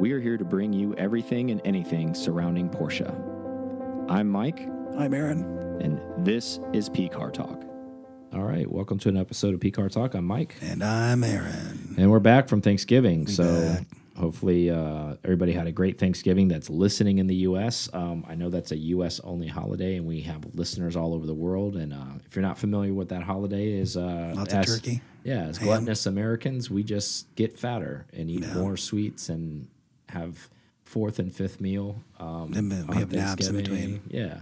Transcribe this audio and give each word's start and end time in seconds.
We 0.00 0.12
are 0.12 0.20
here 0.20 0.36
to 0.38 0.44
bring 0.44 0.72
you 0.72 0.94
everything 0.94 1.50
and 1.50 1.60
anything 1.64 2.14
surrounding 2.14 2.70
Porsche. 2.70 3.08
I'm 4.10 4.28
Mike, 4.28 4.66
I'm 4.96 5.12
Aaron. 5.14 5.42
and 5.80 6.00
this 6.26 6.58
is 6.72 6.88
P 6.88 7.08
Car 7.08 7.30
Talk. 7.30 7.62
All 8.32 8.42
right, 8.42 8.70
welcome 8.70 8.98
to 9.00 9.08
an 9.10 9.16
episode 9.18 9.52
of 9.54 9.60
P 9.60 9.70
Car 9.70 9.88
Talk. 9.90 10.14
I'm 10.14 10.24
Mike, 10.24 10.56
And 10.62 10.82
I'm 10.82 11.22
Aaron. 11.22 11.94
and 11.98 12.10
we're 12.10 12.18
back 12.18 12.48
from 12.48 12.62
Thanksgiving. 12.62 13.26
so 13.26 13.44
back. 13.60 13.86
hopefully, 14.16 14.70
uh, 14.70 15.16
everybody 15.22 15.52
had 15.52 15.66
a 15.66 15.72
great 15.72 15.98
Thanksgiving 15.98 16.48
that's 16.48 16.70
listening 16.70 17.18
in 17.18 17.26
the 17.26 17.36
U.S. 17.36 17.90
Um, 17.92 18.24
I 18.26 18.34
know 18.34 18.48
that's 18.48 18.72
a 18.72 18.78
U.S. 18.78 19.20
only 19.22 19.48
holiday, 19.48 19.96
and 19.96 20.06
we 20.06 20.22
have 20.22 20.42
listeners 20.54 20.96
all 20.96 21.12
over 21.12 21.26
the 21.26 21.34
world. 21.34 21.76
And 21.76 21.92
uh, 21.92 22.18
if 22.26 22.34
you're 22.34 22.42
not 22.42 22.58
familiar 22.58 22.94
with 22.94 23.10
that 23.10 23.22
holiday, 23.22 23.72
is 23.72 23.98
uh, 23.98 24.32
Lots 24.34 24.54
of 24.54 24.64
turkey. 24.66 25.02
Yeah, 25.24 25.42
as 25.42 25.58
gluttonous 25.58 26.06
Americans, 26.06 26.70
we 26.70 26.82
just 26.82 27.34
get 27.36 27.58
fatter 27.58 28.06
and 28.14 28.30
eat 28.30 28.46
more 28.54 28.78
sweets 28.78 29.28
and 29.28 29.68
have 30.10 30.48
fourth 30.84 31.18
and 31.18 31.34
fifth 31.34 31.60
meal. 31.60 32.02
Um, 32.18 32.52
And 32.54 32.88
we 32.88 32.96
have 32.96 33.12
naps 33.12 33.48
in 33.48 33.56
between. 33.56 34.00
Yeah, 34.08 34.40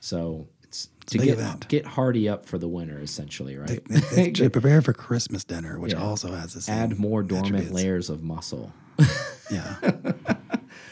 so 0.00 0.46
it's 0.64 0.88
to 1.06 1.18
big 1.18 1.28
get 1.28 1.38
event. 1.38 1.68
get 1.68 1.86
hardy 1.86 2.28
up 2.28 2.44
for 2.46 2.58
the 2.58 2.68
winter, 2.68 2.98
essentially, 2.98 3.56
right? 3.56 3.80
It's 3.90 4.38
to 4.40 4.50
prepare 4.50 4.82
for 4.82 4.92
Christmas 4.92 5.44
dinner, 5.44 5.78
which 5.78 5.92
Yeah. 5.92 6.02
also 6.02 6.32
has 6.34 6.54
this. 6.54 6.68
Add 6.68 6.98
more 6.98 7.22
dormant 7.22 7.54
attributes. 7.54 7.72
layers 7.74 8.10
of 8.10 8.22
muscle. 8.22 8.72
Yeah. 9.48 9.76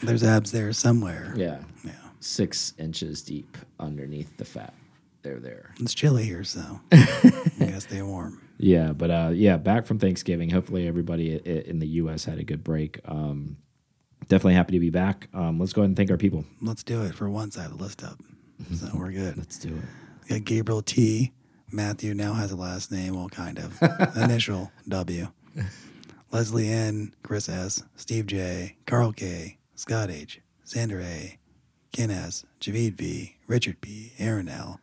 There's 0.01 0.23
abs 0.23 0.51
there 0.53 0.71
somewhere. 0.71 1.33
Yeah, 1.35 1.59
Yeah. 1.83 1.91
six 2.21 2.73
inches 2.77 3.21
deep 3.21 3.57
underneath 3.81 4.37
the 4.37 4.45
fat. 4.45 4.73
They're 5.23 5.41
there. 5.41 5.73
It's 5.81 5.93
chilly 5.93 6.23
here, 6.23 6.45
so 6.45 6.79
I 6.93 7.49
gotta 7.59 7.81
stay 7.81 8.01
warm. 8.01 8.41
Yeah, 8.57 8.93
but 8.93 9.11
uh, 9.11 9.31
yeah, 9.33 9.57
back 9.57 9.85
from 9.85 9.99
Thanksgiving. 9.99 10.51
Hopefully, 10.51 10.87
everybody 10.87 11.33
in 11.67 11.79
the 11.79 11.87
U.S. 12.03 12.23
had 12.23 12.37
a 12.39 12.45
good 12.45 12.63
break. 12.63 13.01
Um, 13.03 13.57
definitely 14.27 14.53
happy 14.55 14.73
to 14.73 14.79
be 14.79 14.89
back. 14.89 15.27
Um, 15.33 15.59
let's 15.59 15.73
go 15.73 15.81
ahead 15.81 15.89
and 15.89 15.97
thank 15.97 16.11
our 16.11 16.17
people. 16.17 16.45
Let's 16.61 16.83
do 16.83 17.03
it. 17.03 17.15
For 17.15 17.29
once, 17.29 17.57
I 17.57 17.63
have 17.63 17.77
the 17.77 17.83
list 17.83 18.03
up, 18.03 18.19
so 18.75 18.89
we're 18.93 19.11
good. 19.11 19.37
Let's 19.37 19.57
do 19.57 19.69
it. 19.69 19.83
We 20.29 20.39
got 20.39 20.45
Gabriel 20.45 20.81
T. 20.81 21.31
Matthew 21.71 22.13
now 22.13 22.33
has 22.33 22.51
a 22.51 22.55
last 22.55 22.91
name, 22.91 23.15
well, 23.15 23.29
kind 23.29 23.59
of. 23.59 24.15
Initial 24.15 24.71
W. 24.87 25.27
Leslie 26.31 26.69
N. 26.69 27.13
Chris 27.23 27.49
S. 27.49 27.83
Steve 27.95 28.27
J. 28.27 28.77
Carl 28.85 29.11
K. 29.13 29.57
Scott 29.75 30.09
H. 30.09 30.41
Xander 30.65 31.03
A. 31.03 31.37
Ken 31.91 32.11
S. 32.11 32.45
Javid 32.59 32.93
V. 32.95 33.37
Richard 33.47 33.81
P. 33.81 34.13
Aaron 34.19 34.49
L. 34.49 34.79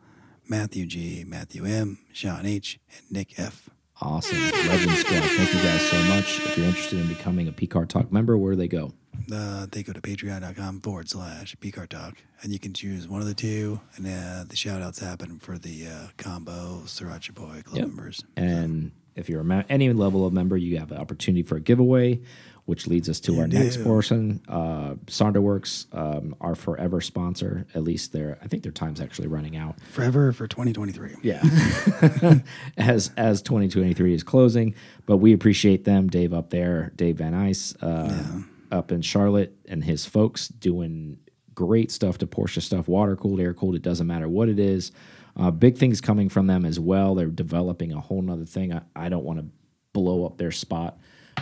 Matthew 0.49 0.87
G. 0.87 1.25
Matthew 1.27 1.65
M. 1.65 1.99
Sean 2.13 2.47
H. 2.47 2.79
And 2.97 3.11
Nick 3.11 3.39
F. 3.39 3.69
Awesome. 4.01 4.39
Legend 4.39 4.97
Squad. 4.97 5.23
Thank 5.23 5.55
you 5.55 5.63
guys 5.63 5.83
so 5.83 6.03
much. 6.05 6.41
If 6.41 6.57
you're 6.57 6.67
interested 6.67 6.99
in 6.99 7.09
becoming 7.09 7.49
a 7.49 7.53
PCAR 7.53 7.89
Talk 7.89 8.11
member, 8.11 8.37
where 8.37 8.53
do 8.53 8.57
they 8.57 8.69
go? 8.69 8.93
Uh, 9.33 9.67
they 9.71 9.83
go 9.83 9.93
to 9.93 10.01
patreon.com 10.01 10.81
forward 10.81 11.09
slash 11.09 11.55
PCAR 11.61 11.89
Talk, 11.89 12.15
and 12.43 12.53
you 12.53 12.59
can 12.59 12.73
choose 12.73 13.07
one 13.09 13.21
of 13.21 13.27
the 13.27 13.35
two. 13.35 13.81
And 13.97 14.07
uh, 14.07 14.45
the 14.49 14.57
shout 14.57 14.81
outs 14.83 14.99
happen 15.01 15.39
for 15.39 15.59
the 15.59 15.87
uh, 15.87 16.07
combo 16.17 16.83
Sriracha 16.87 17.35
Boy 17.35 17.63
Club 17.65 17.79
Yep. 17.79 17.87
members. 17.89 18.25
And 18.37 18.93
if 19.15 19.29
you're 19.29 19.41
a 19.49 19.65
any 19.69 19.93
level 19.93 20.27
of 20.27 20.33
member, 20.33 20.57
you 20.57 20.79
have 20.79 20.91
an 20.93 20.99
opportunity 20.99 21.43
for 21.43 21.57
a 21.57 21.61
giveaway, 21.61 22.21
which 22.65 22.87
leads 22.87 23.09
us 23.11 23.21
to 23.21 23.39
our 23.41 23.47
next 23.47 23.77
do. 23.77 23.85
portion. 23.85 24.41
Uh, 24.49 24.95
Sonderworks, 25.07 25.87
um, 25.95 26.35
our 26.41 26.55
forever 26.55 27.01
sponsor. 27.01 27.67
At 27.75 27.83
least 27.83 28.13
their, 28.13 28.39
I 28.43 28.47
think 28.47 28.63
their 28.63 28.73
time's 28.73 29.01
actually 29.01 29.29
running 29.29 29.57
out. 29.57 29.81
Forever 29.83 30.33
for 30.33 30.47
2023. 30.47 31.17
Yeah. 31.23 31.43
as 32.79 33.11
as 33.17 33.43
2023 33.43 34.15
is 34.15 34.23
closing, 34.23 34.75
but 35.07 35.19
we 35.19 35.33
appreciate 35.33 35.85
them. 35.85 36.09
Dave 36.09 36.33
up 36.33 36.51
there, 36.51 36.93
Dave 36.97 37.19
Van 37.19 37.35
Ice, 37.35 37.75
uh, 37.83 38.41
up 38.73 38.91
in 38.91 39.03
Charlotte, 39.03 39.55
and 39.69 39.85
his 39.85 40.07
folks 40.07 40.49
doing 40.49 41.19
great 41.55 41.91
stuff 41.91 42.19
to 42.19 42.27
Porsche 42.27 42.63
stuff, 42.63 42.89
water 42.89 43.15
cooled, 43.15 43.41
air 43.41 43.55
cooled. 43.55 43.75
It 43.75 43.83
doesn't 43.83 44.07
matter 44.07 44.29
what 44.29 44.49
it 44.49 44.59
is. 44.59 44.91
Uh, 45.37 45.51
big 45.51 45.79
things 45.79 46.01
coming 46.01 46.29
from 46.29 46.47
them 46.47 46.65
as 46.65 46.81
well. 46.81 47.15
They're 47.15 47.27
developing 47.27 47.93
a 47.93 48.01
whole 48.01 48.23
nother 48.23 48.45
thing. 48.45 48.73
I, 48.73 48.83
I 48.97 49.09
don't 49.09 49.25
want 49.25 49.39
to 49.39 49.47
blow 49.93 50.27
up 50.27 50.39
their 50.39 50.51
spot, 50.51 50.99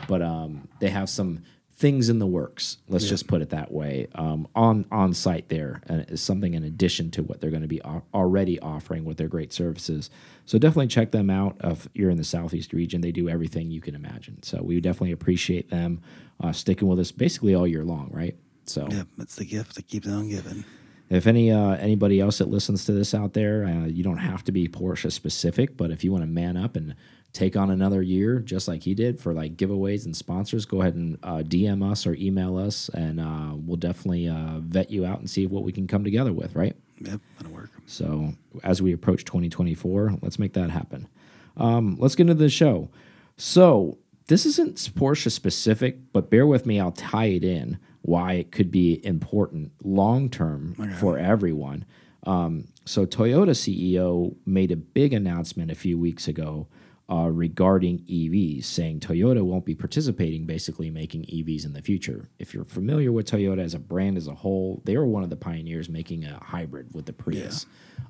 but 0.08 0.22
um, 0.22 0.68
they 0.80 0.90
have 0.90 1.08
some 1.08 1.42
things 1.80 2.10
in 2.10 2.18
the 2.18 2.26
works. 2.26 2.76
Let's 2.88 3.08
just 3.08 3.26
put 3.26 3.40
it 3.40 3.48
that 3.50 3.72
way. 3.72 4.06
Um, 4.14 4.46
on 4.54 4.84
on 4.92 5.14
site 5.14 5.48
there 5.48 5.80
uh, 5.88 6.02
is 6.08 6.20
something 6.20 6.52
in 6.52 6.62
addition 6.62 7.10
to 7.12 7.22
what 7.22 7.40
they're 7.40 7.50
going 7.50 7.62
to 7.62 7.68
be 7.68 7.80
already 7.82 8.60
offering 8.60 9.06
with 9.06 9.16
their 9.16 9.28
great 9.28 9.50
services. 9.50 10.10
So 10.44 10.58
definitely 10.58 10.88
check 10.88 11.10
them 11.10 11.30
out. 11.30 11.56
If 11.64 11.88
you're 11.94 12.10
in 12.10 12.18
the 12.18 12.24
southeast 12.24 12.74
region, 12.74 13.00
they 13.00 13.12
do 13.12 13.30
everything 13.30 13.70
you 13.70 13.80
can 13.80 13.94
imagine. 13.94 14.42
So 14.42 14.62
we 14.62 14.78
definitely 14.82 15.12
appreciate 15.12 15.70
them 15.70 16.02
uh, 16.38 16.52
sticking 16.52 16.86
with 16.86 17.00
us 17.00 17.12
basically 17.12 17.54
all 17.54 17.66
year 17.66 17.84
long, 17.84 18.10
right? 18.12 18.36
So 18.64 18.86
yeah, 18.90 19.04
it's 19.18 19.36
the 19.36 19.46
gift 19.46 19.76
that 19.76 19.88
keeps 19.88 20.06
on 20.06 20.28
giving. 20.28 20.64
if 21.08 21.26
any 21.26 21.50
uh, 21.50 21.76
anybody 21.76 22.20
else 22.20 22.38
that 22.38 22.50
listens 22.50 22.84
to 22.84 22.92
this 22.92 23.14
out 23.14 23.32
there, 23.32 23.64
uh, 23.64 23.86
you 23.86 24.04
don't 24.04 24.18
have 24.18 24.44
to 24.44 24.52
be 24.52 24.68
Porsche 24.68 25.10
specific, 25.10 25.78
but 25.78 25.90
if 25.90 26.04
you 26.04 26.12
want 26.12 26.24
to 26.24 26.28
man 26.28 26.58
up 26.58 26.76
and 26.76 26.94
take 27.32 27.56
on 27.56 27.70
another 27.70 28.02
year, 28.02 28.40
just 28.40 28.68
like 28.68 28.82
he 28.82 28.94
did 28.94 29.20
for 29.20 29.32
like 29.32 29.56
giveaways 29.56 30.04
and 30.04 30.16
sponsors, 30.16 30.64
go 30.64 30.80
ahead 30.80 30.94
and 30.94 31.18
uh, 31.22 31.38
DM 31.38 31.88
us 31.88 32.06
or 32.06 32.14
email 32.14 32.56
us, 32.56 32.88
and 32.90 33.20
uh, 33.20 33.52
we'll 33.54 33.76
definitely 33.76 34.28
uh, 34.28 34.58
vet 34.58 34.90
you 34.90 35.04
out 35.04 35.20
and 35.20 35.30
see 35.30 35.46
what 35.46 35.62
we 35.62 35.72
can 35.72 35.86
come 35.86 36.04
together 36.04 36.32
with. 36.32 36.54
Right. 36.54 36.76
Yep, 36.98 37.20
that'll 37.38 37.52
work. 37.52 37.70
So 37.86 38.34
as 38.62 38.82
we 38.82 38.92
approach 38.92 39.24
2024, 39.24 40.18
let's 40.22 40.38
make 40.38 40.52
that 40.54 40.70
happen. 40.70 41.08
Um, 41.56 41.96
let's 41.98 42.14
get 42.14 42.22
into 42.22 42.34
the 42.34 42.48
show. 42.50 42.90
So 43.36 43.98
this 44.26 44.44
isn't 44.46 44.76
Porsche 44.76 45.30
specific, 45.30 46.12
but 46.12 46.30
bear 46.30 46.46
with 46.46 46.66
me. 46.66 46.78
I'll 46.78 46.92
tie 46.92 47.26
it 47.26 47.44
in 47.44 47.78
why 48.02 48.34
it 48.34 48.52
could 48.52 48.70
be 48.70 49.04
important 49.04 49.72
long 49.82 50.28
term 50.28 50.74
for 50.98 51.18
everyone. 51.18 51.84
Um, 52.24 52.68
so 52.84 53.06
Toyota 53.06 53.50
CEO 53.50 54.34
made 54.44 54.70
a 54.70 54.76
big 54.76 55.12
announcement 55.12 55.70
a 55.70 55.74
few 55.74 55.98
weeks 55.98 56.28
ago 56.28 56.66
uh, 57.10 57.28
regarding 57.28 57.98
EVs, 58.00 58.64
saying 58.64 59.00
Toyota 59.00 59.42
won't 59.42 59.64
be 59.64 59.74
participating, 59.74 60.46
basically 60.46 60.90
making 60.90 61.22
EVs 61.24 61.64
in 61.64 61.72
the 61.72 61.82
future. 61.82 62.28
If 62.38 62.54
you're 62.54 62.64
familiar 62.64 63.10
with 63.10 63.26
Toyota 63.28 63.60
as 63.64 63.74
a 63.74 63.78
brand 63.80 64.16
as 64.16 64.28
a 64.28 64.34
whole, 64.34 64.80
they 64.84 64.96
were 64.96 65.06
one 65.06 65.24
of 65.24 65.30
the 65.30 65.36
pioneers 65.36 65.88
making 65.88 66.24
a 66.24 66.38
hybrid 66.42 66.94
with 66.94 67.06
the 67.06 67.12
Prius, 67.12 67.66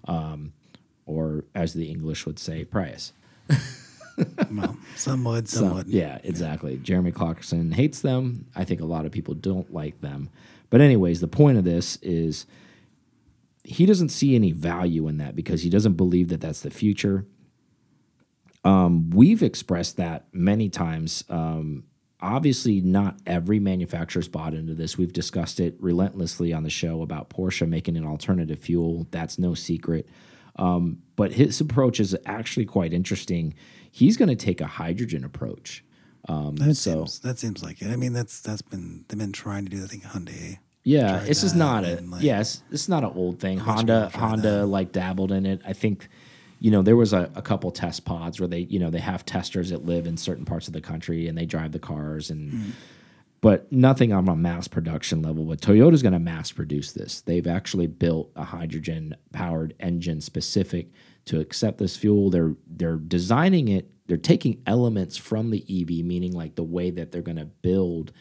um, 0.06 0.52
or 1.06 1.44
as 1.54 1.72
the 1.72 1.90
English 1.90 2.26
would 2.26 2.38
say, 2.38 2.64
Prius. 2.64 3.12
Well, 4.52 4.76
some 4.96 5.24
would, 5.24 5.48
some 5.48 5.68
So, 5.68 5.74
wouldn't. 5.76 5.94
yeah, 5.94 6.18
exactly. 6.22 6.76
Jeremy 6.76 7.10
Clarkson 7.10 7.72
hates 7.72 8.02
them. 8.02 8.44
I 8.54 8.64
think 8.64 8.82
a 8.82 8.84
lot 8.84 9.06
of 9.06 9.12
people 9.12 9.32
don't 9.32 9.72
like 9.72 10.02
them. 10.02 10.28
But, 10.68 10.82
anyways, 10.82 11.20
the 11.20 11.28
point 11.28 11.56
of 11.56 11.64
this 11.64 11.96
is 12.02 12.44
he 13.64 13.86
doesn't 13.86 14.10
see 14.10 14.34
any 14.34 14.52
value 14.52 15.08
in 15.08 15.16
that 15.18 15.34
because 15.34 15.62
he 15.62 15.70
doesn't 15.70 15.94
believe 15.94 16.28
that 16.28 16.42
that's 16.42 16.60
the 16.60 16.70
future. 16.70 17.24
Um, 18.64 19.10
we've 19.10 19.42
expressed 19.42 19.96
that 19.96 20.26
many 20.32 20.68
times. 20.68 21.24
Um, 21.28 21.84
obviously, 22.20 22.80
not 22.80 23.18
every 23.26 23.58
manufacturer's 23.58 24.28
bought 24.28 24.54
into 24.54 24.74
this. 24.74 24.98
We've 24.98 25.12
discussed 25.12 25.60
it 25.60 25.76
relentlessly 25.80 26.52
on 26.52 26.62
the 26.62 26.70
show 26.70 27.02
about 27.02 27.30
Porsche 27.30 27.66
making 27.68 27.96
an 27.96 28.04
alternative 28.06 28.58
fuel. 28.58 29.06
That's 29.10 29.38
no 29.38 29.54
secret. 29.54 30.08
Um, 30.56 30.98
but 31.16 31.32
his 31.32 31.60
approach 31.60 32.00
is 32.00 32.14
actually 32.26 32.66
quite 32.66 32.92
interesting. 32.92 33.54
He's 33.90 34.16
going 34.16 34.28
to 34.28 34.36
take 34.36 34.60
a 34.60 34.66
hydrogen 34.66 35.24
approach. 35.24 35.84
Um, 36.28 36.56
That 36.56 36.74
so 36.74 37.06
seems 37.06 37.20
that 37.20 37.38
seems 37.38 37.62
like 37.62 37.80
it. 37.80 37.90
I 37.90 37.96
mean, 37.96 38.12
that's 38.12 38.40
that's 38.40 38.60
been 38.60 39.06
they've 39.08 39.18
been 39.18 39.32
trying 39.32 39.64
to 39.64 39.70
do. 39.70 39.82
I 39.82 39.86
think 39.86 40.02
Hyundai. 40.04 40.58
yeah, 40.84 41.20
this 41.20 41.42
is 41.42 41.54
not 41.54 41.84
a 41.84 41.98
like, 42.02 42.22
yes, 42.22 42.62
it's 42.70 42.90
not 42.90 43.04
an 43.04 43.12
old 43.14 43.40
thing. 43.40 43.56
Honda 43.56 44.10
Honda 44.14 44.50
that. 44.58 44.66
like 44.66 44.92
dabbled 44.92 45.32
in 45.32 45.46
it. 45.46 45.62
I 45.64 45.72
think 45.72 46.08
you 46.60 46.70
know 46.70 46.82
there 46.82 46.96
was 46.96 47.12
a, 47.12 47.30
a 47.34 47.42
couple 47.42 47.70
test 47.72 48.04
pods 48.04 48.38
where 48.38 48.48
they 48.48 48.60
you 48.60 48.78
know 48.78 48.90
they 48.90 49.00
have 49.00 49.24
testers 49.26 49.70
that 49.70 49.84
live 49.84 50.06
in 50.06 50.16
certain 50.16 50.44
parts 50.44 50.68
of 50.68 50.72
the 50.74 50.80
country 50.80 51.26
and 51.26 51.36
they 51.36 51.46
drive 51.46 51.72
the 51.72 51.78
cars 51.80 52.30
and 52.30 52.50
Hmm. 52.52 52.70
but 53.40 53.72
nothing 53.72 54.12
on 54.12 54.28
a 54.28 54.36
mass 54.36 54.68
production 54.68 55.22
level. 55.22 55.44
But 55.46 55.60
Toyota's 55.62 56.02
going 56.02 56.12
to 56.12 56.18
mass 56.18 56.52
produce 56.52 56.92
this. 56.92 57.22
They've 57.22 57.46
actually 57.46 57.86
built 57.86 58.30
a 58.36 58.44
hydrogen 58.44 59.16
powered 59.32 59.74
engine 59.80 60.20
specific 60.20 60.92
to 61.24 61.40
accept 61.40 61.78
this 61.78 61.96
fuel. 61.96 62.28
They're 62.30 62.54
they're 62.66 62.96
designing 62.96 63.68
it. 63.68 63.90
They're 64.06 64.16
taking 64.18 64.60
elements 64.66 65.16
from 65.16 65.50
the 65.50 65.62
EV, 65.68 66.04
meaning 66.04 66.32
like 66.32 66.54
the 66.56 66.64
way 66.64 66.90
that 66.90 67.10
they're 67.12 67.22
going 67.22 67.38
to 67.38 67.44
build 67.46 68.12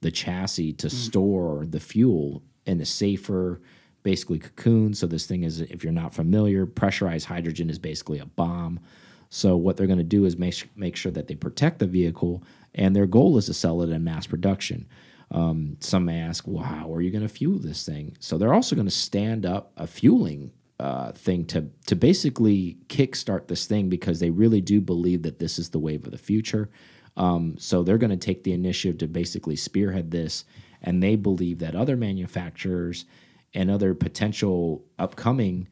the 0.00 0.10
chassis 0.10 0.72
to 0.74 0.88
store 0.88 1.66
the 1.66 1.80
fuel 1.80 2.42
in 2.64 2.80
a 2.80 2.84
safer, 2.86 3.60
basically 4.02 4.38
cocoon. 4.38 4.94
So 4.94 5.06
this 5.06 5.26
thing 5.26 5.44
is, 5.44 5.60
if 5.60 5.84
you're 5.84 5.92
not 5.92 6.14
familiar, 6.14 6.66
pressurized 6.66 7.26
hydrogen 7.26 7.70
is 7.70 7.78
basically 7.78 8.18
a 8.18 8.26
bomb. 8.26 8.80
So 9.28 9.56
what 9.56 9.76
they're 9.76 9.86
going 9.86 9.98
to 9.98 10.04
do 10.04 10.24
is 10.24 10.36
make 10.36 10.68
make 10.76 10.96
sure 10.96 11.12
that 11.12 11.28
they 11.28 11.34
protect 11.34 11.78
the 11.78 11.86
vehicle, 11.86 12.44
and 12.74 12.94
their 12.94 13.06
goal 13.06 13.38
is 13.38 13.46
to 13.46 13.54
sell 13.54 13.82
it 13.82 13.90
in 13.90 14.04
mass 14.04 14.26
production. 14.26 14.86
Um, 15.30 15.78
some 15.80 16.04
may 16.04 16.20
ask, 16.20 16.46
well, 16.46 16.62
how 16.62 16.92
are 16.92 17.00
you 17.00 17.10
going 17.10 17.26
to 17.26 17.28
fuel 17.28 17.58
this 17.58 17.86
thing? 17.86 18.16
So 18.20 18.36
they're 18.36 18.52
also 18.52 18.76
going 18.76 18.86
to 18.86 18.90
stand 18.90 19.46
up 19.46 19.72
a 19.78 19.86
fueling 19.86 20.52
uh, 20.78 21.12
thing 21.12 21.46
to 21.46 21.70
to 21.86 21.96
basically 21.96 22.76
kickstart 22.88 23.46
this 23.46 23.66
thing 23.66 23.88
because 23.88 24.20
they 24.20 24.30
really 24.30 24.60
do 24.60 24.80
believe 24.80 25.22
that 25.22 25.38
this 25.38 25.58
is 25.58 25.70
the 25.70 25.78
wave 25.78 26.04
of 26.04 26.10
the 26.10 26.18
future. 26.18 26.68
Um, 27.16 27.56
so 27.58 27.82
they're 27.82 27.98
going 27.98 28.10
to 28.10 28.16
take 28.16 28.42
the 28.42 28.52
initiative 28.52 28.98
to 28.98 29.06
basically 29.06 29.56
spearhead 29.56 30.10
this, 30.10 30.44
and 30.82 31.02
they 31.02 31.16
believe 31.16 31.58
that 31.60 31.74
other 31.74 31.96
manufacturers 31.96 33.04
and 33.54 33.70
other 33.70 33.94
potential 33.94 34.84
upcoming 34.98 35.68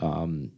um, 0.00 0.52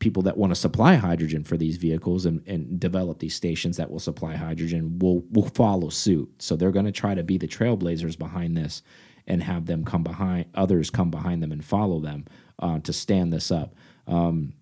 people 0.00 0.22
that 0.22 0.36
want 0.36 0.50
to 0.50 0.56
supply 0.56 0.94
hydrogen 0.94 1.44
for 1.44 1.56
these 1.56 1.76
vehicles 1.76 2.26
and, 2.26 2.42
and 2.46 2.80
develop 2.80 3.18
these 3.18 3.34
stations 3.34 3.76
that 3.76 3.90
will 3.90 4.00
supply 4.00 4.34
hydrogen 4.34 4.98
will 4.98 5.22
will 5.30 5.48
follow 5.48 5.88
suit. 5.88 6.30
So 6.38 6.56
they're 6.56 6.72
going 6.72 6.86
to 6.86 6.92
try 6.92 7.14
to 7.14 7.22
be 7.22 7.38
the 7.38 7.46
trailblazers 7.46 8.18
behind 8.18 8.56
this 8.56 8.82
and 9.26 9.42
have 9.42 9.66
them 9.66 9.84
come 9.84 10.02
behind 10.02 10.46
others 10.54 10.90
come 10.90 11.10
behind 11.10 11.42
them 11.42 11.52
and 11.52 11.64
follow 11.64 12.00
them 12.00 12.24
uh, 12.58 12.80
to 12.80 12.92
stand 12.92 13.32
this 13.32 13.50
up. 13.50 13.74
Um, 14.06 14.54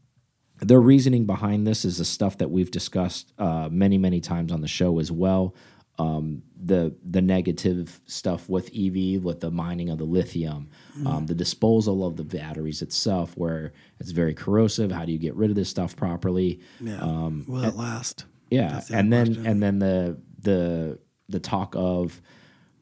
their 0.61 0.81
reasoning 0.81 1.25
behind 1.25 1.67
this 1.67 1.85
is 1.85 1.99
the 1.99 2.05
stuff 2.05 2.39
that 2.39 2.51
we've 2.51 2.71
discussed 2.71 3.33
uh, 3.39 3.69
many 3.71 3.97
many 3.97 4.21
times 4.21 4.53
on 4.53 4.61
the 4.61 4.69
show 4.69 4.99
as 4.99 5.11
well. 5.11 5.55
Um, 5.99 6.43
the 6.61 6.95
the 7.05 7.23
negative 7.23 8.01
stuff 8.07 8.49
with 8.49 8.67
EV, 8.69 9.23
with 9.23 9.41
the 9.41 9.51
mining 9.51 9.91
of 9.91 9.99
the 9.99 10.05
lithium, 10.05 10.69
um, 11.07 11.27
the 11.27 11.35
disposal 11.35 12.05
of 12.05 12.17
the 12.17 12.25
batteries 12.25 12.83
itself, 12.83 13.37
where 13.37 13.73
it's 14.01 14.11
very 14.11 14.35
corrosive. 14.35 14.91
How 14.91 15.05
do 15.05 15.13
you 15.13 15.19
get 15.19 15.35
rid 15.37 15.51
of 15.51 15.57
this 15.57 15.69
stuff 15.69 15.95
properly? 15.95 16.61
Yeah. 16.81 17.01
Will 17.47 17.65
it 17.65 17.77
last? 17.77 18.25
Yeah, 18.51 18.81
the 18.89 18.97
and 18.97 19.13
then 19.13 19.27
question. 19.27 19.47
and 19.47 19.63
then 19.63 19.79
the 19.79 20.19
the 20.41 20.99
the 21.29 21.41
talk 21.41 21.75
of 21.77 22.21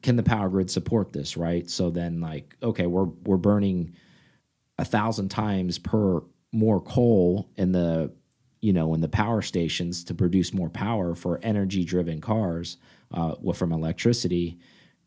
can 0.01 0.15
the 0.15 0.23
power 0.23 0.49
grid 0.49 0.71
support 0.71 1.13
this, 1.13 1.37
right? 1.37 1.69
So 1.69 1.89
then 1.91 2.19
like 2.19 2.55
okay, 2.63 2.87
we're 2.87 3.09
we're 3.25 3.37
burning 3.37 3.93
a 4.79 4.85
thousand 4.85 5.29
times 5.29 5.77
per 5.77 6.21
more 6.51 6.81
coal 6.81 7.49
in 7.57 7.73
the 7.73 8.11
you 8.61 8.73
know 8.73 8.93
in 8.93 9.01
the 9.01 9.07
power 9.09 9.41
stations 9.41 10.03
to 10.05 10.15
produce 10.15 10.53
more 10.53 10.69
power 10.69 11.13
for 11.13 11.39
energy 11.43 11.83
driven 11.83 12.21
cars 12.21 12.77
uh, 13.11 13.35
well, 13.39 13.53
from 13.53 13.71
electricity 13.71 14.57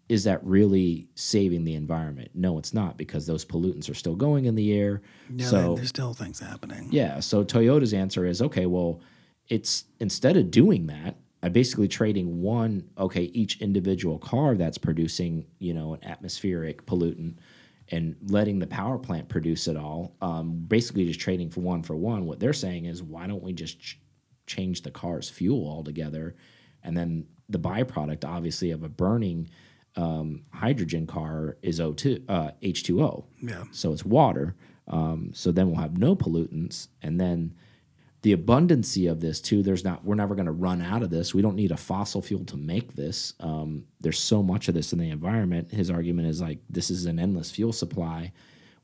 is 0.08 0.24
that 0.24 0.44
really 0.44 1.06
saving 1.14 1.64
the 1.64 1.74
environment 1.74 2.30
no 2.34 2.58
it's 2.58 2.74
not 2.74 2.96
because 2.96 3.26
those 3.26 3.44
pollutants 3.44 3.88
are 3.88 3.94
still 3.94 4.16
going 4.16 4.44
in 4.46 4.54
the 4.56 4.72
air 4.72 5.00
Yeah, 5.32 5.46
so 5.46 5.74
there's 5.76 5.88
still 5.90 6.14
things 6.14 6.40
happening. 6.40 6.88
yeah. 6.90 7.20
So 7.20 7.44
Toyota's 7.44 7.94
answer 7.94 8.24
is 8.26 8.42
okay, 8.42 8.66
well, 8.66 9.00
it's 9.48 9.84
instead 10.00 10.36
of 10.36 10.50
doing 10.50 10.86
that, 10.88 11.16
I 11.42 11.48
basically 11.48 11.88
trading 11.88 12.40
one, 12.42 12.84
okay, 12.98 13.24
each 13.32 13.60
individual 13.60 14.18
car 14.18 14.54
that's 14.56 14.78
producing, 14.78 15.46
you 15.58 15.74
know, 15.74 15.94
an 15.94 16.04
atmospheric 16.04 16.86
pollutant 16.86 17.36
and 17.92 18.14
letting 18.28 18.58
the 18.58 18.66
power 18.66 18.98
plant 18.98 19.28
produce 19.28 19.66
it 19.66 19.76
all, 19.76 20.14
um, 20.20 20.64
basically 20.68 21.06
just 21.06 21.18
trading 21.18 21.50
for 21.50 21.60
one 21.60 21.82
for 21.82 21.96
one. 21.96 22.26
What 22.26 22.38
they're 22.40 22.52
saying 22.52 22.84
is, 22.84 23.02
why 23.02 23.26
don't 23.26 23.42
we 23.42 23.52
just 23.52 23.80
ch 23.80 23.98
change 24.46 24.82
the 24.82 24.90
car's 24.90 25.28
fuel 25.30 25.66
altogether? 25.68 26.36
And 26.82 26.96
then 26.96 27.26
the 27.50 27.58
byproduct, 27.58 28.24
obviously, 28.24 28.70
of 28.70 28.82
a 28.82 28.88
burning 28.88 29.50
um, 29.96 30.44
hydrogen 30.52 31.06
car 31.06 31.56
is 31.62 31.80
O2, 31.80 32.24
uh, 32.28 32.50
H2O. 32.62 33.24
Yeah. 33.42 33.64
So 33.72 33.92
it's 33.92 34.04
water. 34.04 34.54
Um, 34.88 35.30
so 35.34 35.52
then 35.52 35.70
we'll 35.70 35.80
have 35.80 35.98
no 35.98 36.16
pollutants, 36.16 36.88
and 37.02 37.20
then 37.20 37.54
the 38.22 38.36
abundancy 38.36 39.10
of 39.10 39.20
this 39.20 39.40
too. 39.40 39.62
There's 39.62 39.84
not. 39.84 40.04
We're 40.04 40.16
never 40.16 40.34
going 40.34 40.46
to 40.46 40.52
run 40.52 40.82
out 40.82 41.02
of 41.02 41.10
this. 41.10 41.32
We 41.32 41.42
don't 41.42 41.56
need 41.56 41.70
a 41.70 41.76
fossil 41.76 42.20
fuel 42.20 42.44
to 42.46 42.56
make 42.56 42.94
this. 42.94 43.34
Um, 43.40 43.84
there's 44.00 44.18
so 44.18 44.42
much 44.42 44.68
of 44.68 44.74
this 44.74 44.92
in 44.92 44.98
the 44.98 45.10
environment. 45.10 45.70
His 45.70 45.90
argument 45.90 46.28
is 46.28 46.40
like 46.40 46.58
this 46.68 46.90
is 46.90 47.06
an 47.06 47.18
endless 47.18 47.50
fuel 47.50 47.72
supply. 47.72 48.32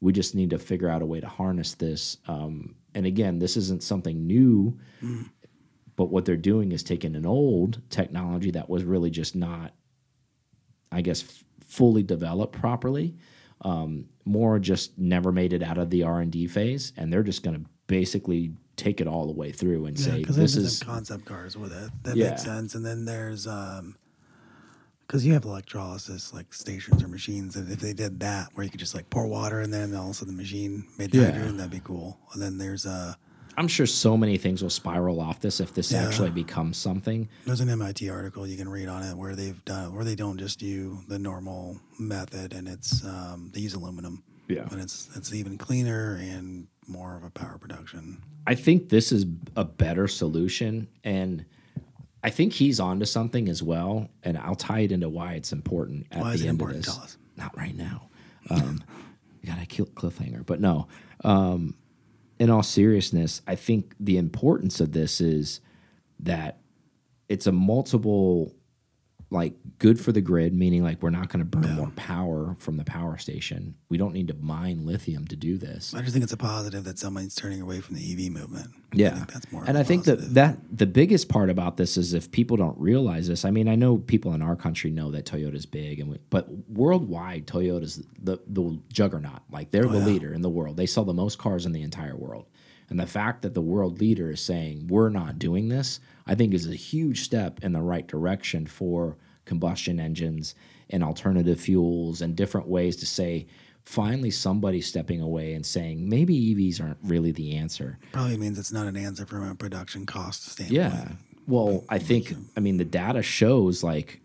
We 0.00 0.12
just 0.12 0.34
need 0.34 0.50
to 0.50 0.58
figure 0.58 0.88
out 0.88 1.02
a 1.02 1.06
way 1.06 1.20
to 1.20 1.26
harness 1.26 1.74
this. 1.74 2.18
Um, 2.28 2.76
and 2.94 3.04
again, 3.06 3.38
this 3.38 3.56
isn't 3.56 3.82
something 3.82 4.26
new, 4.26 4.78
but 5.96 6.06
what 6.10 6.24
they're 6.24 6.36
doing 6.36 6.72
is 6.72 6.82
taking 6.82 7.16
an 7.16 7.26
old 7.26 7.80
technology 7.90 8.50
that 8.52 8.68
was 8.68 8.84
really 8.84 9.10
just 9.10 9.34
not 9.34 9.72
I 10.92 11.00
guess, 11.00 11.24
fully 11.66 12.02
developed 12.04 12.54
properly. 12.58 13.16
Um, 13.62 14.06
more 14.24 14.58
just 14.58 14.96
never 14.98 15.32
made 15.32 15.52
it 15.52 15.62
out 15.62 15.78
of 15.78 15.90
the 15.90 16.04
R 16.04 16.20
and 16.20 16.30
D 16.30 16.46
phase, 16.46 16.92
and 16.96 17.12
they're 17.12 17.22
just 17.24 17.42
going 17.42 17.62
to 17.64 17.68
basically 17.86 18.52
take 18.76 19.00
it 19.00 19.08
all 19.08 19.26
the 19.26 19.32
way 19.32 19.50
through 19.50 19.86
and 19.86 19.98
Yeah, 19.98 20.04
say 20.06 20.24
this 20.24 20.56
is 20.56 20.82
concept 20.82 21.24
cars 21.24 21.56
with 21.56 21.72
it. 21.72 21.90
That 22.04 22.16
Yeah. 22.16 22.30
makes 22.30 22.42
sense. 22.42 22.74
And 22.74 22.84
then 22.84 23.04
there's 23.04 23.46
um 23.46 23.96
because 25.06 25.24
you 25.24 25.32
have 25.34 25.44
electrolysis 25.44 26.32
like 26.34 26.52
stations 26.52 27.02
or 27.02 27.08
machines, 27.08 27.56
and 27.56 27.70
if 27.70 27.80
they 27.80 27.92
did 27.92 28.20
that 28.20 28.48
where 28.54 28.64
you 28.64 28.70
could 28.70 28.80
just 28.80 28.94
like 28.94 29.08
pour 29.10 29.26
water 29.26 29.60
in 29.60 29.70
there 29.70 29.82
and 29.82 29.92
then 29.92 30.00
all 30.00 30.06
of 30.06 30.12
a 30.12 30.14
sudden 30.14 30.34
the 30.36 30.40
machine 30.42 30.84
made 30.98 31.10
the 31.10 31.18
Yeah. 31.18 31.26
hydrogen, 31.32 31.56
that'd 31.56 31.70
be 31.72 31.80
cool. 31.80 32.18
And 32.32 32.42
then 32.42 32.58
there's 32.58 32.86
uh 32.86 33.14
I'm 33.58 33.68
sure 33.68 33.86
so 33.86 34.16
many 34.16 34.36
things 34.36 34.62
will 34.62 34.70
spiral 34.70 35.20
off 35.20 35.40
this 35.40 35.60
if 35.60 35.72
this 35.74 35.90
Yeah. 35.92 36.04
actually 36.06 36.30
becomes 36.30 36.76
something. 36.76 37.28
there's 37.46 37.60
an 37.60 37.68
MIT 37.70 38.08
article 38.10 38.46
you 38.46 38.56
can 38.56 38.68
read 38.68 38.88
on 38.88 39.02
it 39.02 39.16
where 39.16 39.34
they've 39.34 39.64
done 39.64 39.94
where 39.94 40.04
they 40.04 40.14
don't 40.14 40.38
just 40.38 40.58
do 40.58 40.98
the 41.08 41.18
normal 41.18 41.80
method 41.98 42.52
and 42.52 42.68
it's 42.68 43.04
um 43.04 43.50
they 43.54 43.60
use 43.60 43.74
aluminum. 43.74 44.22
Yeah. 44.48 44.66
And 44.70 44.80
it's 44.80 45.08
it's 45.16 45.32
even 45.32 45.58
cleaner 45.58 46.16
and 46.20 46.66
more 46.86 47.16
of 47.16 47.24
a 47.24 47.30
power 47.30 47.58
production. 47.58 48.22
I 48.46 48.54
think 48.54 48.90
this 48.90 49.10
is 49.10 49.26
a 49.56 49.64
better 49.64 50.06
solution, 50.06 50.86
and 51.02 51.44
I 52.22 52.30
think 52.30 52.52
he's 52.52 52.78
onto 52.78 53.04
something 53.06 53.48
as 53.48 53.60
well. 53.60 54.08
And 54.22 54.38
I'll 54.38 54.54
tie 54.54 54.80
it 54.80 54.92
into 54.92 55.08
why 55.08 55.32
it's 55.32 55.50
important 55.52 56.06
at 56.12 56.20
Why 56.20 56.36
the 56.36 56.42
end 56.42 56.50
important? 56.50 56.78
of 56.80 56.84
this. 56.86 56.94
Tell 56.94 57.02
us. 57.04 57.16
Not 57.36 57.56
right 57.56 57.76
now. 57.76 58.08
Um, 58.50 58.84
you 59.42 59.48
got 59.48 59.60
a 59.60 59.66
cliffhanger, 59.66 60.46
but 60.46 60.60
no. 60.60 60.86
Um, 61.24 61.74
in 62.38 62.50
all 62.50 62.62
seriousness, 62.62 63.42
I 63.46 63.54
think 63.54 63.94
the 63.98 64.18
importance 64.18 64.80
of 64.80 64.92
this 64.92 65.20
is 65.20 65.60
that 66.20 66.58
it's 67.28 67.46
a 67.46 67.52
multiple, 67.52 68.54
like 69.28 69.54
good 69.78 69.98
for 70.00 70.12
the 70.12 70.20
grid, 70.20 70.54
meaning 70.54 70.84
like 70.84 71.02
we're 71.02 71.10
not 71.10 71.28
going 71.30 71.40
to 71.40 71.44
burn 71.44 71.72
more 71.74 71.90
power 71.96 72.54
from 72.60 72.76
the 72.76 72.84
power 72.84 73.18
station. 73.18 73.74
We 73.88 73.98
don't 73.98 74.12
need 74.14 74.28
to 74.28 74.34
mine 74.34 74.86
lithium 74.86 75.26
to 75.26 75.36
do 75.36 75.58
this. 75.58 75.92
I 75.94 76.00
just 76.02 76.12
think 76.12 76.22
it's 76.22 76.32
a 76.32 76.36
positive 76.36 76.84
that 76.84 76.96
somebody's 76.98 77.34
turning 77.34 77.60
away 77.60 77.80
from 77.80 77.96
the 77.96 78.12
EV 78.12 78.30
movement. 78.32 78.70
I 78.92 78.96
Yeah, 78.96 79.14
think 79.16 79.32
that's 79.32 79.50
more. 79.50 79.64
and 79.66 79.76
I 79.76 79.82
think 79.82 80.04
positive. 80.04 80.34
that 80.34 80.56
that 80.68 80.78
the 80.78 80.86
biggest 80.86 81.28
part 81.28 81.50
about 81.50 81.76
this 81.76 81.96
is 81.96 82.14
if 82.14 82.30
people 82.30 82.56
don't 82.56 82.78
realize 82.78 83.26
this. 83.26 83.44
I 83.44 83.50
mean, 83.50 83.68
I 83.68 83.74
know 83.74 83.98
people 83.98 84.32
in 84.32 84.42
our 84.42 84.54
country 84.54 84.90
know 84.92 85.10
that 85.10 85.24
Toyota's 85.26 85.66
big, 85.66 85.98
and 85.98 86.08
we, 86.10 86.18
but 86.30 86.46
worldwide, 86.68 87.46
Toyota's 87.48 88.02
the 88.22 88.38
the 88.46 88.78
juggernaut. 88.92 89.40
Like 89.50 89.72
they're 89.72 89.86
oh, 89.86 89.88
the 89.88 89.96
Oh, 89.96 90.00
yeah. 90.00 90.06
leader 90.06 90.32
in 90.34 90.42
the 90.42 90.50
world. 90.50 90.76
They 90.76 90.86
sell 90.86 91.04
the 91.04 91.12
most 91.14 91.36
cars 91.38 91.66
in 91.66 91.72
the 91.72 91.82
entire 91.82 92.14
world. 92.16 92.46
And 92.88 93.00
the 93.00 93.06
fact 93.06 93.42
that 93.42 93.54
the 93.54 93.60
world 93.60 94.00
leader 94.00 94.30
is 94.30 94.40
saying 94.40 94.86
we're 94.88 95.08
not 95.08 95.38
doing 95.38 95.68
this, 95.68 96.00
I 96.26 96.34
think, 96.34 96.54
is 96.54 96.68
a 96.68 96.74
huge 96.74 97.22
step 97.22 97.62
in 97.62 97.72
the 97.72 97.82
right 97.82 98.06
direction 98.06 98.66
for 98.66 99.16
combustion 99.44 99.98
engines 99.98 100.54
and 100.90 101.02
alternative 101.02 101.60
fuels 101.60 102.20
and 102.20 102.36
different 102.36 102.68
ways 102.68 102.96
to 102.96 103.06
say. 103.06 103.46
Finally, 103.82 104.32
somebody 104.32 104.80
stepping 104.80 105.20
away 105.20 105.54
and 105.54 105.64
saying 105.64 106.08
maybe 106.08 106.54
EVs 106.54 106.82
aren't 106.82 106.98
really 107.04 107.30
the 107.30 107.54
answer. 107.54 107.98
Probably 108.10 108.36
means 108.36 108.58
it's 108.58 108.72
not 108.72 108.88
an 108.88 108.96
answer 108.96 109.24
from 109.24 109.48
a 109.48 109.54
production 109.54 110.06
cost 110.06 110.44
standpoint. 110.50 110.76
Yeah. 110.76 111.08
Well, 111.46 111.84
I 111.88 112.00
think 112.00 112.34
I 112.56 112.60
mean 112.60 112.78
the 112.78 112.84
data 112.84 113.22
shows 113.22 113.84
like 113.84 114.20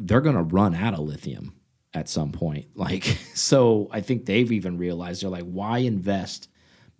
they're 0.00 0.22
going 0.22 0.36
to 0.36 0.42
run 0.42 0.74
out 0.74 0.94
of 0.94 1.00
lithium 1.00 1.54
at 1.92 2.08
some 2.08 2.32
point. 2.32 2.68
Like 2.74 3.04
so 3.34 3.88
I 3.90 4.00
think 4.00 4.24
they've 4.24 4.50
even 4.50 4.78
realized 4.78 5.22
they're 5.22 5.30
like 5.30 5.44
why 5.44 5.78
invest 5.78 6.48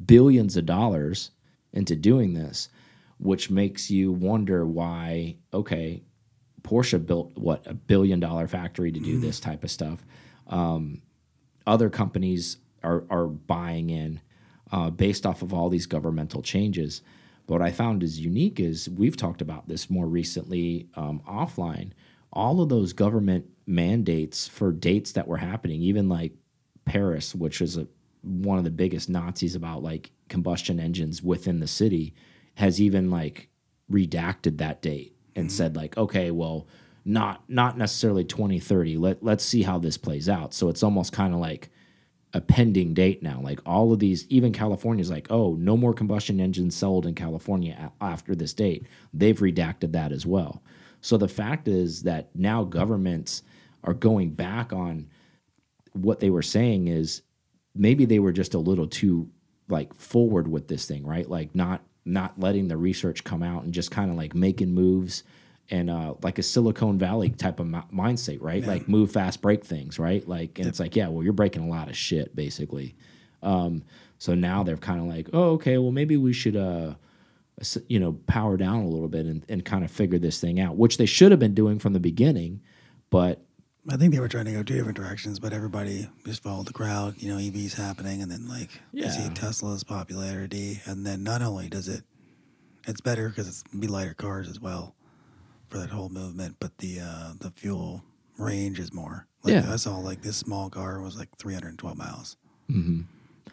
billions 0.04 0.56
of 0.56 0.66
dollars 0.66 1.30
into 1.72 1.96
doing 1.96 2.34
this 2.34 2.68
which 3.18 3.50
makes 3.50 3.90
you 3.90 4.12
wonder 4.12 4.66
why 4.66 5.36
okay 5.52 6.02
Porsche 6.64 7.04
built 7.04 7.36
what 7.36 7.66
a 7.66 7.74
billion 7.74 8.18
dollar 8.18 8.48
factory 8.48 8.90
to 8.90 8.98
do 8.98 9.20
this 9.20 9.38
type 9.38 9.62
of 9.62 9.70
stuff. 9.70 10.04
Um, 10.48 11.02
other 11.66 11.90
companies 11.90 12.56
are 12.82 13.04
are 13.10 13.26
buying 13.26 13.90
in 13.90 14.20
uh, 14.72 14.90
based 14.90 15.26
off 15.26 15.42
of 15.42 15.52
all 15.52 15.68
these 15.68 15.86
governmental 15.86 16.42
changes. 16.42 17.02
But 17.46 17.54
what 17.54 17.62
I 17.62 17.70
found 17.70 18.02
is 18.02 18.18
unique 18.18 18.58
is 18.58 18.88
we've 18.88 19.16
talked 19.16 19.42
about 19.42 19.68
this 19.68 19.90
more 19.90 20.06
recently 20.06 20.88
um, 20.96 21.20
offline. 21.28 21.90
All 22.32 22.62
of 22.62 22.70
those 22.70 22.94
government 22.94 23.46
mandates 23.66 24.48
for 24.48 24.72
dates 24.72 25.12
that 25.12 25.28
were 25.28 25.36
happening, 25.36 25.82
even 25.82 26.08
like 26.08 26.32
Paris, 26.86 27.34
which 27.34 27.60
is 27.60 27.76
a, 27.76 27.86
one 28.24 28.58
of 28.58 28.64
the 28.64 28.70
biggest 28.70 29.08
Nazis 29.08 29.54
about 29.54 29.82
like 29.82 30.10
combustion 30.28 30.80
engines 30.80 31.22
within 31.22 31.60
the 31.60 31.66
city, 31.66 32.14
has 32.54 32.80
even 32.80 33.10
like 33.10 33.48
redacted 33.90 34.58
that 34.58 34.82
date 34.82 35.16
and 35.36 35.48
mm-hmm. 35.48 35.56
said 35.56 35.76
like, 35.76 35.96
okay, 35.96 36.30
well, 36.30 36.66
not 37.04 37.44
not 37.48 37.76
necessarily 37.76 38.24
2030. 38.24 38.96
Let 38.96 39.22
let's 39.22 39.44
see 39.44 39.62
how 39.62 39.78
this 39.78 39.98
plays 39.98 40.28
out. 40.28 40.54
So 40.54 40.68
it's 40.68 40.82
almost 40.82 41.12
kind 41.12 41.34
of 41.34 41.40
like 41.40 41.70
a 42.32 42.40
pending 42.40 42.94
date 42.94 43.22
now. 43.22 43.40
Like 43.40 43.60
all 43.64 43.92
of 43.92 44.00
these, 44.00 44.26
even 44.28 44.52
California's 44.52 45.10
like, 45.10 45.28
oh, 45.30 45.54
no 45.54 45.76
more 45.76 45.94
combustion 45.94 46.40
engines 46.40 46.76
sold 46.76 47.06
in 47.06 47.14
California 47.14 47.92
after 48.00 48.34
this 48.34 48.52
date. 48.52 48.86
They've 49.12 49.38
redacted 49.38 49.92
that 49.92 50.10
as 50.10 50.26
well. 50.26 50.62
So 51.00 51.16
the 51.16 51.28
fact 51.28 51.68
is 51.68 52.02
that 52.02 52.34
now 52.34 52.64
governments 52.64 53.42
are 53.84 53.94
going 53.94 54.30
back 54.30 54.72
on 54.72 55.08
what 55.92 56.20
they 56.20 56.30
were 56.30 56.42
saying 56.42 56.88
is 56.88 57.22
maybe 57.74 58.04
they 58.04 58.18
were 58.18 58.32
just 58.32 58.54
a 58.54 58.58
little 58.58 58.86
too 58.86 59.30
like 59.68 59.94
forward 59.94 60.48
with 60.48 60.68
this 60.68 60.86
thing, 60.86 61.06
right? 61.06 61.28
Like 61.28 61.54
not 61.54 61.82
not 62.04 62.38
letting 62.38 62.68
the 62.68 62.76
research 62.76 63.24
come 63.24 63.42
out 63.42 63.64
and 63.64 63.72
just 63.72 63.90
kind 63.90 64.10
of 64.10 64.16
like 64.16 64.34
making 64.34 64.72
moves 64.72 65.22
and 65.70 65.88
uh, 65.88 66.14
like 66.22 66.38
a 66.38 66.42
Silicon 66.42 66.98
Valley 66.98 67.30
type 67.30 67.58
of 67.60 67.66
mi- 67.66 67.78
mindset, 67.92 68.38
right? 68.42 68.64
Like 68.64 68.88
move 68.88 69.12
fast, 69.12 69.40
break 69.40 69.64
things, 69.64 69.98
right? 69.98 70.26
Like, 70.28 70.58
and 70.58 70.68
it's 70.68 70.78
like, 70.78 70.94
yeah, 70.94 71.08
well, 71.08 71.22
you're 71.22 71.32
breaking 71.32 71.62
a 71.62 71.68
lot 71.68 71.88
of 71.88 71.96
shit, 71.96 72.36
basically. 72.36 72.94
Um, 73.42 73.82
so 74.18 74.34
now 74.34 74.62
they're 74.62 74.76
kind 74.76 75.00
of 75.00 75.06
like, 75.06 75.30
oh, 75.32 75.52
okay, 75.52 75.78
well, 75.78 75.92
maybe 75.92 76.16
we 76.16 76.32
should, 76.34 76.56
uh, 76.56 76.94
you 77.88 77.98
know, 77.98 78.12
power 78.26 78.56
down 78.56 78.82
a 78.82 78.88
little 78.88 79.08
bit 79.08 79.26
and, 79.26 79.44
and 79.48 79.64
kind 79.64 79.84
of 79.84 79.90
figure 79.90 80.18
this 80.18 80.40
thing 80.40 80.60
out, 80.60 80.76
which 80.76 80.98
they 80.98 81.06
should 81.06 81.30
have 81.30 81.40
been 81.40 81.54
doing 81.54 81.78
from 81.78 81.94
the 81.94 82.00
beginning, 82.00 82.60
but 83.10 83.43
I 83.90 83.96
think 83.96 84.14
they 84.14 84.20
were 84.20 84.28
trying 84.28 84.46
to 84.46 84.52
go 84.52 84.62
two 84.62 84.74
different 84.76 84.96
directions, 84.96 85.38
but 85.38 85.52
everybody 85.52 86.08
just 86.24 86.42
followed 86.42 86.66
the 86.66 86.72
crowd. 86.72 87.16
You 87.18 87.32
know, 87.32 87.38
EVs 87.38 87.74
happening, 87.74 88.22
and 88.22 88.30
then 88.30 88.48
like 88.48 88.70
you 88.92 89.10
see 89.10 89.28
Tesla's 89.34 89.84
popularity, 89.84 90.80
and 90.86 91.04
then 91.06 91.22
not 91.22 91.42
only 91.42 91.68
does 91.68 91.88
it, 91.88 92.02
it's 92.86 93.00
better 93.02 93.28
because 93.28 93.46
it's 93.48 93.62
be 93.78 93.86
lighter 93.86 94.14
cars 94.14 94.48
as 94.48 94.58
well 94.58 94.94
for 95.68 95.78
that 95.78 95.90
whole 95.90 96.08
movement, 96.08 96.56
but 96.60 96.76
the 96.78 97.00
uh, 97.00 97.32
the 97.38 97.50
fuel 97.50 98.02
range 98.38 98.78
is 98.80 98.92
more. 98.92 99.26
Like, 99.42 99.54
Yeah. 99.54 99.72
I 99.72 99.76
saw 99.76 99.98
like 99.98 100.22
this 100.22 100.38
small 100.38 100.70
car 100.70 101.00
was 101.02 101.18
like 101.18 101.28
312 101.36 101.96
miles 101.96 102.36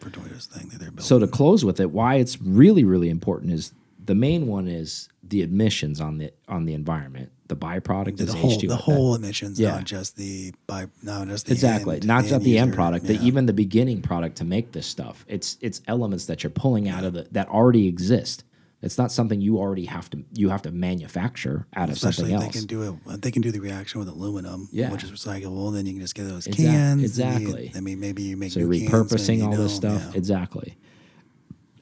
for 0.00 0.08
Toyota's 0.10 0.46
thing 0.46 0.68
that 0.70 0.78
they're 0.78 0.90
building. 0.90 1.04
So 1.04 1.18
to 1.18 1.26
close 1.26 1.64
with 1.64 1.78
it, 1.78 1.90
why 1.90 2.14
it's 2.16 2.40
really 2.40 2.84
really 2.84 3.10
important 3.10 3.52
is 3.52 3.74
the 4.02 4.14
main 4.14 4.46
one 4.46 4.66
is 4.66 5.08
the 5.22 5.42
emissions 5.42 6.00
on 6.00 6.16
the 6.18 6.32
on 6.48 6.64
the 6.64 6.72
environment. 6.72 7.30
The 7.52 7.66
byproduct 7.66 8.16
the 8.16 8.24
is 8.24 8.32
whole 8.34 8.50
H2O. 8.58 8.68
the 8.68 8.76
whole 8.76 9.14
emissions, 9.14 9.60
Yeah. 9.60 9.72
not 9.72 9.84
just 9.84 10.16
the 10.16 10.52
by 10.66 10.86
not 11.02 11.28
just 11.28 11.46
the 11.46 11.52
exactly 11.52 11.96
end- 11.96 12.06
not 12.06 12.24
just 12.24 12.42
the 12.44 12.56
end 12.58 12.68
user. 12.68 12.76
product, 12.76 13.04
Yeah. 13.06 13.16
but 13.18 13.22
even 13.26 13.44
the 13.46 13.52
beginning 13.52 14.00
product 14.00 14.36
to 14.38 14.44
make 14.44 14.72
this 14.72 14.86
stuff. 14.86 15.24
It's 15.28 15.58
it's 15.60 15.82
elements 15.86 16.24
that 16.26 16.42
you're 16.42 16.50
pulling 16.50 16.88
out 16.88 17.04
of 17.04 17.12
the 17.12 17.26
that 17.32 17.48
already 17.48 17.86
exist. 17.88 18.44
It's 18.80 18.96
not 18.98 19.12
something 19.12 19.40
you 19.40 19.58
already 19.58 19.84
have 19.84 20.08
to 20.10 20.24
you 20.34 20.48
have 20.48 20.62
to 20.62 20.70
manufacture 20.72 21.66
out 21.76 21.88
of 21.90 21.96
Especially 21.96 22.30
something 22.30 22.34
else. 22.36 22.44
they 22.54 22.58
can 22.60 22.66
do 22.66 22.82
it. 22.82 22.94
Uh, 23.06 23.16
they 23.20 23.30
can 23.30 23.42
do 23.42 23.50
the 23.52 23.60
reaction 23.60 23.98
with 24.00 24.08
aluminum, 24.08 24.68
Yeah. 24.72 24.90
which 24.90 25.04
is 25.04 25.10
recyclable. 25.10 25.68
And 25.68 25.76
then 25.76 25.86
you 25.86 25.92
can 25.92 26.00
just 26.00 26.14
get 26.14 26.24
those 26.28 26.46
Exact- 26.46 26.66
cans. 26.66 26.92
and 26.92 27.00
you- 27.00 27.06
exactly. 27.06 27.72
I 27.76 27.80
mean, 27.80 28.00
maybe 28.00 28.22
you 28.22 28.36
make 28.38 28.50
so 28.52 28.60
cans, 28.60 28.70
repurposing 28.82 29.38
you 29.38 29.44
all 29.44 29.56
this 29.56 29.74
stuff 29.74 30.02
Yeah. 30.10 30.18
exactly. 30.18 30.76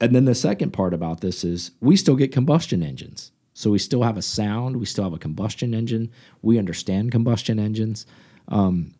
And 0.01 0.13
then 0.15 0.25
the 0.25 0.35
second 0.35 0.73
part 0.73 0.93
about 0.93 1.21
this 1.21 1.43
is 1.43 1.71
we 1.79 1.95
still 1.95 2.15
get 2.15 2.31
combustion 2.31 2.83
engines. 2.83 3.31
So 3.53 3.69
we 3.71 3.79
still 3.79 4.03
have 4.03 4.17
a 4.17 4.21
sound, 4.21 4.77
we 4.77 4.85
still 4.85 5.03
have 5.03 5.13
a 5.13 5.19
combustion 5.19 5.73
engine. 5.73 6.11
We 6.41 6.57
understand 6.57 7.11
combustion 7.11 7.59
engines. 7.59 8.05
Um, 8.47 8.93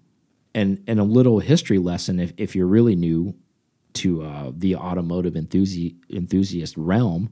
and 0.53 0.84
and 0.88 1.00
a 1.00 1.03
little 1.03 1.39
history 1.39 1.77
lesson 1.77 2.20
if, 2.20 2.34
if 2.38 2.55
you're 2.55 2.67
really 2.67 2.96
new 2.96 3.36
to 3.93 4.24
uh, 4.24 4.51
the 4.55 4.75
automotive 4.75 5.34
enthusi- 5.34 5.96
enthusiast 6.10 6.75
realm, 6.77 7.29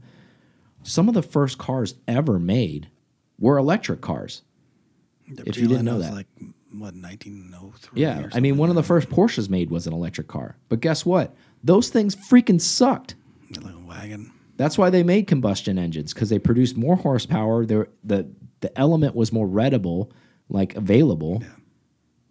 some 0.84 1.08
of 1.08 1.16
the 1.16 1.22
first 1.22 1.58
cars 1.58 1.96
ever 2.08 2.40
made 2.40 2.90
were 3.38 3.58
electric 3.58 4.02
cars. 4.02 4.42
The 5.28 5.44
if 5.48 5.58
you 5.58 5.68
didn't 5.68 5.86
know 5.86 6.00
that. 6.00 6.14
like 6.14 6.28
what 6.72 6.96
1903. 6.96 8.02
Yeah, 8.02 8.30
I 8.34 8.40
mean, 8.40 8.58
one 8.58 8.70
of 8.70 8.76
the 8.76 8.84
first 8.84 9.10
Porsches 9.10 9.50
made 9.50 9.72
was 9.72 9.88
an 9.88 9.94
electric 9.94 10.28
car. 10.28 10.58
But 10.70 10.82
guess 10.82 11.06
what? 11.06 11.36
Those 11.64 11.90
things 11.90 12.16
freaking 12.16 12.62
sucked. 12.62 13.16
like 13.62 13.74
a 13.74 13.80
wagon. 13.80 14.32
That's 14.60 14.78
why 14.78 14.90
they 14.90 15.04
made 15.04 15.26
combustion 15.26 15.80
engines 15.80 16.14
because 16.14 16.28
they 16.28 16.38
produced 16.38 16.76
more 16.76 16.98
horsepower. 16.98 17.66
They're, 17.66 17.88
the 18.04 18.30
the 18.60 18.78
element 18.78 19.16
was 19.16 19.32
more 19.32 19.48
readable, 19.48 20.12
like 20.50 20.76
available. 20.76 21.42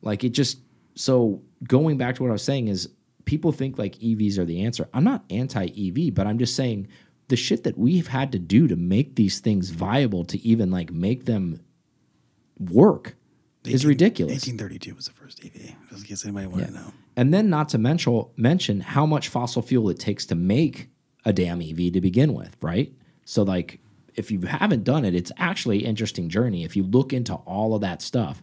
Like 0.03 0.25
it 0.25 0.35
just 0.35 0.59
so 0.95 1.41
going 1.67 1.97
back 1.97 2.17
to 2.17 2.23
what 2.23 2.29
I 2.29 2.33
was 2.33 2.43
saying 2.43 2.69
is 2.69 2.91
people 3.25 3.51
think 3.51 3.79
like 3.79 3.97
EVs 4.01 4.37
are 4.37 4.45
the 4.45 4.63
answer. 4.63 4.91
I'm 4.93 5.05
not 5.05 5.25
anti 5.31 5.69
EV, 5.69 6.13
but 6.13 6.27
I'm 6.27 6.39
just 6.39 6.55
saying 6.55 6.89
the 7.29 7.37
shit 7.37 7.65
that 7.65 7.79
we've 7.79 8.09
had 8.09 8.31
to 8.33 8.39
do 8.39 8.69
to 8.69 8.77
make 8.77 9.15
these 9.15 9.41
things 9.41 9.71
viable 9.71 10.27
to 10.27 10.39
even 10.47 10.71
like 10.71 10.93
make 10.93 11.25
them 11.25 11.63
work 12.59 13.17
is 13.65 13.87
18 13.87 13.89
ridiculous. 13.89 14.47
1832 14.47 14.95
was 14.95 15.07
the 15.07 15.15
first 15.15 15.43
EV. 15.43 15.75
Just 15.89 16.03
in 16.03 16.07
case 16.07 16.27
anybody 16.27 16.47
wanted 16.47 16.67
to 16.67 16.75
know. 16.75 16.93
And 17.17 17.33
then 17.33 17.49
not 17.49 17.71
to 17.71 17.79
mention 17.79 18.27
mention 18.37 18.81
how 18.81 19.07
much 19.07 19.29
fossil 19.29 19.63
fuel 19.63 19.89
it 19.89 19.99
takes 19.99 20.27
to 20.27 20.35
make 20.35 20.91
a 21.29 21.33
damn 21.33 21.61
EV 21.61 21.93
to 21.93 22.01
begin 22.01 22.33
with, 22.33 22.57
right? 22.63 22.91
So 23.25 23.43
like 23.43 23.81
if 24.17 24.31
you 24.31 24.41
haven't 24.41 24.83
done 24.83 25.05
it, 25.05 25.15
it's 25.15 25.31
actually 25.37 25.81
an 25.85 25.91
interesting 25.91 26.29
journey. 26.31 26.65
If 26.65 26.75
you 26.75 26.83
look 26.83 27.13
into 27.13 27.35
all 27.35 27.75
of 27.75 27.83
that 27.83 28.01
stuff 28.03 28.43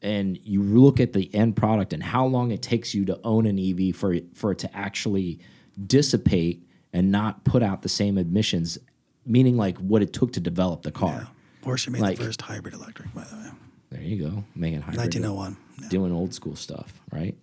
and 0.00 0.38
you 0.44 0.62
look 0.62 1.00
at 1.00 1.12
the 1.12 1.34
end 1.34 1.56
product 1.56 1.92
and 1.92 2.02
how 2.02 2.24
long 2.26 2.52
it 2.52 2.62
takes 2.62 2.94
you 2.94 3.04
to 3.06 3.20
own 3.24 3.44
an 3.46 3.58
EV 3.58 3.94
for 3.94 4.14
it, 4.14 4.24
for 4.34 4.52
it 4.52 4.58
to 4.60 4.74
actually 4.76 5.40
dissipate 5.84 6.62
and 6.92 7.10
not 7.10 7.44
put 7.44 7.62
out 7.62 7.82
the 7.82 7.88
same 7.88 8.16
emissions, 8.16 8.78
meaning 9.26 9.56
like 9.56 9.76
what 9.78 10.00
it 10.00 10.12
took 10.12 10.32
to 10.34 10.40
develop 10.40 10.82
the 10.82 10.92
car. 10.92 11.26
Porsche 11.62 11.90
made 11.90 12.00
Like- 12.00 12.18
the 12.18 12.24
first 12.24 12.42
hybrid 12.42 12.72
electric, 12.74 13.12
by 13.12 13.24
the 13.24 13.36
way. 13.36 13.50
There 13.90 14.02
you 14.02 14.16
go, 14.30 14.44
making 14.54 14.80
hybrid. 14.82 14.98
1901. 14.98 15.56
Yeah. 15.82 15.88
doing 15.88 16.12
old 16.12 16.32
school 16.32 16.56
stuff, 16.56 17.02
right? 17.12 17.36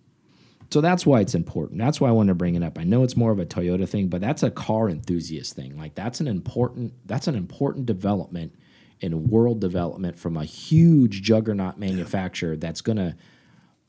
So 0.70 0.80
that's 0.80 1.06
why 1.06 1.20
it's 1.20 1.34
important. 1.34 1.78
That's 1.78 2.00
why 2.00 2.08
I 2.08 2.12
wanted 2.12 2.30
to 2.30 2.34
bring 2.34 2.54
it 2.54 2.62
up. 2.62 2.78
I 2.78 2.84
know 2.84 3.04
it's 3.04 3.16
more 3.16 3.30
of 3.30 3.38
a 3.38 3.46
Toyota 3.46 3.88
thing, 3.88 4.08
but 4.08 4.20
that's 4.20 4.42
a 4.42 4.50
car 4.50 4.88
enthusiast 4.88 5.54
thing. 5.54 5.78
Like 5.78 5.94
that's 5.94 6.20
an 6.20 6.26
important 6.26 6.94
that's 7.06 7.28
an 7.28 7.36
important 7.36 7.86
development 7.86 8.54
in 9.00 9.28
world 9.28 9.60
development 9.60 10.18
from 10.18 10.36
a 10.36 10.44
huge 10.44 11.22
juggernaut 11.22 11.78
manufacturer 11.78 12.56
that's 12.56 12.80
going 12.80 12.96
to 12.96 13.14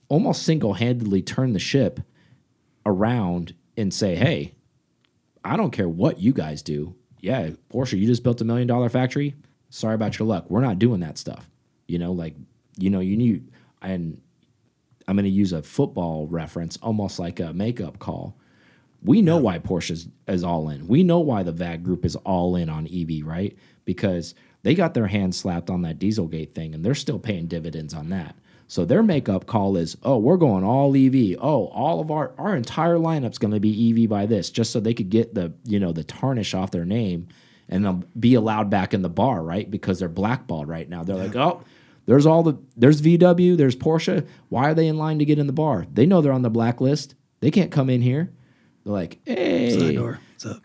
almost 0.10 0.44
single-handedly 0.44 1.22
turn 1.22 1.53
the 1.53 1.60
ship 1.60 2.01
around 2.86 3.55
and 3.77 3.94
say, 3.94 4.15
"Hey, 4.15 4.55
I 5.46 5.58
don't 5.58 5.72
care 5.72 5.88
what 5.88 6.20
you 6.20 6.34
guys 6.34 6.63
do. 6.63 6.96
Yeah, 7.22 7.51
Porsche, 7.72 7.98
you 7.98 8.08
just 8.08 8.24
built 8.24 8.41
a 8.41 8.46
million 8.46 8.67
dollar 8.67 8.89
factory. 8.89 9.36
Sorry 9.70 9.96
about 9.96 10.17
your 10.17 10.27
luck. 10.27 10.50
We're 10.50 10.62
not 10.62 10.79
doing 10.79 11.00
that 11.01 11.17
stuff. 11.17 11.50
You 11.88 12.00
know, 12.00 12.12
like, 12.12 12.36
you 12.77 12.89
know, 12.89 13.00
you 13.00 13.15
need, 13.15 13.51
and 13.82 14.22
I'm 15.08 15.16
going 15.16 15.26
to 15.26 15.30
use 15.30 15.54
a 15.54 15.62
football 15.62 16.28
reference, 16.28 16.78
almost 16.78 17.20
like 17.20 17.40
a 17.40 17.54
makeup 17.54 18.00
call. 18.00 18.36
We 19.04 19.22
know 19.22 19.38
why 19.38 19.60
Porsche 19.60 19.92
is, 19.92 20.08
is 20.28 20.44
all 20.44 20.70
in. 20.70 20.88
We 20.88 21.04
know 21.04 21.20
why 21.20 21.44
the 21.44 21.52
VAG 21.52 21.84
group 21.84 22.06
is 22.06 22.16
all 22.18 22.56
in 22.56 22.70
on 22.70 22.88
EV, 22.88 23.26
right? 23.26 23.56
Because 23.86 24.34
they 24.64 24.74
got 24.74 24.96
their 24.96 25.08
hands 25.08 25.38
slapped 25.38 25.70
on 25.70 25.84
that 25.84 26.00
Dieselgate 26.00 26.54
thing 26.54 26.74
and 26.74 26.84
they're 26.84 26.96
still 26.96 27.20
paying 27.20 27.46
dividends 27.46 27.94
on 27.94 28.10
that. 28.10 28.36
So 28.68 28.84
their 28.84 29.04
makeup 29.04 29.46
call 29.46 29.78
is, 29.78 29.96
oh, 30.02 30.18
we're 30.18 30.38
going 30.38 30.64
all 30.64 30.96
EV. 30.96 31.38
Oh, 31.40 31.68
all 31.68 32.00
of 32.00 32.10
our 32.10 32.34
our 32.40 32.56
entire 32.56 32.98
lineup's 32.98 33.38
going 33.38 33.54
to 33.54 33.60
be 33.60 34.04
EV 34.04 34.10
by 34.10 34.26
this, 34.26 34.50
just 34.50 34.72
so 34.72 34.80
they 34.80 34.96
could 34.96 35.12
get 35.12 35.36
the 35.36 35.54
you 35.66 35.80
know 35.80 35.92
the 35.92 36.04
tarnish 36.04 36.56
off 36.56 36.72
their 36.72 36.84
name 36.84 37.28
and 37.70 37.84
they'll 37.84 38.04
be 38.20 38.36
allowed 38.36 38.70
back 38.70 38.94
in 38.94 39.02
the 39.02 39.10
bar, 39.10 39.42
right? 39.42 39.70
Because 39.70 40.00
they're 40.00 40.10
blackballed 40.10 40.68
right 40.68 40.88
now. 40.88 41.04
They're 41.04 41.16
like, 41.16 41.36
oh, 41.36 41.64
there's 42.06 42.26
all 42.26 42.44
the 42.44 42.58
there's 42.76 43.02
VW, 43.02 43.58
there's 43.58 43.76
Porsche. 43.76 44.28
Why 44.50 44.70
are 44.70 44.74
they 44.74 44.88
in 44.88 44.98
line 44.98 45.20
to 45.20 45.26
get 45.26 45.40
in 45.40 45.48
the 45.48 45.54
bar? 45.54 45.86
They 45.92 46.06
know 46.06 46.22
they're 46.22 46.32
on 46.32 46.42
the 46.42 46.50
blacklist. 46.50 47.16
They 47.40 47.52
can't 47.52 47.72
come 47.72 47.90
in 47.90 48.02
here. 48.02 48.32
They're 48.84 48.94
like, 48.94 49.20
hey. 49.26 49.98
What's 49.98 50.46
up? 50.46 50.62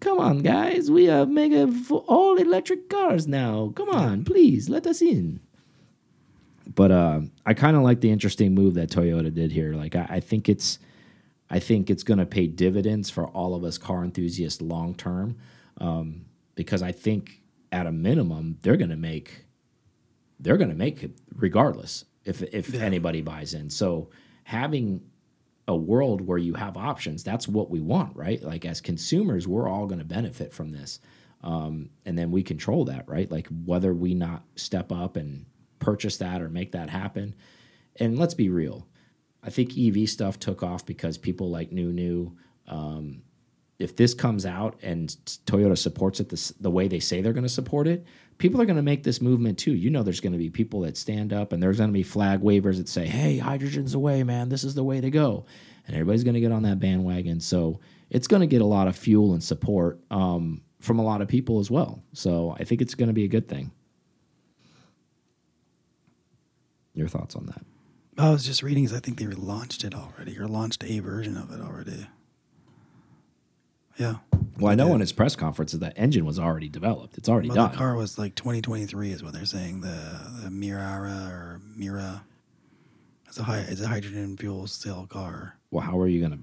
come 0.00 0.18
on, 0.18 0.38
guys, 0.38 0.90
we 0.90 1.08
are 1.08 1.26
making 1.26 1.86
all 2.06 2.36
electric 2.36 2.88
cars 2.88 3.28
now. 3.28 3.72
Come 3.76 3.90
on, 3.90 4.24
please 4.24 4.68
let 4.68 4.86
us 4.86 5.00
in. 5.00 5.40
But 6.74 6.90
uh, 6.90 7.20
I 7.44 7.54
kind 7.54 7.76
of 7.76 7.82
like 7.82 8.00
the 8.00 8.10
interesting 8.10 8.54
move 8.54 8.74
that 8.74 8.90
Toyota 8.90 9.32
did 9.32 9.52
here. 9.52 9.74
Like, 9.74 9.94
I, 9.94 10.06
I 10.08 10.20
think 10.20 10.48
it's, 10.48 10.78
I 11.50 11.58
think 11.58 11.90
it's 11.90 12.02
going 12.02 12.18
to 12.18 12.26
pay 12.26 12.46
dividends 12.46 13.10
for 13.10 13.26
all 13.26 13.54
of 13.54 13.64
us 13.64 13.76
car 13.76 14.02
enthusiasts 14.02 14.62
long 14.62 14.94
term, 14.94 15.36
um, 15.78 16.24
because 16.54 16.82
I 16.82 16.92
think 16.92 17.42
at 17.72 17.86
a 17.86 17.92
minimum 17.92 18.58
they're 18.62 18.76
going 18.76 18.90
to 18.90 18.96
make, 18.96 19.44
they're 20.40 20.56
going 20.56 20.70
to 20.70 20.76
make 20.76 21.02
it 21.02 21.12
regardless 21.34 22.04
if 22.24 22.42
if 22.42 22.74
anybody 22.74 23.20
buys 23.20 23.54
in. 23.54 23.70
So 23.70 24.10
having 24.44 25.02
a 25.68 25.76
world 25.76 26.20
where 26.20 26.38
you 26.38 26.54
have 26.54 26.76
options 26.76 27.22
that's 27.22 27.46
what 27.46 27.70
we 27.70 27.80
want 27.80 28.16
right? 28.16 28.42
Like 28.42 28.64
as 28.64 28.80
consumers 28.80 29.46
we're 29.46 29.68
all 29.68 29.86
going 29.86 30.00
to 30.00 30.04
benefit 30.04 30.52
from 30.52 30.72
this 30.72 30.98
um, 31.42 31.90
and 32.04 32.18
then 32.18 32.30
we 32.30 32.42
control 32.42 32.86
that 32.86 33.08
right? 33.08 33.30
Like 33.30 33.48
whether 33.64 33.94
we 33.94 34.14
not 34.14 34.42
step 34.56 34.90
up 34.90 35.16
and 35.16 35.46
purchase 35.78 36.16
that 36.16 36.42
or 36.42 36.48
make 36.48 36.72
that 36.72 36.90
happen. 36.90 37.34
And 37.96 38.18
let's 38.18 38.34
be 38.34 38.48
real 38.48 38.86
i 39.42 39.48
think 39.48 39.76
ev 39.78 40.06
stuff 40.06 40.38
took 40.38 40.62
off 40.62 40.84
because 40.84 41.16
people 41.16 41.50
like 41.50 41.72
new 41.72 41.92
new 41.92 42.36
um, 42.68 43.22
if 43.80 43.96
this 43.96 44.14
comes 44.14 44.46
out 44.46 44.78
and 44.82 45.08
Toyota 45.46 45.76
supports 45.76 46.20
it 46.20 46.28
this, 46.28 46.50
the 46.60 46.70
way 46.70 46.86
they 46.86 47.00
say 47.00 47.20
they're 47.20 47.32
going 47.32 47.42
to 47.42 47.48
support 47.48 47.88
it, 47.88 48.04
people 48.40 48.60
are 48.60 48.64
going 48.64 48.76
to 48.76 48.82
make 48.82 49.02
this 49.04 49.20
movement 49.20 49.58
too. 49.58 49.74
You 49.74 49.90
know, 49.90 50.02
there's 50.02 50.18
going 50.18 50.32
to 50.32 50.38
be 50.38 50.48
people 50.48 50.80
that 50.80 50.96
stand 50.96 51.32
up 51.32 51.52
and 51.52 51.62
there's 51.62 51.76
going 51.76 51.90
to 51.90 51.94
be 51.94 52.02
flag 52.02 52.40
wavers 52.40 52.78
that 52.78 52.88
say, 52.88 53.06
hey, 53.06 53.36
hydrogen's 53.36 53.92
the 53.92 53.98
way, 53.98 54.24
man. 54.24 54.48
This 54.48 54.64
is 54.64 54.74
the 54.74 54.82
way 54.82 55.00
to 55.00 55.10
go. 55.10 55.44
And 55.86 55.94
everybody's 55.94 56.24
going 56.24 56.34
to 56.34 56.40
get 56.40 56.50
on 56.50 56.62
that 56.62 56.80
bandwagon. 56.80 57.40
So 57.40 57.80
it's 58.08 58.26
going 58.26 58.40
to 58.40 58.46
get 58.46 58.62
a 58.62 58.66
lot 58.66 58.88
of 58.88 58.96
fuel 58.96 59.34
and 59.34 59.44
support 59.44 60.00
um, 60.10 60.62
from 60.80 60.98
a 60.98 61.02
lot 61.02 61.20
of 61.20 61.28
people 61.28 61.60
as 61.60 61.70
well. 61.70 62.02
So 62.14 62.56
I 62.58 62.64
think 62.64 62.80
it's 62.80 62.94
going 62.94 63.08
to 63.08 63.12
be 63.12 63.24
a 63.24 63.28
good 63.28 63.46
thing. 63.46 63.72
Your 66.94 67.08
thoughts 67.08 67.36
on 67.36 67.44
that? 67.46 67.62
I 68.16 68.30
was 68.30 68.44
just 68.44 68.62
reading 68.62 68.86
I 68.92 69.00
think 69.00 69.18
they 69.18 69.26
launched 69.26 69.84
it 69.84 69.94
already 69.94 70.38
or 70.38 70.48
launched 70.48 70.82
a 70.84 70.98
version 71.00 71.36
of 71.36 71.52
it 71.52 71.60
already. 71.60 72.06
Yeah. 73.98 74.16
Well, 74.60 74.72
I 74.72 74.74
know 74.74 74.94
in 74.94 75.00
his 75.00 75.12
press 75.12 75.36
conference 75.36 75.72
that 75.72 75.92
engine 75.96 76.24
was 76.24 76.38
already 76.38 76.68
developed. 76.68 77.16
It's 77.18 77.28
already 77.28 77.48
Well, 77.48 77.56
done. 77.56 77.70
the 77.72 77.76
car 77.76 77.94
was 77.96 78.18
like 78.18 78.34
2023 78.34 79.10
is 79.12 79.22
what 79.22 79.32
they're 79.32 79.44
saying. 79.44 79.80
The 79.80 80.20
the 80.44 80.48
Mirara 80.50 81.28
or 81.30 81.60
Mira. 81.76 82.24
It's 83.26 83.38
a 83.38 83.44
high. 83.44 83.58
It's 83.68 83.80
a 83.80 83.88
hydrogen 83.88 84.36
fuel 84.36 84.66
cell 84.66 85.06
car. 85.08 85.56
well, 85.70 85.82
how 85.84 85.98
are 85.98 86.08
you 86.08 86.20
going 86.20 86.32
to 86.32 86.38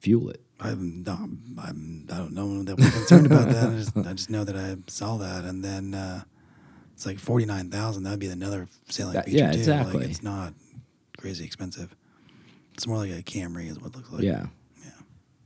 fuel 0.00 0.28
it? 0.30 0.40
I'm 0.60 1.02
not. 1.04 1.18
I'm. 1.20 2.06
I 2.12 2.16
don't 2.18 2.32
know 2.34 2.62
that 2.64 2.78
we're 2.78 2.90
concerned 2.90 3.26
about 3.26 3.48
that. 3.48 3.70
I 3.70 3.74
just, 3.76 3.96
I 3.96 4.12
just 4.12 4.30
know 4.30 4.44
that 4.44 4.56
I 4.56 4.76
saw 4.88 5.16
that, 5.18 5.44
and 5.44 5.64
then 5.64 5.94
uh, 5.94 6.22
it's 6.94 7.06
like 7.06 7.18
forty 7.18 7.44
nine 7.46 7.70
thousand. 7.70 8.02
That'd 8.04 8.18
be 8.20 8.26
another 8.28 8.68
selling 8.88 9.14
That- 9.14 9.26
feature 9.26 9.38
yeah, 9.38 9.52
too. 9.52 9.58
exactly. 9.58 10.00
Like, 10.00 10.10
it's 10.10 10.22
not 10.22 10.54
crazy 11.18 11.44
expensive. 11.44 11.94
It's 12.74 12.86
more 12.86 12.96
like 12.98 13.10
a 13.10 13.22
Camry, 13.22 13.68
is 13.70 13.78
what 13.78 13.90
it 13.94 13.96
looks 13.96 14.10
like. 14.12 14.22
yeah. 14.22 14.46
Yeah. 14.84 14.90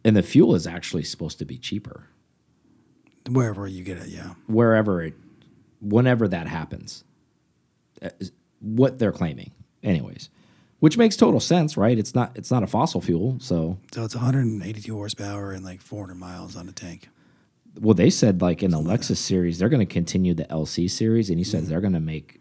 And 0.05 0.17
the 0.17 0.23
fuel 0.23 0.55
is 0.55 0.67
actually 0.67 1.03
supposed 1.05 1.39
to 1.41 1.45
be 1.45 1.59
cheaper 1.59 2.07
Wherever 3.31 3.67
you 3.67 3.83
get 3.85 3.99
it, 3.99 4.09
yeah. 4.09 4.35
wherever 4.47 5.03
it, 5.03 5.15
whenever 5.81 6.29
that 6.29 6.47
happens. 6.47 7.05
Uh, 8.03 8.11
What 8.61 8.99
they're 8.99 9.13
claiming, 9.13 9.53
anyways, 9.83 10.31
which 10.81 10.97
makes 10.99 11.17
total 11.17 11.41
sense, 11.41 11.77
right? 11.77 11.99
It's 11.99 12.15
not 12.15 12.33
it's 12.37 12.51
not 12.51 12.63
a 12.63 12.67
fossil 12.67 13.01
fuel, 13.01 13.37
so 13.41 13.79
So 13.93 14.05
it's 14.05 14.15
182 14.15 14.95
horsepower 14.95 15.53
and 15.53 15.65
like 15.65 15.81
400 15.81 16.15
miles 16.17 16.57
on 16.57 16.67
the 16.67 16.73
tank. 16.73 17.09
well, 17.81 17.95
they 17.95 18.11
said 18.11 18.41
like 18.43 18.63
in 18.63 18.71
the 18.71 18.79
Lexus 18.81 19.17
series, 19.19 19.59
they're 19.59 19.69
going 19.69 19.87
to 19.87 19.93
continue 19.93 20.35
the 20.35 20.45
LC 20.47 20.89
series, 20.91 21.29
and 21.31 21.39
he 21.39 21.45
says 21.45 21.69
they're 21.69 21.81
going 21.81 21.93
to 21.93 22.01
make 22.01 22.41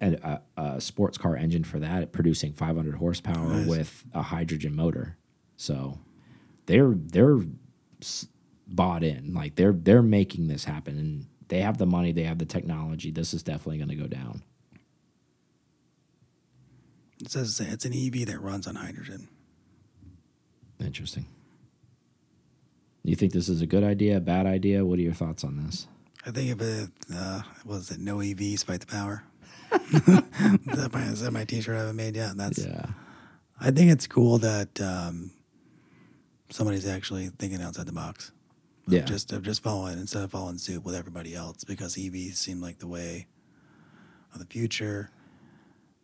a, 0.00 0.40
a, 0.56 0.62
a 0.74 0.80
sports 0.80 1.16
car 1.18 1.36
engine 1.36 1.64
for 1.64 1.78
that, 1.78 2.12
producing 2.12 2.52
500 2.52 2.96
horsepower 2.96 3.48
Nice. 3.48 3.66
with 3.68 4.04
a 4.14 4.22
hydrogen 4.22 4.74
motor. 4.74 5.16
So 5.56 5.98
they're 6.66 6.94
they're 6.96 7.38
bought 8.66 9.02
in, 9.04 9.34
like 9.34 9.56
they're 9.56 9.72
they're 9.72 10.02
making 10.02 10.48
this 10.48 10.64
happen, 10.64 10.98
and 10.98 11.26
they 11.48 11.60
have 11.60 11.78
the 11.78 11.86
money, 11.86 12.12
they 12.12 12.22
have 12.24 12.38
the 12.38 12.46
technology. 12.46 13.10
This 13.10 13.34
is 13.34 13.42
definitely 13.42 13.78
going 13.78 13.90
to 13.90 13.96
go 13.96 14.06
down. 14.06 14.42
It 17.20 17.30
says 17.30 17.60
it's 17.60 17.84
an 17.84 17.92
EV 17.92 18.26
that 18.26 18.40
runs 18.40 18.66
on 18.66 18.74
hydrogen. 18.74 19.28
Interesting. 20.80 21.26
You 23.04 23.16
think 23.16 23.32
this 23.32 23.48
is 23.48 23.60
a 23.60 23.66
good 23.66 23.84
idea, 23.84 24.16
a 24.16 24.20
bad 24.20 24.46
idea? 24.46 24.84
What 24.84 24.98
are 24.98 25.02
your 25.02 25.12
thoughts 25.12 25.44
on 25.44 25.56
this? 25.64 25.86
I 26.24 26.30
think 26.30 26.50
if 26.50 26.60
it 26.60 26.90
uh, 27.14 27.42
was 27.64 27.90
it 27.90 27.98
no 27.98 28.18
EVs 28.18 28.64
fight 28.64 28.80
the 28.80 28.86
power. 28.86 29.24
that 29.70 30.90
my, 30.92 31.02
is 31.04 31.22
that 31.22 31.32
my 31.32 31.44
T-shirt 31.44 31.74
I 31.74 31.80
haven't 31.80 31.96
made 31.96 32.14
yet? 32.14 32.36
That's. 32.36 32.64
Yeah. 32.64 32.86
I 33.60 33.70
think 33.70 33.90
it's 33.90 34.06
cool 34.06 34.38
that 34.38 34.80
um, 34.80 35.32
somebody's 36.50 36.86
actually 36.86 37.28
thinking 37.28 37.62
outside 37.62 37.86
the 37.86 37.92
box. 37.92 38.32
Yeah. 38.88 39.02
Just 39.02 39.32
of 39.32 39.42
just 39.42 39.62
following 39.62 39.98
instead 39.98 40.24
of 40.24 40.32
following 40.32 40.58
suit 40.58 40.84
with 40.84 40.94
everybody 40.94 41.34
else 41.34 41.62
because 41.62 41.94
EVs 41.94 42.34
seem 42.34 42.60
like 42.60 42.78
the 42.78 42.88
way 42.88 43.28
of 44.34 44.40
the 44.40 44.46
future, 44.46 45.10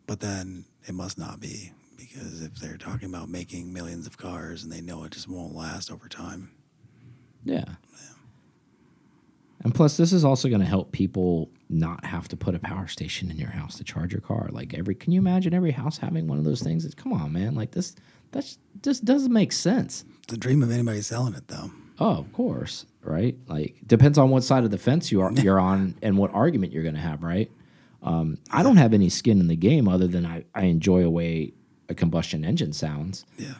but 0.07 0.21
then 0.21 0.65
it 0.87 0.93
must 0.93 1.17
not 1.17 1.41
be 1.41 1.73
because 1.97 2.41
if 2.41 2.55
they're 2.55 2.77
talking 2.77 3.09
about 3.09 3.27
making 3.27 3.73
millions 3.73 4.07
of 4.07 4.17
cars 4.17 4.63
and 4.63 4.71
they 4.71 4.79
know 4.79 5.03
it 5.03 5.11
just 5.11 5.27
won't 5.27 5.53
last 5.53 5.91
over 5.91 6.07
time. 6.07 6.51
Yeah. 7.43 7.65
And 9.61 9.75
plus, 9.75 9.97
this 9.97 10.13
is 10.13 10.23
also 10.23 10.47
going 10.47 10.61
to 10.61 10.67
help 10.67 10.91
people 10.91 11.49
not 11.69 12.05
have 12.05 12.29
to 12.29 12.37
put 12.37 12.55
a 12.55 12.59
power 12.59 12.87
station 12.87 13.29
in 13.29 13.37
your 13.37 13.49
house 13.49 13.77
to 13.77 13.83
charge 13.83 14.13
your 14.13 14.21
car. 14.21 14.47
Like 14.51 14.73
every, 14.73 14.95
can 14.95 15.11
you 15.11 15.19
imagine 15.19 15.53
every 15.53 15.71
house 15.71 15.97
having 15.97 16.27
one 16.27 16.37
of 16.37 16.45
those 16.45 16.61
things? 16.61 16.85
It's, 16.85 16.95
come 16.95 17.11
on, 17.11 17.33
man. 17.33 17.55
Like 17.55 17.71
this, 17.71 17.95
that's 18.31 18.57
just 18.81 19.03
doesn't 19.03 19.33
make 19.33 19.51
sense. 19.51 20.05
It's 20.23 20.33
a 20.33 20.37
dream 20.37 20.63
of 20.63 20.71
anybody 20.71 21.01
selling 21.01 21.33
it 21.33 21.47
though. 21.47 21.71
Oh, 21.99 22.17
of 22.17 22.33
course, 22.33 22.85
right? 23.03 23.37
Like 23.47 23.75
depends 23.85 24.17
on 24.17 24.29
what 24.29 24.43
side 24.43 24.63
of 24.63 24.71
the 24.71 24.77
fence 24.77 25.11
you 25.11 25.21
are 25.21 25.31
you're 25.33 25.59
on 25.59 25.95
and 26.01 26.17
what 26.17 26.33
argument 26.33 26.73
you're 26.73 26.83
going 26.83 26.95
to 26.95 27.01
have, 27.01 27.23
right? 27.23 27.51
Um, 28.01 28.37
I 28.51 28.63
don't 28.63 28.77
have 28.77 28.93
any 28.93 29.09
skin 29.09 29.39
in 29.39 29.47
the 29.47 29.57
game 29.57 29.87
other 29.87 30.07
than 30.07 30.25
I, 30.25 30.45
I 30.55 30.63
enjoy 30.63 31.03
a 31.03 31.09
way 31.09 31.53
a 31.89 31.93
combustion 31.95 32.45
engine 32.45 32.73
sounds. 32.73 33.25
Yeah. 33.37 33.55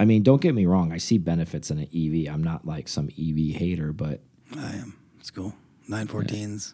I 0.00 0.06
mean, 0.06 0.22
don't 0.22 0.40
get 0.40 0.54
me 0.54 0.64
wrong. 0.64 0.92
I 0.92 0.96
see 0.96 1.18
benefits 1.18 1.70
in 1.70 1.78
an 1.78 1.88
EV. 1.94 2.32
I'm 2.32 2.42
not 2.42 2.66
like 2.66 2.88
some 2.88 3.10
EV 3.18 3.54
hater, 3.54 3.92
but 3.92 4.22
I 4.56 4.72
am. 4.76 4.96
It's 5.18 5.30
cool. 5.30 5.54
914s, 5.90 6.72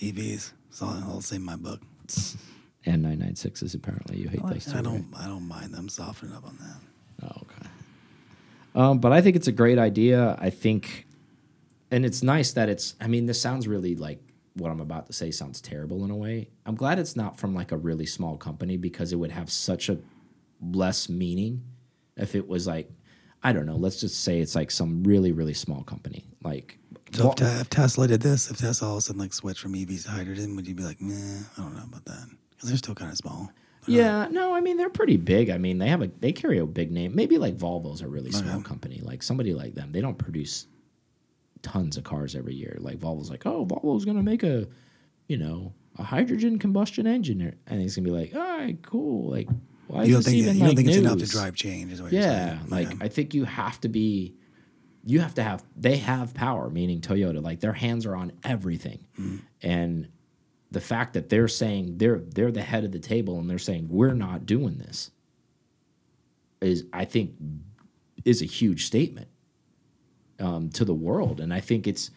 EVs. 0.00 0.52
It's 0.68 0.82
all, 0.82 1.00
all 1.08 1.16
the 1.18 1.22
same 1.22 1.42
in 1.42 1.46
my 1.46 1.56
book. 1.56 1.80
and 2.86 3.04
996s 3.04 3.74
apparently 3.76 4.18
you 4.18 4.28
hate 4.28 4.44
those 4.44 4.64
two. 4.64 4.76
I 4.76 4.82
don't 4.82 5.06
I 5.16 5.26
don't 5.26 5.46
mind 5.46 5.72
them 5.72 5.88
softening 5.88 6.34
up 6.34 6.44
on 6.44 6.56
that. 6.58 6.89
Oh, 7.22 7.42
okay. 7.42 7.68
Um, 8.74 8.98
but 8.98 9.12
I 9.12 9.20
think 9.20 9.36
it's 9.36 9.48
a 9.48 9.52
great 9.52 9.78
idea. 9.78 10.36
I 10.38 10.50
think, 10.50 11.06
and 11.90 12.04
it's 12.04 12.22
nice 12.22 12.52
that 12.52 12.68
it's. 12.68 12.94
I 13.00 13.06
mean, 13.06 13.26
this 13.26 13.40
sounds 13.40 13.66
really 13.66 13.96
like 13.96 14.20
what 14.54 14.70
I'm 14.70 14.80
about 14.80 15.06
to 15.06 15.12
say 15.12 15.30
sounds 15.30 15.60
terrible 15.60 16.04
in 16.04 16.10
a 16.10 16.16
way. 16.16 16.48
I'm 16.66 16.74
glad 16.74 16.98
it's 16.98 17.16
not 17.16 17.38
from 17.38 17.54
like 17.54 17.72
a 17.72 17.76
really 17.76 18.06
small 18.06 18.36
company 18.36 18.76
because 18.76 19.12
it 19.12 19.16
would 19.16 19.30
have 19.32 19.50
such 19.50 19.88
a 19.88 19.98
less 20.60 21.08
meaning 21.08 21.62
if 22.16 22.34
it 22.34 22.46
was 22.46 22.66
like, 22.66 22.90
I 23.42 23.52
don't 23.52 23.66
know. 23.66 23.76
Let's 23.76 24.00
just 24.00 24.22
say 24.22 24.40
it's 24.40 24.54
like 24.54 24.70
some 24.70 25.02
really 25.04 25.32
really 25.32 25.54
small 25.54 25.82
company 25.82 26.26
like. 26.42 26.78
So 27.12 27.32
if, 27.32 27.40
if 27.60 27.70
Tesla 27.70 28.06
did 28.06 28.20
this, 28.20 28.50
if 28.50 28.58
Tesla 28.58 28.88
all 28.88 28.94
of 28.94 28.98
a 28.98 29.00
sudden 29.00 29.20
like 29.20 29.32
switched 29.32 29.60
from 29.60 29.74
EVs 29.74 30.04
to 30.04 30.10
hydrogen, 30.10 30.54
would 30.54 30.68
you 30.68 30.74
be 30.74 30.84
like, 30.84 31.00
nah, 31.00 31.40
I 31.56 31.62
don't 31.62 31.74
know 31.74 31.82
about 31.82 32.04
that? 32.04 32.28
Because 32.50 32.68
they're 32.68 32.78
still 32.78 32.94
kind 32.94 33.10
of 33.10 33.16
small. 33.16 33.50
Yeah, 33.86 34.28
no, 34.30 34.54
I 34.54 34.60
mean 34.60 34.76
they're 34.76 34.90
pretty 34.90 35.16
big. 35.16 35.50
I 35.50 35.58
mean 35.58 35.78
they 35.78 35.88
have 35.88 36.02
a 36.02 36.10
they 36.20 36.32
carry 36.32 36.58
a 36.58 36.66
big 36.66 36.90
name. 36.92 37.14
Maybe 37.14 37.38
like 37.38 37.56
Volvo's 37.56 38.02
a 38.02 38.08
really 38.08 38.30
small 38.30 38.60
company. 38.62 39.00
Like 39.02 39.22
somebody 39.22 39.54
like 39.54 39.74
them, 39.74 39.92
they 39.92 40.00
don't 40.00 40.18
produce 40.18 40.66
tons 41.62 41.96
of 41.96 42.04
cars 42.04 42.34
every 42.36 42.54
year. 42.54 42.76
Like 42.80 42.98
Volvo's 42.98 43.30
like, 43.30 43.46
oh, 43.46 43.66
Volvo's 43.66 44.04
gonna 44.04 44.22
make 44.22 44.42
a, 44.42 44.66
you 45.28 45.36
know, 45.36 45.72
a 45.98 46.02
hydrogen 46.02 46.58
combustion 46.58 47.06
engine, 47.06 47.54
and 47.66 47.80
he's 47.80 47.96
gonna 47.96 48.08
be 48.08 48.14
like, 48.14 48.34
all 48.34 48.40
right, 48.40 48.80
cool. 48.82 49.30
Like, 49.30 49.48
why 49.88 50.04
You 50.04 50.14
don't 50.14 50.22
think 50.22 50.36
even 50.36 50.54
you 50.54 50.60
don't 50.60 50.68
like 50.68 50.76
think 50.76 50.88
it's 50.88 50.96
enough 50.98 51.18
to 51.18 51.26
drive 51.26 51.54
change? 51.54 51.92
Is 51.92 52.00
what 52.00 52.12
you're 52.12 52.22
Yeah, 52.22 52.58
saying? 52.58 52.70
like 52.70 52.86
Okay. 52.88 52.98
I 53.00 53.08
think 53.08 53.34
you 53.34 53.44
have 53.44 53.80
to 53.80 53.88
be, 53.88 54.34
you 55.04 55.20
have 55.20 55.34
to 55.34 55.42
have. 55.42 55.64
They 55.76 55.96
have 55.96 56.32
power, 56.34 56.70
meaning 56.70 57.00
Toyota. 57.00 57.42
Like 57.42 57.60
their 57.60 57.72
hands 57.72 58.06
are 58.06 58.14
on 58.14 58.32
everything, 58.44 59.06
mm-hmm. 59.18 59.36
and 59.62 60.08
the 60.70 60.80
fact 60.80 61.14
that 61.14 61.28
they're 61.28 61.48
saying 61.48 61.98
they're 61.98 62.18
they're 62.18 62.52
the 62.52 62.62
head 62.62 62.84
of 62.84 62.92
the 62.92 62.98
table 62.98 63.38
and 63.38 63.50
they're 63.50 63.58
saying 63.58 63.88
we're 63.90 64.14
not 64.14 64.46
doing 64.46 64.78
this 64.78 65.10
is 66.60 66.84
I 66.92 67.04
think 67.04 67.34
is 68.24 68.42
a 68.42 68.46
huge 68.46 68.86
statement 68.86 69.28
um, 70.38 70.68
to 70.70 70.84
the 70.84 70.94
world, 70.94 71.40
and 71.40 71.52
I 71.52 71.60
think 71.60 71.86
it's 71.86 72.10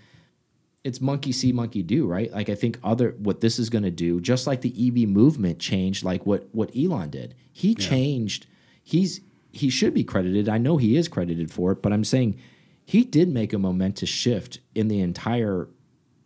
it's 0.83 0.99
monkey 0.99 1.31
see 1.31 1.51
monkey 1.51 1.81
do 1.81 2.05
right? 2.05 2.31
Like 2.31 2.49
i 2.49 2.55
think 2.55 2.77
other 2.83 3.15
what 3.17 3.39
this 3.41 3.57
is 3.57 3.69
going 3.69 3.85
to 3.85 3.91
do 3.91 4.19
just 4.19 4.45
like 4.45 4.61
the 4.61 4.87
ev 4.87 5.07
movement 5.07 5.59
changed 5.59 6.03
like 6.03 6.25
what 6.25 6.47
what 6.51 6.75
elon 6.75 7.09
did. 7.09 7.35
He 7.51 7.73
changed 7.73 8.47
he's 8.83 9.21
he 9.51 9.69
should 9.69 9.93
be 9.93 10.03
credited. 10.03 10.49
I 10.49 10.57
know 10.57 10.77
he 10.77 10.97
is 10.97 11.07
credited 11.07 11.51
for 11.51 11.71
it 11.71 11.81
but 11.81 11.93
i'm 11.93 12.03
saying 12.03 12.37
he 12.85 13.03
did 13.03 13.29
make 13.29 13.53
a 13.53 13.57
momentous 13.57 14.09
shift 14.09 14.59
in 14.75 14.89
the 14.89 14.99
entire 14.99 15.69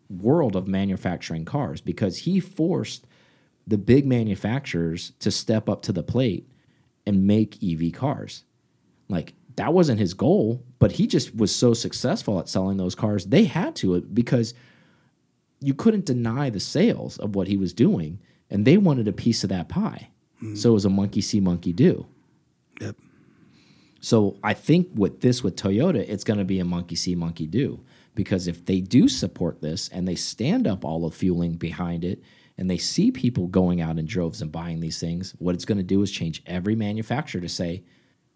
world 0.09 0.55
of 0.55 0.67
manufacturing 0.67 1.45
cars 1.45 1.81
because 1.81 2.19
he 2.19 2.39
forced 2.39 3.05
the 3.65 3.77
big 3.77 4.05
manufacturers 4.05 5.11
to 5.19 5.29
step 5.29 5.67
up 5.67 5.81
to 5.81 5.91
the 5.91 6.03
plate 6.03 6.47
and 7.05 7.27
make 7.27 7.61
ev 7.63 7.91
cars 7.93 8.43
like 9.09 9.33
that 9.55 9.73
wasn't 9.73 9.99
his 9.99 10.13
goal, 10.13 10.63
but 10.79 10.93
he 10.93 11.07
just 11.07 11.35
was 11.35 11.53
so 11.53 11.73
successful 11.73 12.39
at 12.39 12.49
selling 12.49 12.77
those 12.77 12.95
cars. 12.95 13.25
They 13.25 13.45
had 13.45 13.75
to 13.77 13.95
uh, 13.95 13.99
because 14.13 14.53
you 15.59 15.73
couldn't 15.73 16.05
deny 16.05 16.49
the 16.49 16.59
sales 16.59 17.17
of 17.17 17.35
what 17.35 17.47
he 17.47 17.57
was 17.57 17.73
doing, 17.73 18.19
and 18.49 18.65
they 18.65 18.77
wanted 18.77 19.07
a 19.07 19.13
piece 19.13 19.43
of 19.43 19.49
that 19.49 19.67
pie. 19.67 20.09
Mm-hmm. 20.37 20.55
So 20.55 20.69
it 20.69 20.73
was 20.73 20.85
a 20.85 20.89
monkey 20.89 21.21
see, 21.21 21.39
monkey 21.39 21.73
do. 21.73 22.05
Yep. 22.79 22.95
So 23.99 24.37
I 24.43 24.53
think 24.53 24.89
with 24.93 25.21
this 25.21 25.43
with 25.43 25.55
Toyota, 25.55 26.05
it's 26.07 26.23
going 26.23 26.37
to 26.37 26.45
be 26.45 26.59
a 26.59 26.65
monkey 26.65 26.95
see, 26.95 27.15
monkey 27.15 27.47
do. 27.47 27.83
Because 28.17 28.47
if 28.47 28.65
they 28.65 28.81
do 28.81 29.07
support 29.07 29.61
this 29.61 29.89
and 29.89 30.07
they 30.07 30.15
stand 30.15 30.65
up 30.65 30.83
all 30.83 31.05
of 31.05 31.13
fueling 31.13 31.55
behind 31.55 32.03
it 32.03 32.23
and 32.57 32.67
they 32.67 32.79
see 32.79 33.11
people 33.11 33.45
going 33.45 33.79
out 33.79 33.99
in 33.99 34.07
droves 34.07 34.41
and 34.41 34.51
buying 34.51 34.79
these 34.79 34.99
things, 34.99 35.35
what 35.37 35.53
it's 35.53 35.65
going 35.65 35.77
to 35.77 35.83
do 35.83 36.01
is 36.01 36.09
change 36.09 36.41
every 36.47 36.75
manufacturer 36.75 37.39
to 37.39 37.47
say, 37.47 37.83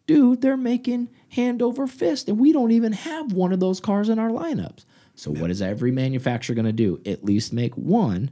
dude, 0.06 0.42
they're 0.42 0.56
making 0.56 1.10
hand 1.30 1.64
over 1.64 1.88
fist 1.88 2.30
and 2.30 2.40
we 2.40 2.54
don't 2.54 2.70
even 2.70 2.94
have 2.94 3.34
one 3.34 3.52
of 3.52 3.60
those 3.60 3.80
cars 3.80 4.08
in 4.08 4.20
our 4.20 4.30
lineups. 4.30 4.86
So 5.16 5.32
what 5.32 5.50
is 5.50 5.64
every 5.64 5.92
manufacturer 5.92 6.54
going 6.54 6.66
to 6.68 6.72
do? 6.72 7.02
At 7.04 7.26
least 7.26 7.52
make 7.52 7.76
one 7.76 8.30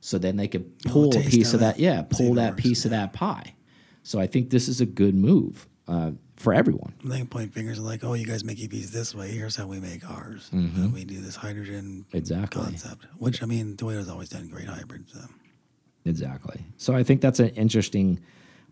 so 0.00 0.16
then 0.16 0.36
they 0.38 0.48
could 0.48 0.78
pull 0.84 1.14
a 1.14 1.20
piece 1.20 1.48
of 1.48 1.56
of 1.56 1.60
that. 1.60 1.78
Yeah, 1.78 2.00
pull 2.08 2.32
that 2.34 2.56
piece 2.56 2.86
of 2.86 2.92
that 2.92 3.12
pie. 3.12 3.54
So 4.02 4.18
I 4.18 4.26
think 4.26 4.48
this 4.48 4.68
is 4.68 4.80
a 4.80 4.86
good 4.86 5.14
move 5.14 5.68
uh, 5.88 6.12
for 6.36 6.54
everyone. 6.54 6.92
They 7.02 7.18
can 7.18 7.26
point 7.26 7.52
fingers 7.52 7.78
and 7.78 7.86
like, 7.86 8.04
oh, 8.04 8.14
you 8.14 8.26
guys 8.26 8.44
make 8.44 8.58
EVs 8.58 8.90
this 8.90 9.14
way. 9.14 9.30
Here's 9.30 9.56
how 9.56 9.66
we 9.66 9.80
make 9.80 10.08
ours. 10.08 10.48
And 10.52 10.92
we 10.92 11.04
do 11.04 11.20
this 11.20 11.34
hydrogen 11.36 12.04
Mm-hmm. 12.08 12.16
Exactly. 12.16 12.62
concept. 12.62 13.06
Which 13.18 13.42
I 13.42 13.46
mean, 13.46 13.76
Toyota's 13.76 14.08
always 14.08 14.28
done 14.28 14.48
great 14.48 14.68
hybrids. 14.68 15.12
So. 15.12 15.20
Exactly. 16.04 16.60
So 16.76 16.94
I 16.94 17.02
think 17.02 17.20
that's 17.20 17.40
an 17.40 17.48
interesting 17.50 18.20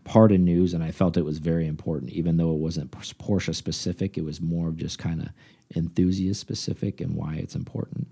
part 0.04 0.30
of 0.30 0.38
news, 0.40 0.72
and 0.74 0.84
I 0.84 0.92
felt 0.92 1.16
it 1.16 1.24
was 1.24 1.38
very 1.38 1.66
important, 1.66 2.12
even 2.12 2.36
though 2.36 2.52
it 2.52 2.58
wasn't 2.58 2.90
Porsche 2.92 3.54
specific. 3.54 4.16
It 4.16 4.24
was 4.24 4.40
more 4.40 4.68
of 4.68 4.76
just 4.76 4.98
kind 4.98 5.20
of 5.20 5.28
enthusiast 5.74 6.40
specific 6.40 7.00
and 7.00 7.16
why 7.16 7.34
it's 7.34 7.56
important. 7.56 8.06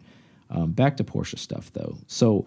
Um, 0.51 0.73
back 0.73 0.97
to 0.97 1.05
Porsche 1.05 1.39
stuff 1.39 1.73
though. 1.73 1.97
So 2.09 2.47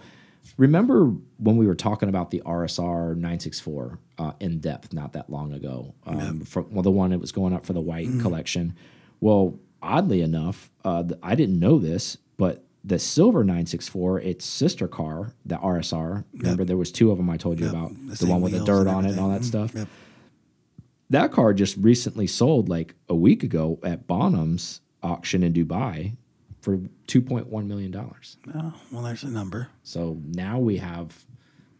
remember 0.57 1.13
when 1.37 1.57
we 1.57 1.67
were 1.67 1.75
talking 1.75 2.09
about 2.09 2.31
the 2.31 2.41
RSR 2.45 3.15
964 3.15 3.99
uh, 4.17 4.31
in 4.39 4.59
depth 4.59 4.93
not 4.93 5.13
that 5.13 5.29
long 5.29 5.53
ago? 5.53 5.93
Um, 6.05 6.41
from, 6.41 6.67
well, 6.71 6.83
the 6.83 6.91
one 6.91 7.11
that 7.11 7.19
was 7.19 7.31
going 7.31 7.53
up 7.53 7.65
for 7.65 7.73
the 7.73 7.81
white 7.81 8.09
collection. 8.21 8.75
Well, 9.19 9.59
oddly 9.81 10.21
enough, 10.21 10.69
uh, 10.85 11.03
I 11.21 11.35
didn't 11.35 11.59
know 11.59 11.79
this, 11.79 12.17
but 12.37 12.63
the 12.83 12.99
silver 12.99 13.43
964, 13.43 14.21
its 14.21 14.45
sister 14.45 14.87
car, 14.87 15.33
the 15.45 15.57
RSR. 15.57 16.23
Remember, 16.33 16.63
there 16.63 16.77
was 16.77 16.91
two 16.91 17.11
of 17.11 17.17
them 17.17 17.29
I 17.29 17.37
told 17.37 17.59
you 17.59 17.69
about, 17.69 17.91
the, 18.07 18.15
same 18.15 18.29
one 18.29 18.41
with 18.41 18.53
the 18.53 18.63
dirt 18.63 18.87
on 18.87 19.05
it 19.05 19.11
and 19.11 19.19
all 19.19 19.29
that 19.29 19.43
stuff. 19.43 19.73
Yep. 19.75 19.87
That 21.09 21.31
car 21.31 21.53
just 21.53 21.77
recently 21.77 22.27
sold 22.27 22.69
like 22.69 22.95
a 23.09 23.15
week 23.15 23.43
ago 23.43 23.79
at 23.83 24.07
Bonhams 24.07 24.81
auction 25.03 25.43
in 25.43 25.53
Dubai 25.53 26.15
for 26.67 26.75
2.1 27.07 27.65
million 27.65 27.91
dollars. 27.91 28.35
Oh, 28.53 28.73
well, 28.91 29.01
there's 29.01 29.23
a 29.23 29.29
number. 29.29 29.69
So 29.83 30.19
now 30.25 30.59
we 30.59 30.75
have 30.79 31.23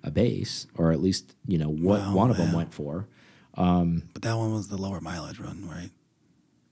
a 0.02 0.10
base, 0.10 0.65
or 0.76 0.93
at 0.93 1.02
least 1.02 1.36
you 1.45 1.58
know 1.58 1.67
what 1.67 2.00
Wow, 2.00 2.15
one 2.15 2.32
of 2.32 2.38
them 2.38 2.54
went 2.54 2.73
for. 2.73 3.06
But 3.54 4.21
that 4.21 4.38
one 4.38 4.54
was 4.54 4.69
the 4.69 4.78
lower 4.78 5.02
mileage 5.02 5.41
one, 5.41 5.67
right? 5.67 5.89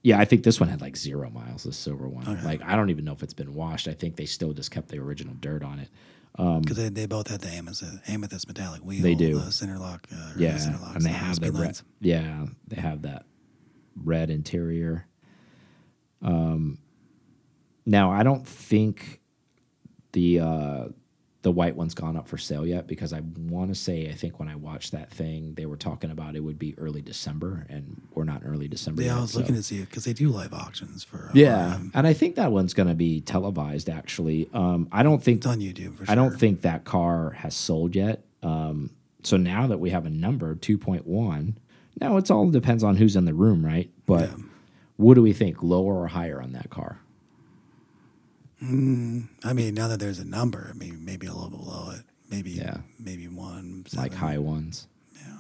Yeah, 0.02 0.18
I 0.18 0.24
think 0.24 0.44
this 0.44 0.62
one 0.62 0.70
had 0.70 0.80
like 0.80 0.96
zero 0.96 1.30
miles. 1.30 1.64
The 1.64 1.74
silver 1.74 2.08
one, 2.08 2.42
like 2.46 2.62
I 2.64 2.78
don't 2.78 2.90
even 2.90 3.04
know 3.04 3.12
if 3.12 3.22
it's 3.22 3.34
been 3.34 3.54
washed. 3.54 3.90
I 3.90 3.94
think 3.94 4.16
they 4.16 4.26
still 4.26 4.54
just 4.54 4.72
kept 4.72 4.88
the 4.88 5.00
original 5.00 5.34
dirt 5.42 5.62
on 5.62 5.80
it. 5.80 5.90
Because 6.38 6.78
they, 6.78 6.88
they 6.88 7.08
both 7.08 7.28
had 7.28 7.42
the 7.42 7.50
amethyst, 7.50 7.84
amethyst 8.08 8.48
metallic 8.48 8.82
wheel. 8.82 9.00
Um, 9.00 9.04
They 9.04 9.16
do. 9.16 9.40
The 9.40 9.52
center 9.52 9.78
lock. 9.78 10.08
Uh, 10.10 10.32
Yeah, 10.38 10.54
the 10.54 10.60
center 10.60 10.78
locks, 10.78 10.96
and 10.96 11.04
they 11.04 11.10
the 11.10 11.18
have 11.18 11.40
the 11.42 11.52
red. 11.52 11.82
Yeah, 12.00 12.46
they 12.70 12.80
have 12.82 13.02
that 13.02 13.26
red 14.02 14.30
interior. 14.30 15.06
Um, 16.22 16.78
now 17.86 18.12
I 18.12 18.24
don't 18.24 18.48
think 18.48 19.20
the 20.14 20.40
uh, 20.40 20.86
the 21.42 21.52
white 21.52 21.76
one's 21.76 21.94
gone 21.94 22.18
up 22.18 22.28
for 22.28 22.38
sale 22.40 22.66
yet 22.66 22.88
because 22.88 23.14
I 23.14 23.22
want 23.38 23.70
to 23.70 23.76
say 23.76 24.10
I 24.10 24.14
think 24.14 24.40
when 24.40 24.48
I 24.48 24.56
watched 24.56 24.92
that 24.94 25.12
thing 25.12 25.54
they 25.54 25.66
were 25.68 25.78
talking 25.78 26.10
about 26.10 26.36
it 26.36 26.40
would 26.40 26.58
be 26.58 26.74
early 26.80 27.02
December 27.04 27.66
and 27.70 28.02
we're 28.16 28.24
not 28.24 28.42
in 28.42 28.48
early 28.48 28.68
December. 28.68 29.04
Yeah, 29.04 29.10
yet, 29.10 29.18
I 29.18 29.22
was 29.22 29.32
so- 29.34 29.40
looking 29.40 29.56
to 29.56 29.62
see 29.64 29.78
it 29.80 29.90
because 29.90 30.06
they 30.06 30.14
do 30.14 30.30
live 30.30 30.54
auctions 30.54 31.04
for. 31.04 31.28
Uh, 31.28 31.32
Yeah, 31.36 31.76
um, 31.76 31.92
and 31.94 32.08
I 32.08 32.14
think 32.14 32.36
that 32.36 32.52
one's 32.52 32.74
going 32.74 32.90
to 32.90 32.96
be 32.96 33.22
televised. 33.22 33.90
Actually, 33.90 34.50
um, 34.54 34.88
I 34.92 35.04
don't 35.04 35.22
think 35.24 35.38
it's 35.38 35.46
on 35.48 35.60
YouTube 35.60 35.98
for 35.98 36.06
sure. 36.06 36.12
I 36.12 36.16
don't 36.16 36.40
think 36.40 36.62
that 36.62 36.84
car 36.86 37.32
has 37.32 37.56
sold 37.56 37.96
yet. 37.96 38.24
Um, 38.42 38.90
so 39.22 39.38
now 39.38 39.68
that 39.68 39.80
we 39.80 39.90
have 39.92 40.06
a 40.06 40.10
number, 40.10 40.56
2.1, 40.56 41.56
now 42.00 42.18
it's 42.18 42.30
all 42.32 42.50
depends 42.50 42.84
on 42.84 42.96
who's 42.98 43.16
in 43.16 43.26
the 43.26 43.34
room, 43.34 43.66
right? 43.66 43.90
But 44.06 44.30
what 44.98 45.16
do 45.16 45.22
we 45.24 45.34
think, 45.34 45.62
lower 45.64 46.02
or 46.02 46.08
higher 46.08 46.42
on 46.42 46.54
that 46.54 46.70
car? 46.70 47.00
I 48.62 49.54
mean, 49.54 49.74
now 49.74 49.88
that 49.90 50.00
there's 50.00 50.20
a 50.20 50.26
number, 50.26 50.70
I 50.74 50.78
mean, 50.78 51.04
maybe 51.04 51.28
a 51.28 51.34
little 51.34 51.50
below 51.50 51.92
it. 51.92 52.02
Maybe. 52.30 52.52
Yeah. 52.52 52.78
Maybe 53.00 53.28
one. 53.28 53.86
Like 53.96 54.14
high 54.14 54.38
ones? 54.38 54.88
Yeah. 55.16 55.38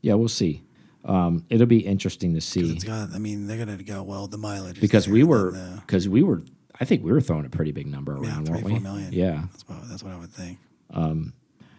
Yeah, 0.00 0.14
we'll 0.14 0.28
see. 0.28 0.62
Um, 1.04 1.44
it'll 1.50 1.66
be 1.66 1.86
interesting 1.86 2.34
to 2.34 2.40
see 2.40 2.72
It's 2.72 2.82
got. 2.82 3.10
I 3.14 3.18
mean, 3.18 3.46
they're 3.46 3.58
gonna 3.58 3.80
go 3.82 4.02
well. 4.02 4.26
The 4.26 4.38
mileage. 4.38 4.80
because 4.80 5.06
we 5.06 5.22
were 5.22 5.52
because 5.82 6.08
we 6.08 6.24
were 6.24 6.42
I 6.80 6.84
think 6.84 7.04
we 7.04 7.12
were 7.12 7.20
throwing 7.20 7.46
a 7.46 7.48
pretty 7.48 7.70
big 7.70 7.86
number 7.86 8.18
yeah, 8.20 8.30
around, 8.30 8.46
three, 8.46 8.54
weren't 8.54 8.64
we? 8.64 8.78
million. 8.80 9.12
Yeah. 9.12 9.44
That's 9.52 9.68
what. 9.68 9.88
That's 9.88 10.02
what 10.02 10.12
I 10.12 10.16
would 10.16 10.32
think. 10.32 10.58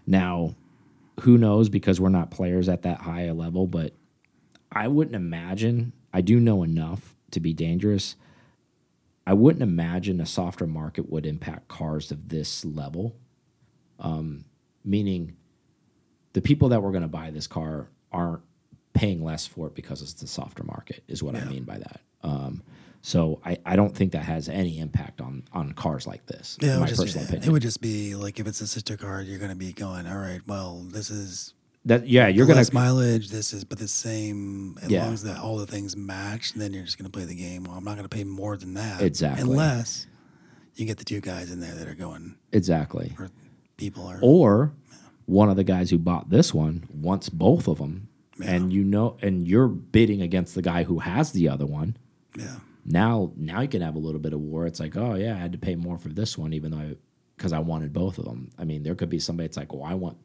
Now, 0.08 0.56
who 1.22 1.38
knows 1.38 1.68
because 1.70 2.00
we're 2.00 2.10
not 2.10 2.32
players 2.32 2.70
at 2.70 2.84
that 2.84 3.02
high 3.02 3.24
a 3.24 3.34
level, 3.34 3.68
but 3.68 3.94
I 4.72 4.88
wouldn't 4.88 5.16
imagine, 5.16 5.92
I 6.14 6.22
do 6.22 6.40
know 6.40 6.64
enough 6.64 7.16
to 7.32 7.40
be 7.40 7.54
dangerous. 7.54 8.16
I 9.28 9.34
wouldn't 9.34 9.62
imagine 9.62 10.22
a 10.22 10.26
softer 10.26 10.66
market 10.66 11.10
would 11.12 11.26
impact 11.26 11.68
cars 11.68 12.12
of 12.12 12.30
this 12.30 12.64
level. 12.64 13.14
Um, 14.00 14.46
meaning 14.86 15.36
the 16.32 16.42
people 16.42 16.70
that 16.70 16.82
were 16.82 16.92
going 16.92 17.02
to 17.02 17.10
buy 17.10 17.30
this 17.32 17.46
car 17.46 17.90
aren't 18.10 18.42
paying 18.94 19.22
less 19.22 19.46
for 19.46 19.68
it 19.68 19.76
because 19.76 20.02
it's 20.02 20.14
the 20.14 20.28
softer 20.28 20.64
market, 20.64 21.04
is 21.10 21.22
what 21.22 21.36
I 21.36 21.44
mean 21.44 21.66
by 21.66 21.78
that. 21.78 22.00
Um, 22.24 22.64
so 23.02 23.42
I, 23.44 23.58
I 23.66 23.76
don't 23.76 23.94
think 23.94 24.14
that 24.14 24.24
has 24.24 24.48
any 24.48 24.80
impact 24.80 25.20
on 25.20 25.44
on 25.52 25.74
cars 25.74 26.08
like 26.08 26.26
this. 26.26 26.58
Yeah, 26.62 26.80
my 26.80 26.88
personal 26.88 27.44
it 27.44 27.50
would 27.50 27.62
just 27.62 27.82
be 27.82 28.16
like 28.16 28.40
if 28.40 28.48
it's 28.48 28.62
a 28.62 28.68
sister 28.68 28.96
car, 28.96 29.22
you're 29.22 29.40
going 29.40 29.52
to 29.52 29.58
be 29.58 29.74
going, 29.74 30.08
all 30.08 30.18
right, 30.18 30.42
well, 30.48 30.86
this 30.90 31.10
is 31.10 31.54
that 31.88 32.08
yeah, 32.08 32.28
you're 32.28 32.46
gonna 32.46 32.58
less 32.58 32.72
mileage. 32.74 33.30
This 33.30 33.54
is, 33.54 33.64
but 33.64 33.80
the 33.80 33.88
same. 33.88 34.78
As 34.82 34.90
Yeah. 34.90 35.04
long 35.06 35.14
as 35.14 35.24
that 35.24 35.38
all 35.40 35.58
the 35.58 35.68
things 35.68 35.98
match, 35.98 36.54
then 36.54 36.74
you're 36.74 36.84
just 36.84 36.98
going 36.98 37.10
to 37.10 37.12
play 37.12 37.26
the 37.26 37.36
game. 37.36 37.64
Well, 37.64 37.76
I'm 37.78 37.84
not 37.84 37.96
going 37.96 38.08
to 38.08 38.16
pay 38.16 38.24
more 38.24 38.56
than 38.58 38.74
that. 38.76 39.02
Exactly. 39.02 39.42
Unless 39.42 40.08
you 40.76 40.86
get 40.86 40.98
the 40.98 41.06
two 41.06 41.22
guys 41.22 41.52
in 41.52 41.60
there 41.60 41.74
that 41.74 41.88
are 41.88 41.96
going, 41.96 42.36
exactly. 42.52 43.16
or 43.18 43.30
people 43.78 44.06
are. 44.06 44.20
or 44.22 44.74
one 45.26 45.50
of 45.50 45.56
the 45.56 45.64
guys 45.64 45.90
who 45.90 45.98
bought 45.98 46.30
this 46.30 46.54
one 46.54 46.88
wants 46.94 47.30
both 47.30 47.68
of 47.68 47.78
them 47.80 48.08
and 48.46 48.72
you 48.72 48.84
know 48.84 49.18
and 49.22 49.48
you're 49.48 49.68
bidding 49.68 50.22
against 50.22 50.56
the 50.56 50.62
guy 50.62 50.84
who 50.84 51.00
has 51.00 51.32
the 51.32 51.50
other 51.50 51.66
one 51.66 51.98
yeah. 52.38 52.56
now 52.86 53.32
now 53.36 53.62
you 53.62 53.68
can 53.68 53.82
have 53.82 53.96
a 53.96 54.00
little 54.00 54.22
bit 54.22 54.32
of 54.34 54.40
war 54.40 54.66
it's 54.68 54.80
like 54.80 54.96
oh 54.96 55.16
yeah 55.16 55.34
i 55.34 55.38
had 55.38 55.52
to 55.52 55.58
pay 55.58 55.76
more 55.76 55.98
for 55.98 56.10
this 56.10 56.38
one 56.38 56.54
even 56.54 56.72
though 56.72 56.78
i 56.78 56.96
because 57.36 57.52
i 57.52 57.58
wanted 57.60 57.92
both 57.92 58.18
of 58.20 58.26
them 58.26 58.50
i 58.60 58.64
mean 58.64 58.84
there 58.84 58.94
could 58.96 59.10
be 59.10 59.18
somebody 59.20 59.48
that's 59.48 59.58
like 59.58 59.74
well 59.74 59.84
i 59.84 59.94
want 59.96 60.16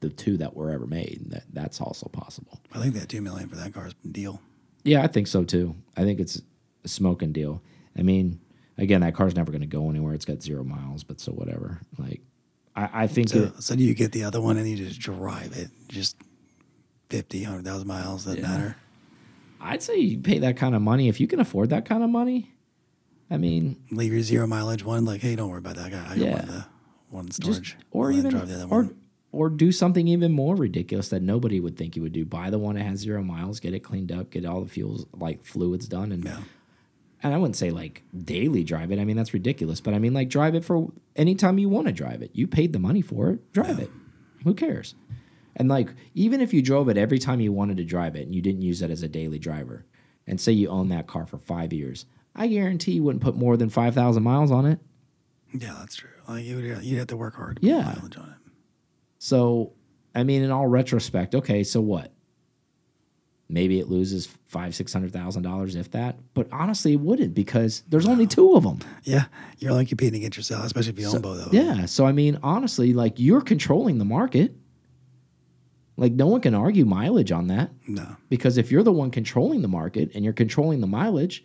the 0.00 0.08
two 0.10 0.36
that 0.38 0.54
were 0.56 0.70
ever 0.70 0.86
made 0.86 1.20
that 1.28 1.44
that's 1.52 1.80
also 1.80 2.08
possible 2.08 2.58
I 2.74 2.78
think 2.80 2.94
that 2.94 3.08
two 3.08 3.20
million 3.22 3.48
for 3.48 3.56
that 3.56 3.72
car 3.74 3.86
is 3.86 3.94
a 4.04 4.08
deal. 4.08 4.40
yeah 4.84 5.02
i 5.02 5.06
think 5.06 5.26
so 5.26 5.44
too 5.44 5.74
i 5.96 6.02
think 6.04 6.20
it's 6.20 6.40
a 6.84 6.88
smoking 6.88 7.32
deal 7.32 7.62
i 7.98 8.02
mean 8.02 8.40
again 8.78 9.02
that 9.02 9.14
car's 9.14 9.36
never 9.36 9.50
going 9.52 9.60
to 9.60 9.66
go 9.66 9.90
anywhere 9.90 10.14
it's 10.14 10.24
got 10.24 10.42
zero 10.42 10.64
miles 10.64 11.04
but 11.04 11.20
so 11.20 11.32
whatever 11.32 11.80
like 11.98 12.20
i, 12.76 13.02
I 13.02 13.06
think 13.06 13.28
So, 13.28 13.42
it, 13.44 13.62
so 13.62 13.76
do 13.76 13.84
you 13.84 13.94
get 13.94 14.12
the 14.12 14.24
other 14.24 14.40
one 14.40 14.56
and 14.56 14.66
you 14.68 14.76
just 14.76 14.98
drive 15.00 15.52
it, 15.56 15.68
just 15.88 16.16
50, 17.10 17.42
100,000 17.42 17.86
miles, 17.88 18.24
doesn't 18.24 18.40
Yeah. 18.40 18.46
matter. 18.48 18.76
I'd 19.60 19.82
say 19.82 19.96
you 19.98 20.18
pay 20.18 20.38
that 20.38 20.56
kind 20.56 20.74
of 20.76 20.80
money 20.80 21.08
if 21.08 21.18
you 21.20 21.26
can 21.26 21.40
afford 21.40 21.70
that 21.70 21.84
kind 21.84 22.02
of 22.04 22.08
money. 22.08 22.52
I 23.30 23.36
mean, 23.36 23.82
Leave 23.90 24.12
your 24.12 24.22
zero 24.22 24.46
mileage 24.46 24.84
one, 24.84 25.04
like, 25.04 25.20
hey, 25.20 25.34
don't 25.36 25.48
worry 25.50 25.58
about 25.58 25.74
that. 25.76 25.86
I 25.86 25.90
got, 25.90 26.06
I 26.06 26.08
got 26.10 26.18
Yeah. 26.18 26.32
one, 26.36 26.46
the, 26.46 26.66
one 27.08 27.24
in 27.24 27.30
just 27.30 27.42
storage. 27.42 27.76
or 27.90 28.12
even 28.12 28.30
drive 28.30 28.48
the 28.48 28.54
other 28.54 28.64
or 28.64 28.82
one. 28.84 28.99
Or 29.32 29.48
do 29.48 29.70
something 29.72 30.08
even 30.08 30.32
more 30.32 30.56
ridiculous 30.56 31.08
that 31.10 31.22
nobody 31.22 31.60
would 31.60 31.76
think 31.76 31.94
you 31.96 32.02
would 32.02 32.12
do. 32.12 32.24
Buy 32.24 32.50
the 32.50 32.58
one 32.58 32.74
that 32.74 32.82
has 32.84 32.98
zero 33.00 33.22
miles, 33.22 33.60
get 33.60 33.74
it 33.74 33.80
cleaned 33.80 34.10
up, 34.10 34.30
get 34.30 34.44
all 34.44 34.60
the 34.62 34.68
fuels 34.68 35.06
like 35.12 35.42
fluids 35.44 35.86
done, 35.86 36.10
and 36.12 36.24
Yeah. 36.24 36.40
and 37.22 37.34
I 37.34 37.38
wouldn't 37.38 37.56
say 37.56 37.70
like 37.70 38.02
daily 38.16 38.64
drive 38.64 38.90
it. 38.92 38.98
I 38.98 39.04
mean 39.04 39.16
that's 39.16 39.34
ridiculous, 39.34 39.80
but 39.80 39.94
I 39.94 39.98
mean 39.98 40.14
like 40.14 40.28
drive 40.28 40.54
it 40.54 40.64
for 40.64 40.90
anytime 41.16 41.58
you 41.58 41.68
want 41.68 41.86
to 41.86 41.92
drive 41.92 42.22
it. 42.22 42.30
You 42.34 42.46
paid 42.46 42.72
the 42.72 42.78
money 42.78 43.02
for 43.02 43.30
it, 43.30 43.52
drive 43.52 43.78
it. 43.78 43.90
Who 44.44 44.54
cares? 44.54 44.94
And 45.56 45.68
like 45.68 45.90
even 46.14 46.40
if 46.40 46.52
you 46.54 46.62
drove 46.62 46.88
it 46.88 46.96
every 46.96 47.18
time 47.18 47.40
you 47.40 47.52
wanted 47.52 47.76
to 47.76 47.84
drive 47.84 48.16
it 48.16 48.22
and 48.26 48.34
you 48.34 48.40
didn't 48.42 48.62
use 48.62 48.82
it 48.82 48.90
as 48.90 49.02
a 49.02 49.08
daily 49.08 49.38
driver, 49.38 49.84
and 50.26 50.40
say 50.40 50.52
you 50.52 50.68
own 50.68 50.88
that 50.88 51.06
car 51.06 51.26
for 51.26 51.38
five 51.38 51.72
years, 51.72 52.06
I 52.34 52.46
guarantee 52.46 52.92
you 52.92 53.02
wouldn't 53.02 53.22
put 53.22 53.36
more 53.36 53.56
than 53.56 53.68
five 53.68 53.94
thousand 53.94 54.22
miles 54.22 54.50
on 54.50 54.64
it. 54.66 54.78
Yeah, 55.52 55.76
that's 55.80 55.96
true. 55.96 56.08
Like 56.28 56.44
you 56.44 56.56
would, 56.56 56.84
you'd 56.84 56.98
have 56.98 57.08
to 57.08 57.16
work 57.16 57.34
hard 57.36 57.60
to 57.60 57.66
Yeah. 57.66 57.94
Mileage 59.20 59.28
on 59.28 59.68
it. 59.68 59.72
So, 59.72 59.72
I 60.14 60.22
mean, 60.24 60.42
in 60.42 60.50
all 60.50 60.66
retrospect, 60.66 61.34
okay, 61.34 61.62
so 61.64 61.80
what? 61.80 62.12
Maybe 63.48 63.80
it 63.80 63.88
loses 63.88 64.28
five, 64.46 64.76
six 64.76 64.92
hundred 64.92 65.12
thousand 65.12 65.42
dollars, 65.42 65.74
if 65.74 65.90
that. 65.90 66.18
But 66.34 66.46
honestly, 66.52 66.92
it 66.92 67.00
wouldn't 67.00 67.34
because 67.34 67.82
there's 67.88 68.06
only 68.06 68.28
two 68.28 68.54
of 68.54 68.62
them. 68.62 68.78
Yeah, 69.02 69.24
you're 69.58 69.72
only 69.72 69.86
competing 69.86 70.20
against 70.20 70.36
yourself, 70.36 70.64
especially 70.64 70.92
if 70.92 70.98
you 71.00 71.08
own 71.08 71.20
both 71.20 71.46
of 71.46 71.50
them. 71.50 71.54
Yeah. 71.78 71.86
So 71.86 72.06
I 72.06 72.12
mean, 72.12 72.38
honestly, 72.44 72.92
like 72.92 73.14
you're 73.18 73.40
controlling 73.40 73.98
the 73.98 74.04
market. 74.04 74.54
Like 75.96 76.12
no 76.12 76.28
one 76.28 76.40
can 76.40 76.54
argue 76.54 76.84
mileage 76.86 77.30
on 77.32 77.48
that 77.48 77.72
No. 77.86 78.16
because 78.30 78.56
if 78.56 78.70
you're 78.72 78.82
the 78.84 78.92
one 78.92 79.10
controlling 79.10 79.60
the 79.60 79.68
market 79.68 80.10
and 80.14 80.24
you're 80.24 80.32
controlling 80.32 80.80
the 80.80 80.86
mileage, 80.86 81.44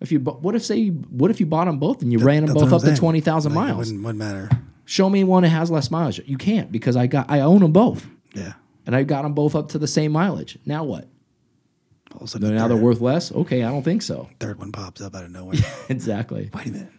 if 0.00 0.10
you 0.10 0.18
what 0.18 0.56
if 0.56 0.64
say 0.64 0.88
what 0.88 1.30
if 1.30 1.38
you 1.38 1.46
bought 1.46 1.66
them 1.66 1.78
both 1.78 2.02
and 2.02 2.10
you 2.10 2.18
ran 2.18 2.44
them 2.46 2.54
both 2.54 2.72
up 2.72 2.80
to 2.82 2.96
twenty 2.96 3.20
thousand 3.20 3.54
Like, 3.54 3.64
It 3.68 3.74
miles? 3.74 3.78
wouldn't, 3.92 4.04
wouldn't 4.04 4.18
matter. 4.18 4.48
Show 4.92 5.08
me 5.08 5.24
one 5.24 5.42
that 5.42 5.48
has 5.48 5.70
less 5.70 5.90
mileage. 5.90 6.20
You 6.26 6.36
can't 6.36 6.70
because 6.70 6.96
I 6.96 7.06
got 7.06 7.30
I 7.30 7.40
own 7.40 7.60
them 7.60 7.72
both 7.72 8.06
Yeah. 8.34 8.52
and 8.84 8.94
I 8.94 9.04
got 9.04 9.22
them 9.22 9.32
both 9.32 9.54
up 9.54 9.70
to 9.70 9.78
the 9.78 9.86
same 9.86 10.12
mileage. 10.12 10.58
Now 10.66 10.84
what? 10.84 11.08
All 12.12 12.18
of 12.18 12.22
a 12.24 12.26
sudden, 12.26 12.54
Now 12.54 12.68
the 12.68 12.74
they're 12.74 12.84
worth 12.84 13.00
less? 13.00 13.32
Okay, 13.32 13.62
I 13.62 13.70
don't 13.70 13.82
think 13.84 14.02
so. 14.02 14.28
third 14.38 14.58
one 14.58 14.70
pops 14.70 15.00
up 15.00 15.14
out 15.14 15.24
of 15.24 15.30
nowhere. 15.30 15.56
exactly. 15.88 16.50
Wait 16.52 16.66
a 16.66 16.70
minute. 16.72 16.92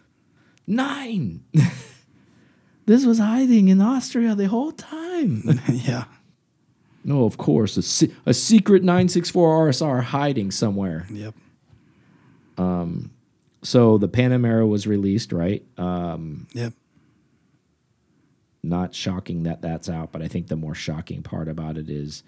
Nine. 0.66 1.44
this 2.86 3.06
was 3.06 3.20
hiding 3.20 3.68
in 3.68 3.80
Austria 3.80 4.34
the 4.34 4.48
whole 4.48 4.72
time. 4.72 5.60
yeah. 5.72 6.06
no, 7.04 7.26
of 7.26 7.36
course. 7.36 7.76
A, 7.76 7.82
se 7.82 8.10
a 8.26 8.34
secret 8.34 8.82
964 8.82 9.68
RSR 9.68 10.02
hiding 10.02 10.50
somewhere. 10.50 11.06
Yep. 11.12 11.34
Um, 12.58 13.12
so 13.62 13.98
the 13.98 14.08
Panamera 14.08 14.68
was 14.68 14.88
released, 14.88 15.32
right? 15.32 15.62
Um, 15.78 16.48
Yep. 16.54 16.72
Not 18.64 18.94
shocking 18.94 19.42
that 19.44 19.62
that's 19.62 19.88
out, 19.88 20.10
but 20.12 20.22
I 20.22 20.28
think 20.28 20.48
the 20.48 20.56
more 20.56 20.74
shocking 20.74 21.22
part 21.22 21.48
about 21.48 21.76
it 21.76 21.88
is 21.90 22.22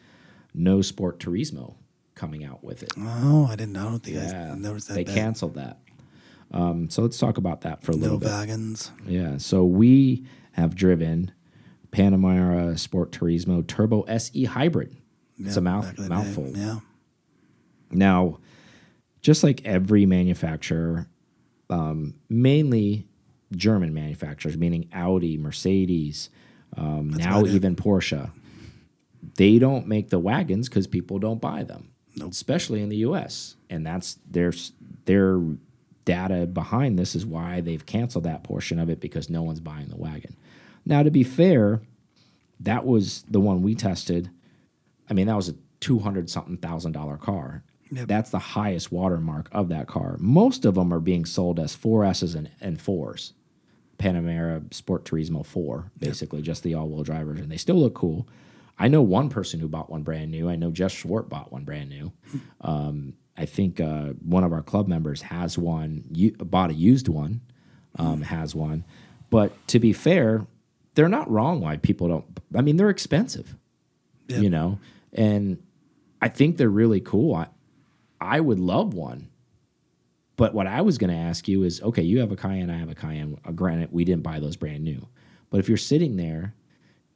no 0.55 0.83
Sport 0.83 1.19
Turismo 1.19 1.75
coming 2.15 2.45
out 2.45 2.63
with 2.65 2.83
it. 2.83 2.93
Oh, 2.99 3.47
I 3.51 3.57
didn't. 3.57 3.77
I 3.77 3.85
don't 3.85 3.99
think 4.03 4.17
Yeah, 4.17 4.53
I 4.53 4.55
noticed 4.57 4.89
that. 4.89 4.95
they 4.95 5.05
bit. 5.05 5.15
canceled 5.15 5.55
that. 5.55 5.79
Um, 6.53 6.89
so 6.91 7.03
let's 7.03 7.19
talk 7.19 7.39
about 7.39 7.63
that 7.63 7.83
for 7.83 7.93
a 7.93 7.97
No 7.97 8.01
little 8.03 8.19
bit. 8.19 8.29
wagons. 8.29 8.91
Yeah. 9.07 9.37
So 9.39 9.65
we 9.65 10.25
have 10.53 10.75
driven 10.75 11.33
Panamera 11.91 12.79
Sport 12.79 13.11
Turismo 13.13 13.67
Turbo 13.67 14.03
SE 14.03 14.45
Hybrid. 14.45 14.95
it's 15.39 15.57
a 15.57 15.61
mouth 15.61 15.95
the 15.97 16.03
day. 16.03 16.09
mouthful. 16.09 16.53
Yeah. 16.55 16.79
Now, 17.91 18.39
just 19.23 19.43
like 19.43 19.65
every 19.65 20.07
manufacturer, 20.07 21.09
um, 21.71 22.15
mainly 22.29 23.07
German 23.55 23.95
manufacturers, 23.95 24.57
meaning 24.57 24.89
Audi, 24.93 25.37
Mercedes, 25.39 26.31
um, 26.77 27.11
now 27.11 27.39
about 27.41 27.49
it. 27.49 27.55
even 27.55 27.77
Porsche, 27.77 28.31
they 29.37 29.59
don't 29.59 29.87
make 29.87 30.11
the 30.11 30.19
wagons 30.19 30.69
because 30.69 30.87
people 30.87 31.19
don't 31.19 31.41
buy 31.41 31.63
them, 31.63 31.91
Nope. 32.17 32.33
especially 32.33 32.83
in 32.83 32.89
the 32.89 32.97
U.S. 32.99 33.57
And 33.71 33.87
that's 33.87 34.19
their 34.29 34.53
their 35.05 35.41
data 36.05 36.47
behind 36.47 36.99
this 36.99 37.15
is 37.17 37.27
why 37.27 37.61
they've 37.61 37.85
canceled 37.85 38.25
that 38.25 38.43
portion 38.45 38.79
of 38.79 38.89
it 38.89 39.01
because 39.01 39.29
no 39.31 39.43
one's 39.43 39.61
buying 39.61 39.89
the 39.89 39.97
wagon. 39.97 40.37
Now, 40.85 41.03
to 41.03 41.11
be 41.11 41.25
fair, 41.25 41.81
that 42.61 42.85
was 42.87 43.25
the 43.29 43.41
one 43.41 43.63
we 43.63 43.75
tested. 43.75 44.31
I 45.11 45.15
mean, 45.15 45.27
that 45.27 45.37
was 45.37 45.49
a 45.49 45.55
two 45.81 45.99
hundred 46.01 46.31
something 46.31 46.57
thousand 46.59 46.93
dollar 46.93 47.17
car. 47.17 47.63
Yep. 47.91 48.09
That's 48.09 48.31
the 48.31 48.39
highest 48.39 48.91
watermark 48.91 49.49
of 49.53 49.69
that 49.69 49.87
car. 49.87 50.17
Most 50.19 50.65
of 50.65 50.75
them 50.75 50.93
are 50.93 51.01
being 51.01 51.25
sold 51.25 51.61
as 51.61 51.77
4Ss 51.77 52.35
and, 52.35 52.51
and 52.61 52.79
4s. 52.79 53.33
Panamera 53.99 54.73
Sport 54.75 55.05
Turismo 55.05 55.45
4, 55.47 55.91
basically, 55.99 56.43
just 56.43 56.63
the 56.63 56.75
all 56.75 56.89
wheel 56.89 57.03
drivers. 57.03 57.41
And 57.41 57.51
they 57.51 57.57
still 57.57 57.77
look 57.77 57.95
cool. 57.95 58.29
I 58.79 58.89
know 58.89 59.01
one 59.01 59.29
person 59.31 59.61
who 59.61 59.69
bought 59.69 59.89
one 59.91 60.03
brand 60.03 60.31
new. 60.31 60.51
I 60.51 60.57
know 60.57 60.71
Jeff 60.71 60.93
Schwartz 60.93 61.29
bought 61.29 61.53
one 61.53 61.65
brand 61.65 61.89
new. 61.89 62.13
Um, 62.61 63.15
I 63.39 63.45
think 63.47 63.81
uh, 63.81 64.15
one 64.25 64.43
of 64.45 64.53
our 64.53 64.63
club 64.63 64.89
members 64.89 65.23
has 65.23 65.57
one, 65.59 66.05
you, 66.11 66.33
bought 66.33 66.71
a 66.71 66.75
used 66.75 67.07
one, 67.09 67.43
um, 67.99 68.23
has 68.37 68.55
one. 68.55 68.85
But 69.31 69.53
to 69.69 69.79
be 69.79 69.93
fair, 69.93 70.47
they're 70.95 71.09
not 71.09 71.31
wrong 71.31 71.61
why 71.61 71.77
people 71.77 72.09
don't. 72.09 72.25
I 72.55 72.63
mean, 72.63 72.77
they're 72.79 72.91
expensive 72.91 73.55
Yep. 74.29 74.43
you 74.43 74.51
know 74.51 74.81
and 75.13 75.63
i 76.21 76.27
think 76.29 76.57
they're 76.57 76.69
really 76.69 77.01
cool 77.01 77.33
i 77.37 77.47
i 78.21 78.41
would 78.41 78.59
love 78.59 78.95
one. 78.95 79.29
But 80.37 80.55
what 80.55 80.67
i 80.67 80.81
was 80.83 80.99
going 80.99 81.11
to 81.11 81.17
ask 81.17 81.49
you 81.49 81.63
is 81.63 81.83
okay 81.83 82.03
you 82.03 82.21
have 82.21 82.33
a 82.33 82.37
cayenne 82.37 82.71
i 82.71 82.79
have 82.79 82.91
a 82.91 82.95
cayenne. 82.95 83.39
Uh, 83.45 83.53
granted 83.53 83.89
we 83.93 84.05
didn't 84.05 84.23
buy 84.23 84.41
those 84.41 84.57
brand 84.57 84.85
new. 84.85 85.09
But 85.51 85.61
if 85.61 85.69
you're 85.69 85.79
sitting 85.79 86.17
there 86.17 86.55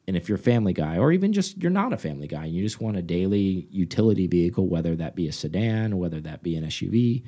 and 0.06 0.16
if 0.16 0.28
you're 0.28 0.38
a 0.38 0.40
family 0.40 0.72
guy 0.72 0.98
or 0.98 1.12
even 1.12 1.32
just 1.32 1.56
you're 1.62 1.70
not 1.70 1.92
a 1.92 1.96
family 1.96 2.26
guy 2.26 2.44
and 2.44 2.54
you 2.54 2.62
just 2.62 2.80
want 2.80 2.96
a 2.96 3.02
daily 3.02 3.68
utility 3.70 4.26
vehicle 4.26 4.66
whether 4.66 4.96
that 4.96 5.14
be 5.14 5.28
a 5.28 5.32
sedan 5.32 5.98
whether 5.98 6.20
that 6.20 6.42
be 6.42 6.56
an 6.56 6.64
suv 6.64 7.22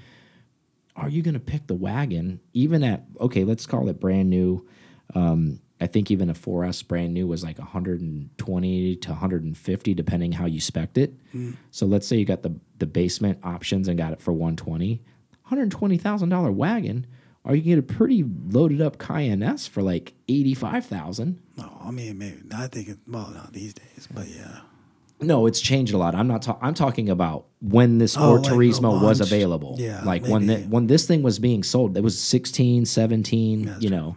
are 0.97 1.09
you 1.09 1.23
going 1.23 1.35
to 1.35 1.41
pick 1.41 1.67
the 1.67 1.75
wagon 1.75 2.41
even 2.53 2.83
at 2.83 3.05
okay 3.21 3.45
let's 3.45 3.67
call 3.67 3.89
it 3.89 4.01
brand 4.01 4.29
new 4.29 4.67
um, 5.15 5.61
i 5.83 5.87
think 5.87 6.11
even 6.11 6.31
a 6.31 6.35
4s 6.35 6.87
brand 6.87 7.13
new 7.13 7.27
was 7.27 7.43
like 7.43 7.59
120 7.59 8.97
to 8.97 9.09
150 9.11 9.95
depending 9.95 10.33
how 10.33 10.47
you 10.47 10.61
spec 10.61 10.97
it 10.97 11.15
mm. 11.35 11.55
so 11.71 11.87
let's 11.87 12.07
say 12.07 12.17
you 12.17 12.25
got 12.25 12.43
the 12.43 12.55
the 12.79 12.87
basement 12.87 13.39
options 13.43 13.89
and 13.89 13.99
got 13.99 14.13
it 14.13 14.21
for 14.21 14.33
120 14.33 15.03
$120000 15.51 16.55
wagon 16.55 17.07
or 17.45 17.55
you 17.55 17.63
can 17.63 17.71
get 17.71 17.79
a 17.79 17.83
pretty 17.83 18.25
loaded 18.49 18.81
up 18.81 18.99
cayenne 18.99 19.43
s 19.43 19.67
for 19.67 19.83
like 19.83 20.15
85000 20.29 21.41
No, 21.57 21.79
I 21.83 21.91
mean 21.91 22.19
maybe. 22.19 22.43
I 22.55 22.69
think 22.69 22.89
it. 22.89 22.99
Well, 23.07 23.31
not 23.31 23.53
these 23.53 23.75
days, 23.75 24.09
but 24.13 24.29
yeah. 24.29 24.61
No, 25.21 25.47
it's 25.47 25.61
changed 25.61 25.95
a 25.95 25.99
lot. 25.99 26.15
I'm 26.15 26.27
not. 26.27 26.43
Ta 26.43 26.59
I'm 26.61 26.75
talking 26.75 27.09
about 27.09 27.47
when 27.61 27.99
this 27.99 28.17
Oh, 28.17 28.21
Sport 28.21 28.43
like 28.43 28.53
Turismo 28.53 29.03
was 29.03 29.21
available. 29.21 29.77
Yeah, 29.79 30.03
like 30.05 30.27
when 30.27 30.47
the, 30.47 30.59
when 30.63 30.89
this 30.89 31.07
thing 31.07 31.23
was 31.23 31.39
being 31.39 31.63
sold, 31.63 31.97
it 31.97 32.03
was 32.03 32.21
16, 32.21 32.87
17. 32.87 33.77
you 33.79 33.89
know, 33.89 34.17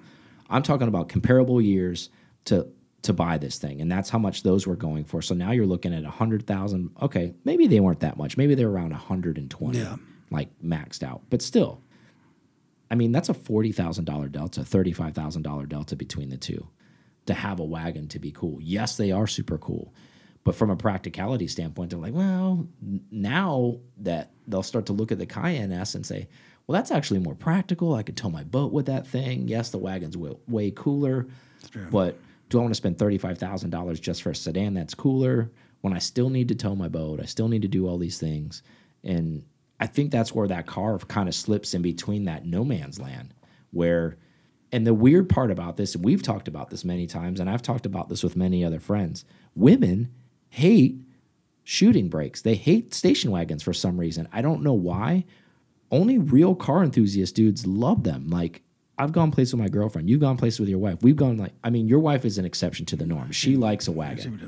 I'm 0.50 0.64
talking 0.64 0.88
about 0.88 1.10
comparable 1.10 1.62
years 1.62 2.10
to 2.46 2.68
to 3.04 3.14
buy 3.14 3.38
this 3.38 3.58
thing, 3.60 3.82
and 3.82 3.92
that's 3.92 4.10
how 4.10 4.18
much 4.18 4.42
those 4.44 4.66
were 4.66 4.76
going 4.76 5.04
for. 5.04 5.22
So 5.22 5.36
now 5.36 5.52
you're 5.52 5.66
looking 5.68 5.94
at 5.94 6.04
a 6.04 6.10
hundred 6.10 6.48
thousand. 6.48 6.90
Okay, 7.02 7.34
maybe 7.44 7.68
they 7.68 7.80
weren't 7.80 8.00
that 8.00 8.18
much. 8.18 8.36
Maybe 8.38 8.56
they're 8.56 8.70
around 8.70 8.92
a 8.94 8.98
hundred 8.98 9.38
and 9.38 9.50
twenty, 9.50 9.80
Yeah. 9.80 9.98
like 10.32 10.50
maxed 10.64 11.04
out. 11.04 11.22
But 11.30 11.42
still, 11.42 11.82
I 12.90 12.96
mean, 12.96 13.12
that's 13.12 13.30
a 13.30 13.34
forty 13.34 13.72
thousand 13.72 14.06
dollar 14.06 14.28
delta, 14.28 14.64
thirty 14.64 14.92
five 14.92 15.14
thousand 15.14 15.44
dollar 15.44 15.66
delta 15.66 15.96
between 15.96 16.30
the 16.30 16.38
two. 16.38 16.68
To 17.28 17.34
have 17.34 17.60
a 17.60 17.64
wagon 17.66 18.08
to 18.10 18.20
be 18.20 18.32
cool, 18.32 18.60
yes, 18.62 18.98
they 18.98 19.12
are 19.12 19.26
super 19.26 19.58
cool, 19.58 19.92
but 20.44 20.54
from 20.56 20.70
a 20.70 20.76
practicality 20.76 21.48
standpoint, 21.48 21.90
they're 21.90 22.00
like, 22.00 22.14
well, 22.14 22.68
now 23.10 23.80
that 23.98 24.32
they'll 24.48 24.62
start 24.62 24.86
to 24.88 24.94
look 24.94 25.12
at 25.12 25.18
the 25.18 25.26
Cayenne 25.26 25.72
S 25.72 25.96
and 25.96 26.06
say, 26.06 26.28
well, 26.68 26.76
that's 26.76 26.92
actually 26.92 27.20
more 27.20 27.36
practical. 27.36 27.94
I 27.94 28.04
could 28.04 28.18
tow 28.18 28.30
my 28.30 28.44
boat 28.44 28.72
with 28.72 28.88
that 28.88 29.06
thing. 29.06 29.48
Yes, 29.48 29.70
the 29.70 29.78
wagon's 29.78 30.18
way, 30.18 30.36
way 30.48 30.72
cooler, 30.72 31.28
but 31.92 32.18
do 32.50 32.58
I 32.58 32.62
want 32.62 32.72
to 32.72 32.76
spend 32.76 32.98
thirty 32.98 33.18
five 33.18 33.38
thousand 33.38 33.70
dollars 33.70 34.00
just 34.00 34.24
for 34.24 34.32
a 34.32 34.36
sedan 34.36 34.74
that's 34.74 34.94
cooler 34.96 35.52
when 35.82 35.94
I 35.94 36.00
still 36.00 36.30
need 36.30 36.48
to 36.50 36.56
tow 36.56 36.76
my 36.76 36.88
boat? 36.88 37.20
I 37.22 37.26
still 37.26 37.48
need 37.48 37.62
to 37.62 37.68
do 37.68 37.88
all 37.88 37.98
these 37.98 38.20
things, 38.20 38.64
and 39.04 39.44
I 39.80 39.88
think 39.88 40.12
that's 40.12 40.34
where 40.34 40.48
that 40.48 40.66
car 40.66 40.98
kind 41.00 41.30
of 41.30 41.36
slips 41.36 41.74
in 41.74 41.82
between 41.82 42.26
that 42.26 42.46
no 42.46 42.64
man's 42.64 43.00
land, 43.00 43.34
where. 43.72 44.18
And 44.72 44.86
the 44.86 44.96
weird 44.96 45.30
part 45.30 45.52
about 45.52 45.78
this, 45.78 45.96
and 45.96 46.04
we've 46.04 46.24
talked 46.24 46.50
about 46.50 46.70
this 46.70 46.84
many 46.84 47.08
times, 47.08 47.40
and 47.40 47.50
I've 47.50 47.62
talked 47.62 47.86
about 47.86 48.10
this 48.10 48.24
with 48.24 48.36
many 48.36 48.66
other 48.66 48.80
friends. 48.82 49.24
Women 49.54 50.12
hate 50.50 51.00
shooting 51.64 52.10
brakes. 52.10 52.42
They 52.42 52.56
hate 52.56 52.94
station 52.94 53.32
wagons 53.32 53.64
for 53.64 53.74
some 53.74 53.98
reason. 53.98 54.28
I 54.34 54.42
don't 54.42 54.64
know 54.64 54.74
why. 54.74 55.24
Only 55.92 56.18
real 56.18 56.56
car 56.56 56.84
enthusiast 56.84 57.36
dudes 57.36 57.66
love 57.66 58.04
them. 58.04 58.30
Like 58.30 58.64
I've 58.98 59.12
gone 59.12 59.32
places 59.32 59.54
with 59.54 59.62
my 59.62 59.70
girlfriend. 59.70 60.10
You've 60.10 60.22
gone 60.22 60.38
places 60.38 60.60
with 60.60 60.70
your 60.70 60.80
wife. 60.80 60.98
We've 61.02 61.16
gone 61.16 61.38
like 61.38 61.54
I 61.64 61.70
mean, 61.70 61.88
your 61.88 62.00
wife 62.00 62.26
is 62.26 62.38
an 62.38 62.46
exception 62.46 62.86
to 62.88 62.96
the 62.96 63.06
norm. 63.06 63.32
She 63.32 63.58
likes 63.58 63.88
a 63.88 63.92
wagon. 63.92 64.40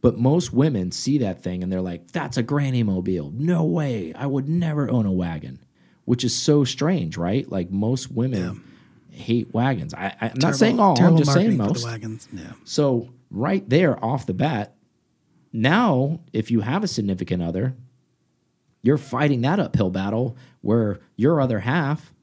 But 0.00 0.18
most 0.18 0.52
women 0.52 0.92
see 0.92 1.18
that 1.18 1.42
thing 1.42 1.62
and 1.62 1.72
they're 1.72 1.80
like, 1.80 2.12
"That's 2.12 2.36
a 2.36 2.42
granny 2.42 2.82
mobile. 2.82 3.32
No 3.34 3.64
way. 3.64 4.12
I 4.14 4.26
would 4.26 4.48
never 4.48 4.90
own 4.90 5.06
a 5.06 5.12
wagon." 5.12 5.58
Which 6.04 6.22
is 6.22 6.34
so 6.34 6.62
strange, 6.62 7.16
right? 7.16 7.50
Like 7.50 7.70
most 7.70 8.12
women 8.12 8.62
hate 9.10 9.52
wagons. 9.52 9.94
I, 9.94 10.14
I'm 10.20 10.32
not 10.36 10.54
saying 10.54 10.78
all. 10.78 11.00
I'm 11.02 11.16
just 11.16 11.32
saying 11.32 11.56
most. 11.56 11.84
wagons. 11.84 12.28
Yeah. 12.32 12.52
So 12.64 13.10
right 13.30 13.68
there 13.68 14.02
off 14.04 14.26
the 14.26 14.34
bat, 14.34 14.76
now 15.52 16.20
if 16.32 16.50
you 16.50 16.60
have 16.60 16.84
a 16.84 16.88
significant 16.88 17.42
other, 17.42 17.74
you're 18.86 18.96
fighting 18.96 19.40
that 19.40 19.58
uphill 19.58 19.90
battle 19.90 20.36
where 20.60 21.00
your 21.16 21.40
other 21.40 21.58
half 21.58 22.14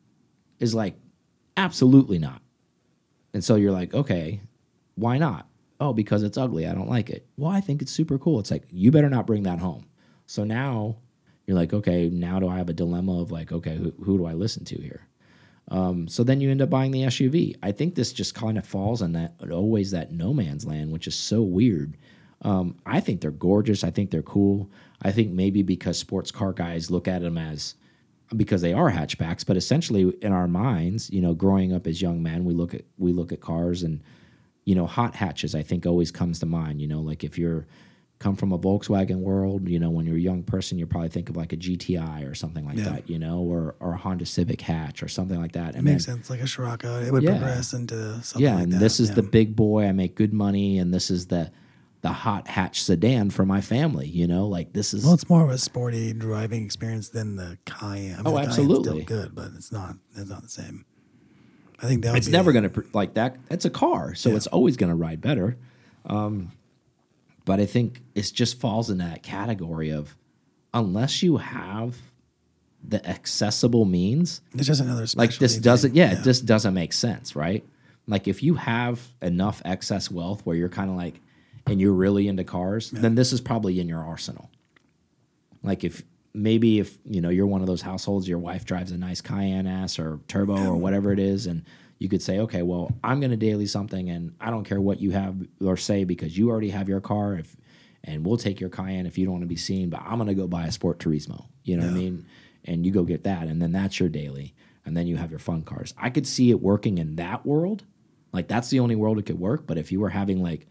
is 0.60 0.74
like, 0.74 0.96
absolutely 1.58 2.18
not. 2.18 2.42
And 3.34 3.44
so 3.44 3.56
you're 3.56 3.74
like, 3.74 3.94
okay, 3.94 4.40
why 4.96 5.18
not? 5.18 5.48
Oh, 5.80 5.92
because 5.92 6.24
it's 6.24 6.38
ugly. 6.38 6.66
I 6.66 6.74
don't 6.74 6.90
like 6.90 7.10
it. 7.10 7.28
Well, 7.36 7.52
I 7.52 7.60
think 7.60 7.82
it's 7.82 7.92
super 7.92 8.18
cool. 8.18 8.40
It's 8.40 8.52
like, 8.52 8.64
you 8.70 8.92
better 8.92 9.10
not 9.10 9.28
bring 9.28 9.44
that 9.44 9.60
home. 9.60 9.86
So 10.26 10.46
now 10.46 10.98
you're 11.46 11.58
like, 11.58 11.74
okay, 11.74 12.10
now 12.10 12.40
do 12.40 12.48
I 12.48 12.58
have 12.58 12.70
a 12.70 12.74
dilemma 12.74 13.22
of 13.22 13.32
like, 13.32 13.52
okay, 13.52 13.76
who, 13.76 13.94
who 14.02 14.18
do 14.18 14.26
I 14.26 14.34
listen 14.34 14.64
to 14.66 14.82
here? 14.82 15.08
Um, 15.70 16.08
so 16.08 16.24
then 16.24 16.40
you 16.40 16.50
end 16.50 16.62
up 16.62 16.70
buying 16.70 16.92
the 16.92 17.02
SUV. 17.02 17.58
I 17.62 17.74
think 17.74 17.96
this 17.96 18.14
just 18.14 18.36
kind 18.36 18.58
of 18.58 18.66
falls 18.66 19.02
in 19.02 19.12
that 19.14 19.36
always 19.52 19.92
that 19.92 20.14
no 20.14 20.34
man's 20.34 20.66
land, 20.66 20.92
which 20.92 21.08
is 21.08 21.16
so 21.16 21.42
weird. 21.42 21.98
Um, 22.42 22.78
I 22.86 23.00
think 23.00 23.22
they're 23.22 23.32
gorgeous. 23.32 23.84
I 23.84 23.90
think 23.90 24.12
they're 24.12 24.22
cool. 24.22 24.70
I 25.04 25.12
think 25.12 25.32
maybe 25.32 25.62
because 25.64 25.98
sports 25.98 26.32
car 26.32 26.54
guys 26.54 26.90
look 26.92 27.08
at 27.08 27.22
them 27.22 27.38
as 27.38 27.76
because 28.36 28.62
they 28.62 28.74
are 28.74 28.92
hatchbacks, 28.92 29.46
but 29.46 29.58
essentially 29.58 30.12
in 30.22 30.32
our 30.32 30.48
minds, 30.48 31.10
you 31.12 31.22
know, 31.22 31.34
growing 31.36 31.74
up 31.74 31.86
as 31.86 32.02
young 32.02 32.24
men, 32.24 32.46
we 32.46 32.54
look 32.54 32.74
at 32.74 32.84
we 32.98 33.12
look 33.14 33.32
at 33.32 33.42
cars 33.42 33.84
and 33.84 34.02
you 34.66 34.76
know, 34.76 34.88
hot 34.88 35.16
hatches. 35.16 35.54
I 35.54 35.62
think 35.62 35.86
always 35.86 36.10
comes 36.10 36.40
to 36.40 36.46
mind. 36.46 36.82
You 36.82 36.88
know, 36.88 37.02
like 37.02 37.24
if 37.24 37.38
you're 37.38 37.68
come 38.20 38.38
from 38.38 38.54
a 38.54 38.58
Volkswagen 38.58 39.18
world, 39.18 39.68
you 39.68 39.78
know, 39.78 39.90
when 39.90 40.06
you're 40.06 40.16
a 40.16 40.20
young 40.20 40.42
person, 40.44 40.78
you 40.80 40.86
probably 40.88 41.10
think 41.10 41.30
of 41.30 41.36
like 41.36 41.52
a 41.52 41.58
GTI 41.58 42.26
or 42.26 42.34
something 42.34 42.66
like 42.66 42.78
Yeah. 42.78 42.86
that, 42.86 43.10
you 43.10 43.20
know, 43.20 43.40
or 43.42 43.76
or 43.82 43.94
a 43.94 43.98
Honda 43.98 44.26
Civic 44.26 44.62
hatch 44.62 45.04
or 45.04 45.10
something 45.10 45.38
like 45.38 45.52
that. 45.52 45.76
It 45.76 45.82
makes 45.84 46.06
then- 46.06 46.16
sense. 46.16 46.30
Like 46.30 46.40
a 46.40 46.48
Scirocco, 46.48 47.02
it 47.02 47.12
would 47.12 47.24
Yeah. 47.24 47.32
progress 47.32 47.74
into 47.74 48.24
something 48.24 48.42
yeah, 48.42 48.56
like 48.56 48.64
and 48.64 48.72
that. 48.74 48.80
this 48.80 49.02
is 49.02 49.10
yeah. 49.10 49.16
the 49.16 49.24
big 49.24 49.56
boy. 49.58 49.86
I 49.86 49.92
make 49.92 50.16
good 50.16 50.32
money, 50.34 50.80
and 50.80 50.94
this 50.94 51.12
is 51.12 51.28
the 51.28 51.52
the 52.04 52.10
hot 52.14 52.48
hatch 52.48 52.84
sedan 52.84 53.32
for 53.32 53.46
my 53.46 53.60
family. 53.62 54.08
You 54.08 54.28
know, 54.28 54.46
like 54.48 54.74
this 54.74 54.94
is 54.94 55.04
Well, 55.04 55.16
it's 55.16 55.28
more 55.30 55.44
of 55.44 55.50
a 55.50 55.58
sporty 55.58 56.14
driving 56.14 56.64
experience 56.64 57.10
than 57.10 57.36
the 57.38 57.58
Cayenne. 57.66 58.14
I 58.14 58.18
mean, 58.18 58.28
Oh, 58.28 58.38
absolutely. 58.38 59.04
still 59.04 59.18
good, 59.22 59.34
but 59.34 59.50
it's 59.56 59.72
not. 59.72 59.96
It's 60.16 60.30
not 60.30 60.44
the 60.44 60.50
same. 60.50 60.86
I 61.82 61.88
think 61.88 62.04
that 62.04 62.16
it's 62.16 62.28
be- 62.28 62.32
never 62.34 62.52
going 62.54 62.70
to 62.70 62.84
like 62.94 63.16
that. 63.16 63.38
It's 63.50 63.66
a 63.66 63.70
car, 63.70 64.14
so 64.16 64.30
Yeah. 64.30 64.36
it's 64.36 64.48
always 64.48 64.78
going 64.78 64.90
to 64.92 64.96
ride 64.96 65.20
better. 65.22 65.58
Um, 66.06 66.52
but 67.46 67.60
I 67.60 67.66
think 67.66 68.02
it 68.16 68.30
just 68.34 68.60
falls 68.60 68.90
in 68.90 69.00
that 69.00 69.24
category 69.24 69.90
of 69.90 70.16
unless 70.74 71.24
you 71.24 71.38
have 71.38 71.98
the 72.86 73.06
accessible 73.10 73.86
means, 73.86 74.42
It's 74.54 74.68
just 74.68 74.82
another 74.82 75.06
like 75.16 75.38
this 75.38 75.58
doesn't. 75.58 75.92
thing. 75.92 75.98
Yeah, 75.98 76.20
it 76.20 76.24
just 76.24 76.46
doesn't 76.46 76.74
make 76.74 76.92
sense, 76.94 77.34
right? 77.36 77.64
Like 78.08 78.28
if 78.28 78.44
you 78.44 78.56
have 78.56 79.14
enough 79.22 79.62
excess 79.64 80.12
wealth 80.12 80.42
where 80.46 80.56
you're 80.58 80.68
kind 80.70 80.90
of 80.90 80.98
like, 80.98 81.22
and 81.66 81.80
you're 81.80 81.94
really 81.94 82.28
into 82.28 82.44
cars, 82.44 82.92
then 82.92 83.16
this 83.16 83.32
is 83.34 83.42
probably 83.42 83.80
in 83.80 83.88
your 83.88 84.04
arsenal. 84.04 84.50
Like 85.62 85.84
if 85.84 86.04
maybe 86.34 86.80
if 86.80 86.98
you 87.06 87.22
know 87.22 87.30
you're 87.30 87.48
one 87.48 87.62
of 87.62 87.68
those 87.68 87.82
households, 87.82 88.28
your 88.28 88.40
wife 88.40 88.66
drives 88.66 88.92
a 88.92 88.98
nice 88.98 89.22
Cayenne 89.22 89.68
S 89.68 90.00
or 90.00 90.20
Turbo 90.28 90.58
or 90.66 90.76
whatever 90.76 91.12
it 91.12 91.20
is, 91.20 91.48
and 91.48 91.64
you 92.00 92.10
could 92.10 92.22
say, 92.22 92.40
okay, 92.40 92.64
well, 92.64 92.92
I'm 93.04 93.20
going 93.20 93.32
to 93.32 93.38
daily 93.38 93.66
something, 93.66 94.10
and 94.10 94.36
I 94.42 94.50
don't 94.50 94.66
care 94.66 94.82
what 94.82 95.00
you 95.00 95.12
have 95.12 95.36
or 95.62 95.78
say 95.78 96.04
because 96.04 96.38
you 96.38 96.50
already 96.50 96.72
have 96.72 96.90
your 96.90 97.02
car. 97.02 97.36
If 97.36 97.56
and 98.04 98.26
we'll 98.26 98.38
take 98.38 98.60
your 98.60 98.70
Cayenne 98.70 99.06
if 99.06 99.18
you 99.18 99.26
don't 99.26 99.34
want 99.34 99.44
to 99.44 99.48
be 99.48 99.56
seen, 99.56 99.90
but 99.90 100.02
I'm 100.02 100.18
going 100.18 100.28
to 100.28 100.34
go 100.34 100.48
buy 100.48 100.66
a 100.66 100.72
Sport 100.72 101.00
Turismo. 101.00 101.46
You 101.64 101.78
know 101.78 101.84
what 101.84 101.92
I 101.92 101.98
mean? 101.98 102.26
And 102.66 102.86
you 102.86 102.92
go 102.92 103.04
get 103.04 103.24
that, 103.24 103.48
and 103.48 103.62
then 103.62 103.72
that's 103.72 104.00
your 104.00 104.10
daily, 104.10 104.54
and 104.86 104.98
then 104.98 105.08
you 105.08 105.16
have 105.16 105.30
your 105.30 105.40
fun 105.40 105.62
cars. 105.62 105.94
I 105.98 106.10
could 106.10 106.28
see 106.28 106.50
it 106.50 106.62
working 106.62 106.98
in 106.98 107.16
that 107.16 107.46
world. 107.46 107.84
Like 108.34 108.48
that's 108.48 108.70
the 108.70 108.82
only 108.82 108.96
world 108.96 109.20
it 109.20 109.26
could 109.26 109.40
work. 109.40 109.66
But 109.66 109.78
if 109.78 109.92
you 109.92 110.02
were 110.02 110.10
having 110.10 110.44
like, 110.44 110.68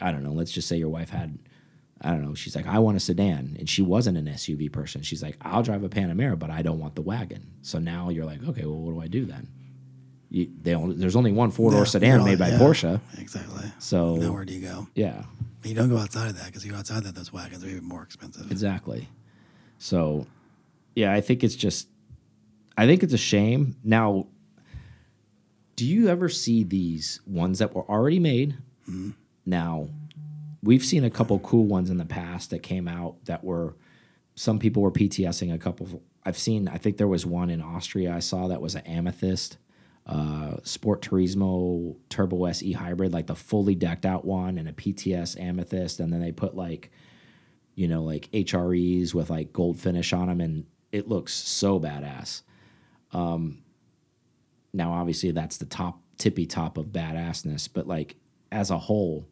I 0.00 0.10
don't 0.12 0.22
know, 0.22 0.32
let's 0.32 0.50
just 0.52 0.68
say 0.68 0.76
your 0.76 0.88
wife 0.88 1.10
had, 1.10 1.38
I 2.00 2.10
don't 2.10 2.22
know, 2.22 2.34
she's 2.34 2.56
like, 2.56 2.66
I 2.66 2.78
want 2.80 2.96
a 2.96 3.00
sedan, 3.00 3.56
and 3.58 3.68
she 3.68 3.82
wasn't 3.82 4.18
an 4.18 4.26
SUV 4.26 4.72
person. 4.72 5.02
She's 5.02 5.22
like, 5.22 5.36
I'll 5.42 5.62
drive 5.62 5.84
a 5.84 5.88
Panamera, 5.88 6.38
but 6.38 6.50
I 6.50 6.62
don't 6.62 6.78
want 6.80 6.94
the 6.96 7.02
wagon. 7.02 7.46
So 7.62 7.78
now 7.78 8.08
you're 8.08 8.24
like, 8.24 8.42
okay, 8.42 8.64
well, 8.64 8.78
what 8.78 8.92
do 8.94 9.00
I 9.00 9.06
do 9.08 9.24
then? 9.24 9.48
You, 10.30 10.48
they 10.62 10.74
only, 10.74 10.96
there's 10.96 11.14
only 11.14 11.30
one 11.30 11.50
four 11.50 11.70
door 11.70 11.80
Yeah, 11.80 11.84
sedan 11.84 12.16
you're 12.20 12.24
made 12.24 12.38
by 12.38 12.48
yeah, 12.48 12.58
Porsche. 12.58 13.00
Exactly. 13.18 13.70
So 13.78 14.16
Now 14.16 14.32
where 14.32 14.44
do 14.46 14.54
you 14.54 14.62
go? 14.66 14.88
yeah, 14.94 15.24
You 15.62 15.74
don't 15.74 15.90
go 15.90 15.98
outside 15.98 16.30
of 16.30 16.36
that 16.38 16.46
because 16.46 16.64
you 16.64 16.72
go 16.72 16.78
outside 16.78 17.04
that, 17.04 17.14
those 17.14 17.32
wagons 17.32 17.62
are 17.64 17.68
even 17.68 17.84
more 17.84 18.02
expensive. 18.02 18.50
Exactly. 18.50 19.08
So, 19.78 20.26
yeah, 20.96 21.12
I 21.12 21.20
think 21.20 21.44
it's 21.44 21.54
just, 21.54 21.86
I 22.78 22.86
think 22.86 23.02
it's 23.02 23.12
a 23.12 23.18
shame. 23.18 23.76
Now, 23.84 24.26
do 25.76 25.84
you 25.86 26.08
ever 26.08 26.28
see 26.28 26.64
these 26.64 27.20
ones 27.26 27.58
that 27.58 27.74
were 27.74 27.82
already 27.88 28.18
made? 28.18 28.54
Mm-hmm. 28.88 29.10
Now, 29.44 29.88
we've 30.62 30.84
seen 30.84 31.04
a 31.04 31.10
couple 31.10 31.38
cool 31.40 31.64
ones 31.64 31.90
in 31.90 31.98
the 31.98 32.04
past 32.04 32.50
that 32.50 32.62
came 32.62 32.88
out 32.88 33.24
that 33.24 33.42
were, 33.44 33.76
some 34.34 34.58
people 34.58 34.82
were 34.82 34.92
PTSing 34.92 35.52
a 35.52 35.58
couple. 35.58 36.02
I've 36.24 36.38
seen, 36.38 36.68
I 36.68 36.78
think 36.78 36.96
there 36.96 37.08
was 37.08 37.26
one 37.26 37.50
in 37.50 37.60
Austria 37.60 38.14
I 38.14 38.20
saw 38.20 38.48
that 38.48 38.60
was 38.60 38.74
an 38.74 38.86
Amethyst. 38.86 39.58
Uh, 40.04 40.56
Sport 40.64 41.00
Turismo 41.00 41.96
Turbo 42.08 42.46
SE 42.46 42.72
hybrid, 42.72 43.12
like 43.12 43.28
the 43.28 43.36
fully 43.36 43.76
decked 43.76 44.04
out 44.04 44.24
one, 44.24 44.58
and 44.58 44.68
a 44.68 44.72
PTS 44.72 45.40
Amethyst, 45.40 46.00
and 46.00 46.12
then 46.12 46.20
they 46.20 46.32
put 46.32 46.56
like 46.56 46.90
you 47.74 47.88
know, 47.88 48.02
like 48.02 48.30
HREs 48.32 49.14
with 49.14 49.30
like 49.30 49.52
gold 49.52 49.78
finish 49.78 50.12
on 50.12 50.28
them, 50.28 50.40
and 50.40 50.66
it 50.90 51.08
looks 51.08 51.32
so 51.32 51.80
badass. 51.80 52.42
Um, 53.12 53.62
now, 54.72 54.92
obviously, 54.92 55.30
that's 55.30 55.56
the 55.56 55.66
top 55.66 56.00
tippy 56.18 56.46
top 56.46 56.76
of 56.76 56.86
badassness, 56.86 57.68
but 57.72 57.86
like 57.86 58.16
as 58.50 58.70
a 58.70 58.78
whole, 58.78 59.26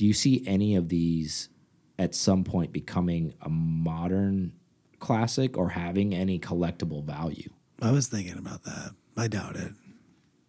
do 0.00 0.06
you 0.06 0.14
see 0.14 0.42
any 0.46 0.76
of 0.76 0.88
these 0.88 1.50
at 1.98 2.14
some 2.14 2.42
point 2.42 2.72
becoming 2.72 3.34
a 3.42 3.50
modern 3.50 4.50
classic 4.98 5.58
or 5.58 5.68
having 5.68 6.14
any 6.14 6.38
collectible 6.38 7.04
value? 7.04 7.50
I 7.82 7.90
was 7.90 8.06
thinking 8.08 8.38
about 8.38 8.62
that. 8.62 8.94
I 9.14 9.28
doubt 9.28 9.56
it. 9.56 9.72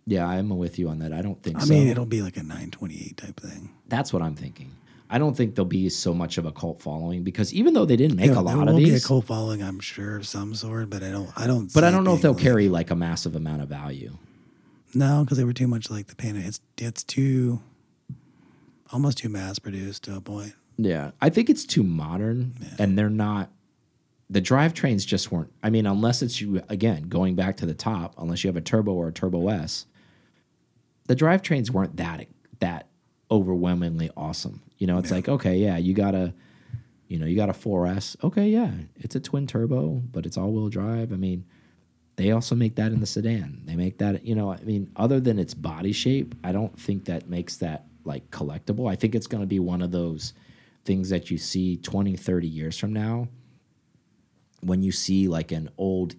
Yeah, 0.07 0.25
I'm 0.25 0.47
with 0.51 0.79
you 0.79 0.87
on 0.87 0.99
that. 0.99 1.11
I 1.11 1.21
don't 1.21 1.43
think 1.43 1.57
I 1.57 1.65
so. 1.65 1.73
mean, 1.73 1.89
it'll 1.89 2.05
be 2.05 2.21
like 2.21 2.37
a 2.37 2.43
928 2.43 3.17
type 3.17 3.41
thing. 3.41 3.71
That's 3.89 4.13
what 4.13 4.21
I'm 4.21 4.35
thinking. 4.35 4.71
I 5.09 5.17
don't 5.17 5.35
think 5.35 5.55
there'll 5.55 5.65
be 5.67 5.89
so 5.89 6.13
much 6.13 6.37
of 6.37 6.45
a 6.45 6.53
cult 6.53 6.81
following 6.81 7.23
because 7.23 7.53
even 7.53 7.73
though 7.73 7.83
they 7.83 7.97
didn't 7.97 8.15
make 8.15 8.27
Yeah, 8.27 8.31
a 8.31 8.35
there 8.35 8.55
lot 8.55 8.69
of 8.69 8.75
will 8.75 8.77
be 8.79 8.89
a 8.89 8.93
these, 8.93 9.05
cult 9.05 9.25
following, 9.25 9.61
I'm 9.61 9.81
sure, 9.81 10.15
of 10.15 10.25
some 10.25 10.55
sort, 10.55 10.89
but 10.89 11.03
I 11.03 11.11
don't. 11.11 11.29
I 11.35 11.45
don't. 11.45 11.73
but 11.73 11.83
I 11.83 11.91
don't 11.91 12.05
know 12.05 12.15
if 12.15 12.21
they'll 12.21 12.31
like- 12.31 12.41
carry 12.41 12.69
like 12.69 12.89
a 12.89 12.95
massive 12.95 13.35
amount 13.35 13.61
of 13.63 13.67
value. 13.67 14.17
No, 14.93 15.25
because 15.25 15.37
they 15.37 15.43
were 15.43 15.51
too 15.51 15.67
much 15.67 15.89
like 15.91 16.07
the 16.07 16.15
Pana. 16.15 16.39
It's 16.39 16.61
it's 16.77 17.03
too 17.03 17.61
almost 18.91 19.19
too 19.19 19.29
mass 19.29 19.59
produced 19.59 20.03
to 20.03 20.15
a 20.15 20.21
point. 20.21 20.53
Yeah, 20.77 21.11
I 21.21 21.29
think 21.29 21.49
it's 21.49 21.65
too 21.65 21.83
modern, 21.83 22.55
and 22.79 22.97
they're 22.97 23.09
not. 23.09 23.51
The 24.29 24.41
drivetrains 24.41 25.05
just 25.05 25.31
weren't. 25.31 25.51
I 25.61 25.69
mean, 25.69 25.85
unless 25.85 26.21
it's 26.21 26.39
you 26.39 26.63
again 26.69 27.03
going 27.03 27.35
back 27.35 27.57
to 27.57 27.65
the 27.65 27.73
top, 27.73 28.15
unless 28.17 28.43
you 28.43 28.47
have 28.47 28.55
a 28.55 28.61
turbo 28.61 28.93
or 28.93 29.09
a 29.09 29.11
turbo 29.11 29.49
S, 29.49 29.85
the 31.07 31.15
drivetrains 31.15 31.69
weren't 31.69 31.97
that 31.97 32.27
that 32.59 32.87
overwhelmingly 33.29 34.09
awesome. 34.15 34.61
You 34.77 34.87
know, 34.87 34.97
it's 34.97 35.11
like 35.11 35.27
okay, 35.27 35.57
yeah, 35.57 35.77
you 35.77 35.93
got 35.93 36.15
a, 36.15 36.33
you 37.07 37.19
know, 37.19 37.25
you 37.25 37.35
got 37.35 37.49
a 37.49 37.53
4S. 37.53 38.15
Okay, 38.23 38.47
yeah, 38.47 38.71
it's 38.95 39.15
a 39.15 39.19
twin 39.19 39.45
turbo, 39.45 40.01
but 40.11 40.25
it's 40.25 40.37
all 40.37 40.51
wheel 40.51 40.69
drive. 40.69 41.11
I 41.11 41.17
mean, 41.17 41.45
they 42.15 42.31
also 42.31 42.55
make 42.55 42.75
that 42.75 42.91
in 42.91 42.99
the 42.99 43.05
sedan. 43.05 43.63
They 43.65 43.75
make 43.75 43.97
that, 43.99 44.25
you 44.25 44.35
know, 44.35 44.51
I 44.51 44.61
mean, 44.61 44.91
other 44.95 45.19
than 45.19 45.39
its 45.39 45.53
body 45.53 45.91
shape, 45.91 46.35
I 46.43 46.51
don't 46.51 46.79
think 46.79 47.05
that 47.05 47.29
makes 47.29 47.57
that 47.57 47.85
like 48.03 48.29
collectible. 48.31 48.89
I 48.89 48.95
think 48.95 49.15
it's 49.15 49.27
going 49.27 49.41
to 49.41 49.47
be 49.47 49.59
one 49.59 49.81
of 49.81 49.91
those 49.91 50.33
things 50.83 51.09
that 51.09 51.29
you 51.29 51.37
see 51.37 51.77
20, 51.77 52.15
30 52.15 52.47
years 52.47 52.77
from 52.77 52.93
now 52.93 53.27
when 54.61 54.81
you 54.81 54.91
see 54.91 55.27
like 55.27 55.51
an 55.51 55.69
old 55.77 56.15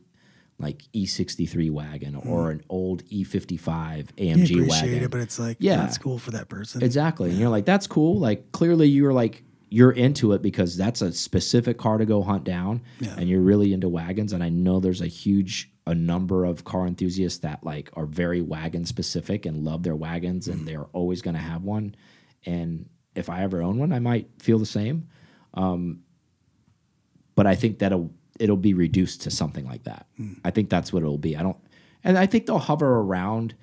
like 0.59 0.83
E63 0.95 1.71
wagon 1.71 2.15
hmm. 2.15 2.29
or 2.29 2.51
an 2.51 2.63
old 2.69 3.05
E55 3.07 4.09
You 4.17 4.35
AMG 4.37 4.45
appreciate 4.45 4.69
wagon. 4.69 5.03
it, 5.03 5.11
but 5.11 5.21
it's 5.21 5.39
like 5.39 5.57
Yeah. 5.59 5.77
yeah, 5.77 5.87
it's 5.87 5.99
cool 5.99 6.19
for 6.19 6.31
that 6.33 6.49
person. 6.49 6.83
Exactly. 6.83 7.31
And 7.31 7.39
you're 7.39 7.49
like, 7.49 7.65
that's 7.65 7.87
cool. 7.87 8.19
Like 8.19 8.53
clearly 8.53 8.89
you're 8.89 9.13
like 9.13 9.43
you're 9.73 9.91
into 9.93 10.33
it 10.33 10.43
because 10.43 10.77
that's 10.77 11.01
a 11.01 11.13
specific 11.13 11.79
car 11.79 11.97
to 11.99 12.05
go 12.05 12.23
hunt 12.23 12.45
down 12.45 12.83
Yeah. 13.01 13.15
and 13.17 13.29
you're 13.29 13.41
really 13.41 13.73
into 13.73 13.89
wagons. 13.89 14.33
And 14.33 14.45
I 14.45 14.49
know 14.51 14.81
there's 14.81 15.01
a 15.01 15.07
huge 15.07 15.71
a 15.87 15.95
number 15.95 16.45
of 16.45 16.63
car 16.65 16.87
enthusiasts 16.87 17.41
that 17.41 17.65
like 17.65 17.91
are 17.95 18.07
very 18.07 18.41
wagon 18.41 18.85
specific 18.87 19.47
and 19.47 19.65
love 19.65 19.83
their 19.83 19.97
wagons 19.97 20.47
Mm. 20.47 20.53
and 20.53 20.69
they're 20.69 20.85
always 20.93 21.23
gonna 21.23 21.39
have 21.39 21.65
one. 21.65 21.95
And 22.47 22.89
if 23.15 23.29
I 23.29 23.43
ever 23.43 23.63
own 23.63 23.79
one, 23.79 23.93
I 23.93 23.99
might 23.99 24.29
feel 24.41 24.59
the 24.59 24.67
same. 24.67 25.09
Um, 25.55 26.03
but 27.35 27.47
I 27.47 27.55
think 27.55 27.79
that'll 27.79 28.11
it'll 28.39 28.57
be 28.57 28.75
reduced 28.75 29.23
to 29.23 29.31
something 29.31 29.65
like 29.67 29.85
that. 29.85 30.07
I 30.45 30.51
think 30.51 30.69
that's 30.71 30.93
what 30.93 31.03
it'll 31.03 31.19
be. 31.19 31.37
I 31.37 31.43
don't 31.43 31.57
and 32.05 32.19
I 32.19 32.27
think 32.27 32.47
they'll 32.47 32.59
hover 32.59 33.01
around 33.01 33.55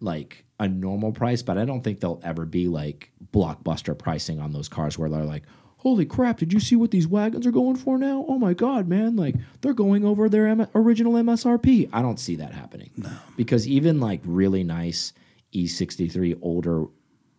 like 0.00 0.44
a 0.58 0.68
normal 0.68 1.12
price, 1.12 1.42
but 1.42 1.58
I 1.58 1.64
don't 1.64 1.82
think 1.82 2.00
they'll 2.00 2.20
ever 2.24 2.44
be 2.44 2.68
like 2.68 3.10
blockbuster 3.32 3.96
pricing 3.96 4.40
on 4.40 4.52
those 4.52 4.68
cars 4.68 4.98
where 4.98 5.08
they're 5.08 5.24
like, 5.24 5.44
"Holy 5.78 6.04
crap! 6.04 6.38
Did 6.38 6.52
you 6.52 6.60
see 6.60 6.76
what 6.76 6.90
these 6.90 7.06
wagons 7.06 7.46
are 7.46 7.52
going 7.52 7.76
for 7.76 7.98
now? 7.98 8.24
Oh 8.28 8.38
my 8.38 8.54
god, 8.54 8.88
man! 8.88 9.16
Like 9.16 9.36
they're 9.60 9.74
going 9.74 10.04
over 10.04 10.28
their 10.28 10.46
M 10.46 10.66
original 10.74 11.12
MSRP." 11.14 11.88
I 11.92 12.02
don't 12.02 12.18
see 12.18 12.36
that 12.36 12.52
happening. 12.52 12.90
No, 12.96 13.10
because 13.36 13.68
even 13.68 14.00
like 14.00 14.20
really 14.24 14.64
nice 14.64 15.12
E63 15.54 16.38
older 16.42 16.86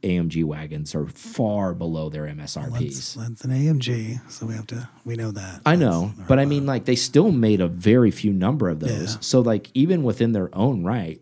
AMG 0.03 0.45
wagons 0.45 0.95
are 0.95 1.07
far 1.07 1.73
below 1.73 2.09
their 2.09 2.23
MSRPs. 2.23 2.79
That's, 2.79 3.13
that's 3.15 3.43
an 3.43 3.51
AMG, 3.51 4.31
so 4.31 4.45
we 4.45 4.53
have 4.53 4.67
to 4.67 4.87
we 5.03 5.15
know 5.15 5.31
that. 5.31 5.61
I 5.65 5.75
know, 5.75 6.13
but 6.27 6.39
I 6.39 6.45
mean, 6.45 6.65
like 6.65 6.85
they 6.85 6.95
still 6.95 7.31
made 7.31 7.59
a 7.59 7.67
very 7.67 8.11
few 8.11 8.31
number 8.31 8.69
of 8.69 8.79
those. 8.79 9.15
Yeah. 9.15 9.19
So 9.19 9.41
like 9.41 9.69
even 9.73 10.03
within 10.03 10.31
their 10.31 10.55
own 10.55 10.83
right, 10.85 11.21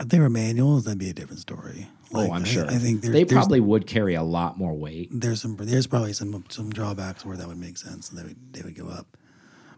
if 0.00 0.08
they 0.08 0.18
were 0.18 0.30
manuals, 0.30 0.84
that'd 0.84 0.98
be 0.98 1.10
a 1.10 1.14
different 1.14 1.40
story. 1.40 1.88
Like, 2.10 2.30
oh, 2.30 2.32
I'm 2.32 2.44
sure. 2.44 2.66
I, 2.66 2.76
think 2.76 3.02
there's, 3.02 3.12
they 3.12 3.24
probably 3.24 3.60
would 3.60 3.86
carry 3.86 4.14
a 4.14 4.22
lot 4.22 4.56
more 4.56 4.74
weight. 4.74 5.08
there's 5.12 5.42
some 5.42 5.56
there's 5.56 5.86
probably 5.86 6.12
some 6.12 6.44
some 6.48 6.70
drawbacks 6.70 7.24
where 7.24 7.36
that 7.36 7.48
would 7.48 7.58
make 7.58 7.76
sense. 7.76 8.10
and 8.10 8.18
They 8.18 8.22
would 8.22 8.52
they 8.52 8.62
would 8.62 8.76
go 8.76 8.88
up. 8.88 9.16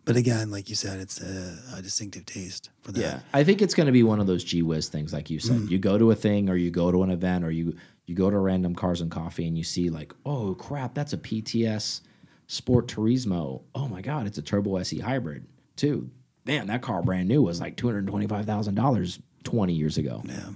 But 0.05 0.17
again, 0.17 0.51
like 0.51 0.71
you 0.71 0.75
said, 0.75 1.01
it's 1.01 1.21
a, 1.21 1.59
a 1.77 1.83
distinctive 1.83 2.25
taste 2.25 2.71
for 2.81 2.93
that. 2.93 3.01
Yeah, 3.01 3.21
I 3.35 3.45
think 3.45 3.61
it's 3.61 3.75
going 3.75 3.89
to 3.89 3.93
be 3.93 4.03
one 4.03 4.21
of 4.21 4.27
those 4.27 4.43
G 4.43 4.63
whiz 4.63 4.89
things, 4.89 5.13
like 5.13 5.29
you 5.29 5.39
said. 5.39 5.57
Mm. 5.57 5.71
You 5.71 5.79
go 5.79 5.99
to 5.99 6.11
a 6.11 6.15
thing, 6.15 6.49
or 6.49 6.57
you 6.57 6.71
go 6.71 6.91
to 6.91 7.03
an 7.03 7.11
event, 7.11 7.45
or 7.45 7.51
you 7.51 7.77
you 8.07 8.15
go 8.15 8.31
to 8.31 8.39
random 8.39 8.75
cars 8.75 9.03
and 9.03 9.11
coffee, 9.11 9.47
and 9.47 9.57
you 9.57 9.65
see 9.65 9.91
like, 9.91 10.15
oh 10.25 10.55
crap, 10.55 10.95
that's 10.95 11.13
a 11.13 11.19
PTS 11.19 12.01
Sport 12.47 12.89
Turismo. 12.89 13.63
Oh 13.75 13.87
my 13.89 14.01
god, 14.01 14.27
it's 14.27 14.39
a 14.39 14.43
Turbo 14.43 14.77
SE 14.79 14.99
hybrid 14.99 15.47
too. 15.77 16.11
Man, 16.47 16.69
that 16.69 16.81
car 16.81 17.03
brand 17.03 17.29
new 17.29 17.43
was 17.43 17.61
like 17.61 17.77
two 17.77 17.87
hundred 17.87 18.07
twenty 18.07 18.27
five 18.27 18.47
thousand 18.47 18.75
dollars 18.77 19.19
twenty 19.45 19.75
years 19.75 19.99
ago. 19.99 20.23
Yeah. 20.25 20.51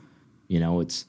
You 0.48 0.60
know, 0.60 0.80
it's 0.80 1.06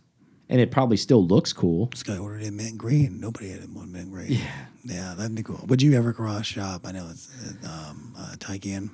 and 0.49 0.59
it 0.61 0.71
probably 0.71 0.97
still 0.97 1.25
looks 1.25 1.53
cool. 1.53 1.87
This 1.87 2.03
guy 2.03 2.17
ordered 2.17 2.41
it 2.43 2.47
in 2.47 2.55
mint 2.57 2.77
green. 2.77 3.19
Nobody 3.19 3.49
had 3.49 3.59
it 3.61 3.63
in 3.65 3.91
mint 3.91 4.11
green. 4.11 4.31
Yeah. 4.33 4.65
Yeah, 4.85 5.13
that'd 5.17 5.33
be 5.35 5.43
cool. 5.43 5.63
Would 5.67 5.81
you 5.81 5.93
ever 5.93 6.11
cross 6.13 6.45
shop? 6.45 6.81
I 6.85 6.91
know 6.91 7.07
it's 7.09 7.29
uh, 7.63 7.67
um, 7.89 8.13
uh, 8.17 8.35
Taycan 8.37 8.89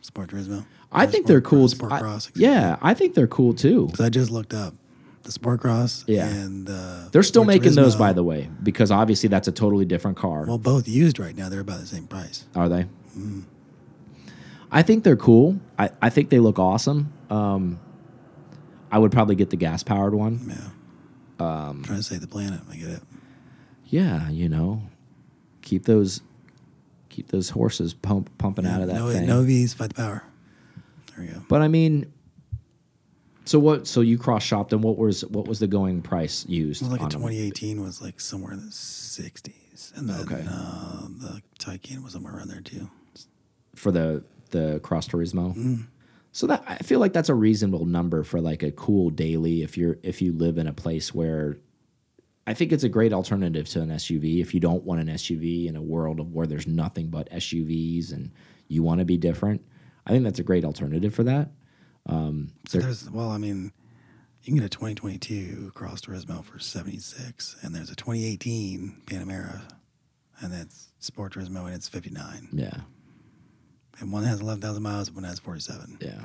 Sport 0.00 0.30
Turismo. 0.30 0.64
I 0.90 1.04
think 1.06 1.24
Sport 1.24 1.28
they're 1.28 1.40
cool. 1.42 1.68
Sport 1.68 1.92
I- 1.92 1.98
Cross. 2.00 2.30
yeah, 2.34 2.76
I 2.80 2.94
think 2.94 3.14
they're 3.14 3.26
cool 3.26 3.52
too. 3.54 3.86
Because 3.86 4.00
I 4.00 4.08
just 4.08 4.30
looked 4.30 4.54
up 4.54 4.72
the 5.22 5.32
Sport 5.32 5.60
Cross. 5.60 6.04
Yeah. 6.06 6.26
And 6.28 6.68
uh, 6.70 7.08
They're 7.12 7.22
still 7.22 7.42
Sport 7.44 7.54
making 7.56 7.74
those, 7.74 7.94
by 7.96 8.12
the 8.14 8.22
way, 8.24 8.48
because 8.62 8.90
obviously 8.90 9.28
that's 9.28 9.46
a 9.48 9.52
totally 9.52 9.84
different 9.84 10.16
car. 10.16 10.44
Well, 10.46 10.58
both 10.58 10.88
used 10.88 11.18
right 11.18 11.36
now. 11.36 11.48
They're 11.50 11.60
about 11.60 11.80
the 11.80 11.86
same 11.86 12.06
price. 12.06 12.46
Are 12.54 12.68
they? 12.70 12.86
I 14.70 14.82
think 14.82 15.04
they're 15.04 15.16
cool. 15.16 15.60
I, 15.78 15.90
I 16.02 16.10
think 16.10 16.30
they 16.30 16.40
look 16.40 16.58
awesome. 16.58 17.12
Um, 17.30 17.78
I 18.94 18.98
would 18.98 19.10
probably 19.10 19.34
get 19.34 19.50
the 19.50 19.56
gas 19.56 19.82
powered 19.82 20.14
one. 20.14 20.40
Yeah. 21.40 21.64
Um, 21.68 21.82
trying 21.82 21.98
to 21.98 22.02
save 22.04 22.20
the 22.20 22.28
planet. 22.28 22.60
I 22.70 22.76
get 22.76 22.88
it. 22.90 23.02
Yeah, 23.86 24.30
you 24.30 24.48
know, 24.48 24.82
keep 25.62 25.84
those 25.84 26.20
keep 27.08 27.28
those 27.28 27.50
horses 27.50 27.92
pump, 27.92 28.30
pumping 28.38 28.66
out 28.66 28.80
of 28.82 28.86
that 28.88 28.94
no, 28.94 29.10
thing. 29.12 29.26
no 29.26 29.42
V's, 29.42 29.74
fight 29.74 29.88
the 29.88 29.94
power. 29.96 30.22
There 31.16 31.24
you 31.24 31.32
go. 31.32 31.42
But 31.48 31.60
I 31.62 31.68
mean, 31.68 32.12
So 33.46 33.58
what? 33.58 33.86
So 33.88 34.00
you 34.00 34.16
cross 34.16 34.42
shopped, 34.44 34.72
and 34.72 34.82
what 34.82 34.96
was 34.96 35.24
what 35.26 35.48
was 35.48 35.58
the 35.58 35.66
going 35.66 36.00
price 36.00 36.46
used? 36.46 36.82
Was 36.82 36.90
like 36.92 37.00
them? 37.00 37.10
2018 37.10 37.82
was 37.82 38.00
like 38.00 38.20
somewhere 38.20 38.52
in 38.52 38.60
the 38.60 38.66
60s, 38.72 39.96
and 39.98 40.08
then 40.08 40.20
Okay. 40.20 40.44
uh, 40.48 41.08
the 41.18 41.42
Taycan 41.58 42.02
was 42.04 42.12
somewhere 42.12 42.36
around 42.36 42.48
there 42.48 42.60
too. 42.62 42.88
for 43.74 43.90
the 43.90 44.22
the 44.50 44.78
Cross 44.84 45.08
Turismo. 45.08 45.50
Mm-hmm. 45.50 45.82
So 46.34 46.48
that 46.48 46.64
I 46.66 46.78
feel 46.78 46.98
like 46.98 47.12
that's 47.12 47.28
a 47.28 47.34
reasonable 47.34 47.86
number 47.86 48.24
for 48.24 48.40
like 48.40 48.64
a 48.64 48.72
cool 48.72 49.10
daily 49.10 49.62
if 49.62 49.78
you're 49.78 49.98
if 50.02 50.20
you 50.20 50.32
live 50.32 50.58
in 50.58 50.66
a 50.66 50.72
place 50.72 51.14
where 51.14 51.58
I 52.44 52.54
think 52.54 52.72
it's 52.72 52.82
a 52.82 52.88
great 52.88 53.12
alternative 53.12 53.68
to 53.68 53.82
an 53.82 53.90
SUV 53.90 54.40
if 54.40 54.52
you 54.52 54.58
don't 54.58 54.82
want 54.82 55.00
an 55.00 55.06
SUV 55.06 55.68
in 55.68 55.76
a 55.76 55.80
world 55.80 56.18
of 56.18 56.32
where 56.32 56.48
there's 56.48 56.66
nothing 56.66 57.06
but 57.06 57.30
SUVs 57.30 58.12
and 58.12 58.32
you 58.66 58.82
want 58.82 58.98
to 58.98 59.04
be 59.04 59.16
different. 59.16 59.64
I 60.04 60.10
think 60.10 60.24
that's 60.24 60.40
a 60.40 60.42
great 60.42 60.64
alternative 60.64 61.14
for 61.14 61.22
that. 61.22 61.52
Um, 62.06 62.50
so 62.66 62.78
there's 62.80 63.08
well, 63.08 63.30
I 63.30 63.38
mean, 63.38 63.72
you 64.42 64.46
can 64.52 64.56
get 64.56 64.64
a 64.64 64.68
2022 64.68 65.70
Cross 65.72 66.00
Turismo 66.00 66.44
for 66.44 66.58
76, 66.58 67.58
and 67.62 67.72
there's 67.72 67.90
a 67.90 67.94
2018 67.94 69.02
Panamera, 69.06 69.62
and 70.40 70.52
that's 70.52 70.88
Sport 70.98 71.34
Turismo, 71.34 71.64
and 71.66 71.74
it's 71.74 71.88
59. 71.88 72.48
Yeah. 72.52 72.72
And 74.00 74.12
one 74.12 74.24
has 74.24 74.40
11,000 74.40 74.82
miles, 74.82 75.08
and 75.08 75.16
one 75.16 75.24
has 75.24 75.38
47. 75.38 75.98
Yeah. 76.00 76.24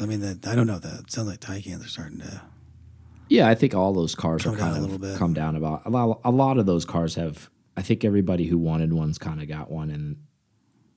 I 0.00 0.06
mean, 0.06 0.20
that 0.20 0.46
I 0.46 0.54
don't 0.54 0.66
know. 0.66 0.78
That 0.78 1.00
it 1.00 1.12
sounds 1.12 1.28
like 1.28 1.40
Taycans 1.40 1.84
are 1.84 1.88
starting 1.88 2.20
to. 2.20 2.40
Yeah, 3.28 3.48
I 3.48 3.54
think 3.54 3.74
all 3.74 3.92
those 3.92 4.14
cars 4.14 4.44
are 4.46 4.56
kind 4.56 4.76
of 4.76 4.82
little 4.82 4.98
bit. 4.98 5.16
come 5.16 5.34
down 5.34 5.56
about 5.56 5.86
a 5.86 5.90
lot. 5.90 6.20
A 6.24 6.30
lot 6.30 6.58
of 6.58 6.66
those 6.66 6.84
cars 6.84 7.14
have. 7.14 7.50
I 7.76 7.82
think 7.82 8.04
everybody 8.04 8.46
who 8.46 8.58
wanted 8.58 8.92
one's 8.92 9.18
kind 9.18 9.40
of 9.40 9.48
got 9.48 9.70
one, 9.70 9.90
and 9.90 10.16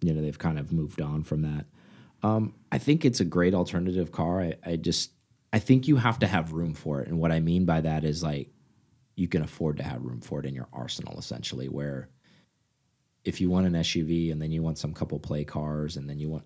you 0.01 0.13
know 0.13 0.21
they've 0.21 0.39
kind 0.39 0.57
of 0.57 0.71
moved 0.71 1.01
on 1.01 1.23
from 1.23 1.41
that. 1.41 1.65
Um, 2.23 2.55
I 2.71 2.77
think 2.77 3.03
it's 3.03 3.19
a 3.19 3.25
great 3.25 3.53
alternative 3.53 4.11
car. 4.11 4.41
I, 4.41 4.53
I 4.65 4.75
just 4.77 5.11
I 5.51 5.59
think 5.59 5.87
you 5.87 5.97
have 5.97 6.19
to 6.19 6.27
have 6.27 6.53
room 6.53 6.73
for 6.73 7.01
it, 7.01 7.07
and 7.07 7.19
what 7.19 7.31
I 7.31 7.39
mean 7.39 7.65
by 7.65 7.81
that 7.81 8.03
is 8.03 8.23
like 8.23 8.49
you 9.15 9.27
can 9.27 9.43
afford 9.43 9.77
to 9.77 9.83
have 9.83 10.01
room 10.01 10.21
for 10.21 10.39
it 10.39 10.45
in 10.45 10.55
your 10.55 10.69
arsenal, 10.73 11.19
essentially. 11.19 11.67
Where 11.67 12.09
if 13.25 13.39
you 13.41 13.49
want 13.49 13.65
an 13.67 13.73
SUV 13.73 14.31
and 14.31 14.41
then 14.41 14.51
you 14.51 14.61
want 14.61 14.77
some 14.77 14.93
couple 14.93 15.17
play 15.19 15.43
cars, 15.43 15.97
and 15.97 16.09
then 16.09 16.19
you 16.19 16.29
want 16.29 16.43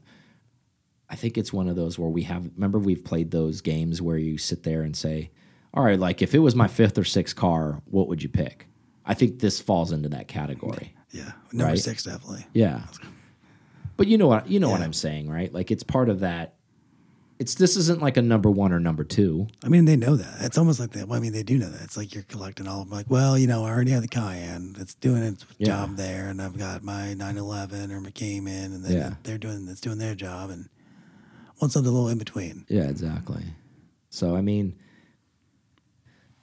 I 1.09 1.15
think 1.15 1.37
it's 1.37 1.53
one 1.53 1.69
of 1.69 1.75
those 1.77 1.97
where 1.97 2.09
we 2.09 2.23
have 2.23 2.49
remember 2.55 2.79
we've 2.79 3.03
played 3.03 3.31
those 3.31 3.61
games 3.61 4.01
where 4.01 4.17
you 4.17 4.37
sit 4.37 4.63
there 4.63 4.81
and 4.81 4.95
say, 4.95 5.31
"All 5.73 5.83
right, 5.83 5.97
like 5.99 6.21
if 6.21 6.35
it 6.35 6.39
was 6.39 6.53
my 6.55 6.67
fifth 6.67 6.97
or 6.97 7.05
sixth 7.05 7.35
car, 7.35 7.81
what 7.85 8.07
would 8.09 8.21
you 8.21 8.29
pick?" 8.29 8.67
I 9.05 9.13
think 9.13 9.39
this 9.39 9.61
falls 9.61 9.93
into 9.93 10.09
that 10.09 10.27
category. 10.27 10.93
Yeah, 11.11 11.31
number 11.53 11.71
Right. 11.71 11.79
six 11.79 12.03
definitely. 12.03 12.45
Yeah. 12.53 12.81
But 13.95 14.07
you 14.07 14.17
know 14.17 14.27
what 14.27 14.49
you 14.49 14.59
know 14.59 14.69
what 14.69 14.81
I'm 14.81 14.91
saying, 14.93 15.29
right? 15.29 15.51
Like 15.51 15.71
it's 15.71 15.81
part 15.83 16.09
of 16.09 16.19
that 16.19 16.55
it's 17.39 17.55
this 17.55 17.77
isn't 17.77 18.01
like 18.01 18.17
a 18.17 18.21
number 18.21 18.49
1 18.49 18.71
or 18.73 18.79
number 18.79 19.03
2. 19.03 19.47
I 19.63 19.69
mean, 19.69 19.85
they 19.85 19.95
know 19.95 20.15
that. 20.15 20.41
It's 20.41 20.57
almost 20.57 20.79
like 20.79 20.91
that. 20.91 21.07
Well, 21.07 21.17
I 21.17 21.21
mean, 21.21 21.33
they 21.33 21.43
do 21.43 21.57
know 21.57 21.69
that. 21.69 21.83
It's 21.83 21.95
like 21.97 22.13
you're 22.13 22.23
collecting 22.23 22.67
all 22.67 22.81
of 22.81 22.89
them. 22.89 22.97
Like, 22.97 23.09
well, 23.09 23.37
you 23.37 23.45
know, 23.47 23.63
I 23.65 23.69
already 23.69 23.91
have 23.91 24.01
the 24.01 24.07
Cayenne. 24.07 24.75
It's 24.79 24.95
doing 24.95 25.21
its 25.23 25.45
Yeah. 25.57 25.67
job 25.67 25.97
there, 25.97 26.29
and 26.29 26.41
I've 26.41 26.57
got 26.57 26.83
my 26.83 27.13
911 27.13 27.91
or 27.91 28.01
my 28.01 28.09
Cayman, 28.11 28.73
and 28.73 28.83
then 28.83 28.91
Yeah. 28.91 29.13
they're 29.23 29.37
doing 29.37 29.67
it's 29.67 29.81
doing 29.81 29.97
their 29.99 30.15
job, 30.15 30.49
and 30.49 30.69
want 31.61 31.71
something 31.73 31.89
a 31.89 31.93
little 31.93 32.09
in 32.09 32.17
between. 32.17 32.65
Yeah, 32.69 32.83
exactly. 32.89 33.43
So 34.09 34.35
I 34.35 34.41
mean 34.41 34.75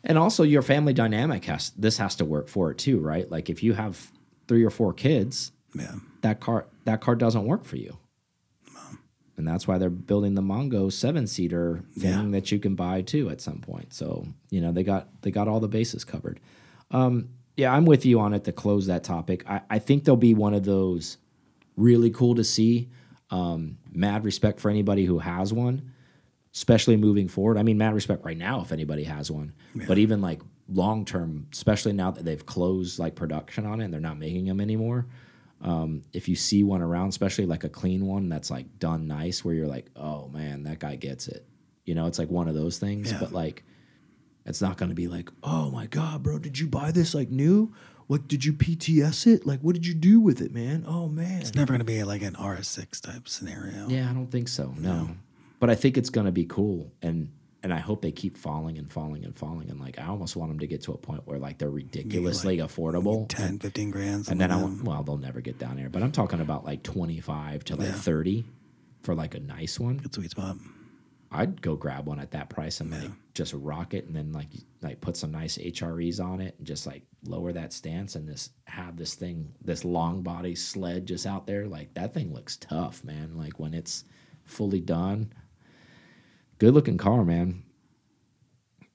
and 0.07 0.19
also 0.19 0.43
your 0.43 0.61
family 0.63 0.93
dynamic 0.93 1.45
has 1.47 1.71
this 1.79 1.97
has 1.99 2.15
to 2.17 2.25
work 2.25 2.49
for 2.49 2.71
it 2.71 2.79
too, 2.79 3.01
right? 3.01 3.31
Like 3.31 3.49
if 3.49 3.63
you 3.63 3.73
have 3.73 4.11
3 4.49 4.63
or 4.65 4.71
4 4.71 4.93
kids, 4.93 5.53
Yeah, 5.75 5.95
that 6.21 6.41
car 6.41 6.67
that 6.85 7.01
car 7.01 7.17
doesn't 7.17 7.45
work 7.47 7.65
for 7.65 7.77
you. 7.77 7.97
And 9.37 9.47
that's 9.49 9.67
why 9.67 9.79
they're 9.79 9.91
building 9.91 10.35
the 10.35 10.43
Mongo 10.43 10.93
seven 10.93 11.27
seater 11.27 11.83
thing 11.99 12.11
Yeah. 12.11 12.31
that 12.31 12.53
you 12.53 12.59
can 12.61 12.75
buy 12.77 13.03
too 13.03 13.31
at 13.31 13.41
some 13.41 13.59
point. 13.59 13.93
So 13.93 14.27
you 14.51 14.61
know 14.61 14.71
they 14.73 14.85
got 14.85 15.09
they 15.23 15.31
got 15.31 15.49
all 15.49 15.61
the 15.61 15.69
bases 15.69 16.05
covered. 16.05 16.41
Um, 16.91 17.31
yeah, 17.57 17.73
I'm 17.73 17.85
with 17.85 18.05
you 18.07 18.21
on 18.21 18.33
it 18.35 18.45
to 18.45 18.53
close 18.53 18.87
that 18.87 19.05
topic. 19.05 19.45
I, 19.49 19.61
I 19.71 19.79
think 19.79 20.05
there'll 20.05 20.17
be 20.17 20.35
one 20.35 20.55
of 20.55 20.65
those 20.65 21.19
really 21.77 22.11
cool 22.11 22.35
to 22.37 22.45
see. 22.45 22.91
Um, 23.31 23.79
mad 23.91 24.25
respect 24.25 24.61
for 24.61 24.71
anybody 24.71 25.05
who 25.05 25.19
has 25.19 25.53
one, 25.53 25.91
especially 26.55 26.97
moving 26.97 27.27
forward. 27.27 27.57
I 27.59 27.63
mean, 27.65 27.79
mad 27.79 27.95
respect 27.95 28.25
right 28.25 28.37
now 28.37 28.61
if 28.61 28.71
anybody 28.71 29.05
has 29.05 29.31
one, 29.31 29.53
but 29.89 29.99
even 29.99 30.21
like 30.21 30.41
long 30.69 31.05
term, 31.05 31.49
especially 31.53 31.93
now 31.93 32.11
that 32.13 32.25
they've 32.25 32.45
closed 32.47 32.99
like 32.99 33.15
production 33.17 33.67
on 33.67 33.81
it 33.81 33.85
and 33.87 33.93
they're 33.95 34.01
not 34.01 34.19
making 34.19 34.45
them 34.45 34.61
anymore. 34.61 35.07
Um, 35.65 36.03
if 36.13 36.29
you 36.29 36.37
see 36.37 36.63
one 36.63 36.83
around, 36.83 37.09
especially 37.09 37.47
like 37.47 37.65
a 37.65 37.69
clean 37.71 38.07
one 38.07 38.29
that's 38.29 38.51
like 38.51 38.79
done 38.79 39.07
nice, 39.09 39.45
where 39.45 39.55
you're 39.55 39.67
like, 39.67 39.87
oh 39.97 40.29
man, 40.29 40.63
that 40.65 40.79
guy 40.79 40.95
gets 40.97 41.27
it. 41.27 41.45
You 41.87 41.95
know, 41.95 42.07
it's 42.07 42.19
like 42.19 42.31
one 42.31 42.49
of 42.49 42.55
those 42.55 42.79
things, 42.79 43.11
Yeah. 43.11 43.19
but 43.19 43.33
like, 43.33 43.65
it's 44.47 44.61
not 44.61 44.77
going 44.77 44.91
to 44.91 44.95
be 44.95 45.09
like, 45.09 45.31
oh 45.43 45.71
my 45.71 45.87
god, 45.87 46.23
bro, 46.23 46.39
did 46.39 46.59
you 46.59 46.67
buy 46.69 46.91
this 46.91 47.15
like 47.15 47.31
new? 47.31 47.73
What 48.07 48.29
did 48.29 48.45
you 48.45 48.53
PTS 48.53 49.27
it? 49.27 49.47
Like, 49.47 49.61
what 49.61 49.75
did 49.75 49.87
you 49.87 49.95
do 49.95 50.21
with 50.21 50.43
it, 50.43 50.53
man? 50.53 50.85
Oh 50.87 51.09
man, 51.09 51.41
it's 51.41 51.55
never 51.55 51.69
going 51.69 51.79
to 51.79 51.85
be 51.87 52.05
like 52.05 52.21
an 52.21 52.35
RS6 52.35 53.01
type 53.01 53.27
scenario. 53.27 53.89
yeah, 53.89 54.11
I 54.11 54.13
don't 54.13 54.27
think 54.31 54.49
so. 54.49 54.75
No, 54.77 55.17
but 55.61 55.71
I 55.71 55.75
think 55.75 55.97
it's 55.97 56.11
going 56.11 56.27
to 56.27 56.33
be 56.33 56.45
cool, 56.45 56.93
and 57.01 57.33
and 57.65 57.75
I 57.75 57.81
hope 57.81 58.03
they 58.03 58.13
keep 58.13 58.37
falling 58.37 58.79
and 58.79 58.89
falling 58.91 59.25
and 59.25 59.35
falling, 59.35 59.69
and 59.71 59.81
like 59.81 59.99
I 59.99 60.05
almost 60.07 60.37
want 60.37 60.51
them 60.53 60.61
to 60.61 60.67
get 60.69 60.83
to 60.83 60.93
a 60.93 60.97
point 60.99 61.23
where 61.27 61.39
like 61.41 61.59
they're 61.59 61.71
ridiculously 61.71 62.59
affordable. 62.59 63.29
10, 63.29 63.59
15 63.59 63.91
grand. 63.91 64.29
and 64.29 64.41
then 64.41 64.53
I 64.53 64.55
like 64.57 64.65
want, 64.65 64.85
well, 64.85 65.03
they'll 65.03 65.17
never 65.19 65.41
get 65.41 65.59
down 65.59 65.77
there, 65.77 65.89
but 65.89 66.03
I'm 66.03 66.13
talking 66.13 66.41
about 66.41 66.65
like 66.65 66.83
25 66.85 67.65
to 67.65 67.77
like 67.77 67.89
Yeah. 67.89 67.95
30 67.95 68.45
for 69.03 69.15
like 69.17 69.35
a 69.35 69.41
nice 69.41 69.81
one. 69.81 69.97
good 69.99 70.15
sweet 70.15 70.31
spot. 70.31 70.57
I'd 71.33 71.61
go 71.61 71.75
grab 71.75 72.07
one 72.07 72.21
at 72.21 72.31
that 72.31 72.49
price 72.49 72.81
and 72.81 72.93
like 72.93 73.11
just 73.35 73.55
rock 73.55 73.93
it 73.93 74.07
and 74.07 74.15
then 74.15 74.33
like 74.33 74.47
like 74.83 75.01
put 75.01 75.17
some 75.17 75.33
nice 75.33 75.59
HREs 75.59 76.23
on 76.25 76.41
it 76.41 76.55
and 76.59 76.67
just 76.67 76.87
like 76.87 77.03
lower 77.27 77.53
that 77.53 77.73
stance 77.73 78.15
and 78.15 78.29
just 78.29 78.53
have 78.67 78.97
this 78.97 79.15
thing 79.15 79.53
this 79.61 79.85
long 79.85 80.23
body 80.23 80.55
sled 80.55 81.07
just 81.07 81.27
out 81.27 81.45
there 81.49 81.67
like 81.67 81.93
that 81.95 82.15
thing 82.15 82.33
looks 82.33 82.57
tough 82.59 83.03
man 83.03 83.37
like 83.37 83.59
when 83.59 83.75
it's 83.75 84.05
fully 84.45 84.81
done 84.81 85.33
good 86.59 86.75
looking 86.75 86.99
car 86.99 87.25
man 87.25 87.63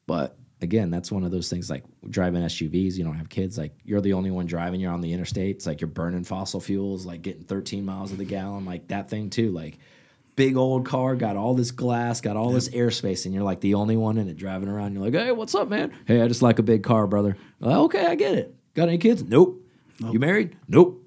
but 0.07 0.38
again 0.62 0.89
that's 0.89 1.12
one 1.12 1.24
of 1.24 1.32
those 1.32 1.49
things 1.49 1.70
like 1.70 1.84
driving 2.10 2.41
SUVs 2.41 2.95
you 2.95 3.03
don't 3.03 3.16
have 3.16 3.30
kids 3.30 3.57
like 3.57 3.74
you're 3.84 4.01
the 4.01 4.14
only 4.14 4.32
one 4.32 4.45
driving 4.45 4.80
you're 4.80 4.93
on 4.93 5.01
the 5.01 5.14
interstate 5.14 5.57
it's 5.57 5.66
like 5.66 5.82
you're 5.82 5.88
burning 5.88 6.24
fossil 6.24 6.60
fuels 6.60 7.05
like 7.05 7.22
getting 7.22 7.43
13 7.43 7.86
miles 7.86 8.12
of 8.12 8.18
the 8.18 8.26
gallon 8.26 8.66
like 8.66 8.88
that 8.88 9.10
thing 9.10 9.30
too 9.30 9.51
like 9.51 9.78
big 10.39 10.55
old 10.55 10.86
car, 10.86 11.18
got 11.18 11.36
all 11.36 11.53
this 11.53 11.72
glass, 11.72 12.22
got 12.22 12.38
all 12.38 12.51
this 12.51 12.70
airspace, 12.70 13.26
and 13.26 13.36
you're 13.36 13.43
like 13.43 13.60
the 13.60 13.74
only 13.74 13.97
one 13.97 14.18
in 14.18 14.30
it 14.30 14.38
driving 14.38 14.70
around. 14.70 14.93
You're 14.93 15.03
like, 15.03 15.14
hey, 15.14 15.34
what's 15.34 15.53
up, 15.53 15.68
man? 15.68 15.91
Hey, 16.05 16.22
I 16.22 16.30
just 16.30 16.41
like 16.41 16.60
a 16.60 16.64
big 16.64 16.82
car, 16.82 17.07
brother. 17.07 17.36
Well, 17.60 17.84
okay, 17.84 18.05
I 18.05 18.16
get 18.16 18.36
it. 18.36 18.55
Got 18.74 18.88
any 18.88 18.99
kids? 18.99 19.22
Nope. 19.22 19.62
You 19.99 20.18
married? 20.18 20.55
Nope. 20.70 21.03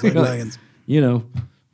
Like 0.00 0.14
like, 0.14 0.44
you 0.86 1.00
know, 1.00 1.24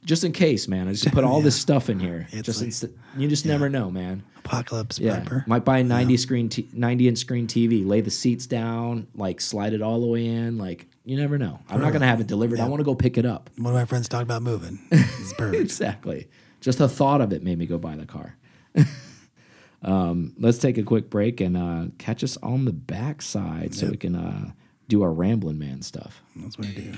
just 0.09 0.25
in 0.25 0.33
case, 0.33 0.67
man. 0.67 0.89
I 0.89 0.93
just 0.93 1.13
put 1.13 1.23
all 1.23 1.43
this 1.43 1.55
stuff 1.55 1.91
in 1.91 2.01
here. 2.01 2.27
It's 2.33 2.47
just 2.47 2.61
like- 2.63 2.71
insta- 2.71 2.93
you 3.17 3.29
just 3.29 3.45
never 3.45 3.69
know, 3.69 3.91
man. 3.91 4.23
Apocalypse 4.39 4.99
Yeah, 4.99 5.21
prepper. 5.21 5.47
might 5.47 5.65
buy 5.67 5.79
a 5.81 5.85
90 5.85 6.17
screen, 6.17 6.49
t- 6.49 6.67
90 6.73 7.07
inch 7.09 7.19
screen 7.19 7.47
TV, 7.47 7.85
lay 7.87 8.01
the 8.01 8.11
seats 8.11 8.47
down, 8.47 9.07
like 9.15 9.41
slide 9.43 9.75
it 9.75 9.83
all 9.83 10.01
the 10.01 10.07
way 10.07 10.25
in. 10.27 10.57
Like 10.57 10.87
you 11.05 11.17
never 11.19 11.37
know. 11.37 11.59
I'm 11.69 11.81
not 11.83 11.93
gonna 11.93 12.07
have 12.07 12.21
it 12.21 12.27
delivered. 12.27 12.59
I 12.59 12.67
want 12.67 12.81
to 12.81 12.85
go 12.85 12.95
pick 12.95 13.19
it 13.19 13.27
up. 13.27 13.51
One 13.59 13.75
of 13.75 13.79
my 13.79 13.85
friends 13.85 14.09
talked 14.09 14.23
about 14.25 14.43
moving. 14.43 14.79
It's 14.91 15.35
perfect. 15.35 15.61
exactly. 15.63 16.29
Just 16.63 16.79
the 16.79 16.89
thought 16.89 17.21
of 17.21 17.33
it 17.35 17.43
made 17.43 17.59
me 17.59 17.67
go 17.67 17.77
buy 17.77 17.95
the 17.97 18.07
car. 18.07 18.37
um, 19.83 20.35
let's 20.39 20.57
take 20.59 20.79
a 20.79 20.83
quick 20.83 21.11
break 21.11 21.41
and 21.43 21.55
uh, 21.57 21.85
catch 21.99 22.25
us 22.25 22.37
on 22.39 22.65
the 22.65 22.73
backside 22.73 23.75
so 23.75 23.89
we 23.91 23.97
can 23.99 24.15
uh, 24.17 24.51
do 24.89 25.03
our 25.03 25.13
rambling 25.13 25.59
man 25.59 25.83
stuff. 25.83 26.23
That's 26.35 26.57
what 26.59 26.67
I 26.69 26.71
do. 26.73 26.93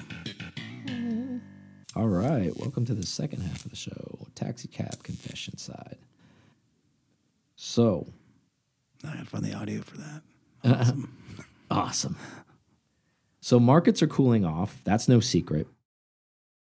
All 1.97 2.07
right, 2.07 2.57
welcome 2.57 2.85
to 2.87 2.95
the 2.95 3.05
second 3.05 3.41
half 3.41 3.65
of 3.65 3.71
the 3.73 3.77
show, 3.77 4.29
taxi 4.37 4.69
cab 4.69 5.03
confession 5.03 5.59
side. 5.59 5.99
So 7.57 8.07
I 9.05 9.15
gotta 9.15 9.27
find 9.27 9.45
the 9.45 9.55
audio 9.55 9.83
for 9.83 9.97
that. 9.97 10.95
awesome. 11.71 12.17
So 13.41 13.59
markets 13.59 14.03
are 14.03 14.07
cooling 14.07 14.45
off. 14.45 14.81
That's 14.85 15.09
no 15.09 15.19
secret. 15.19 15.67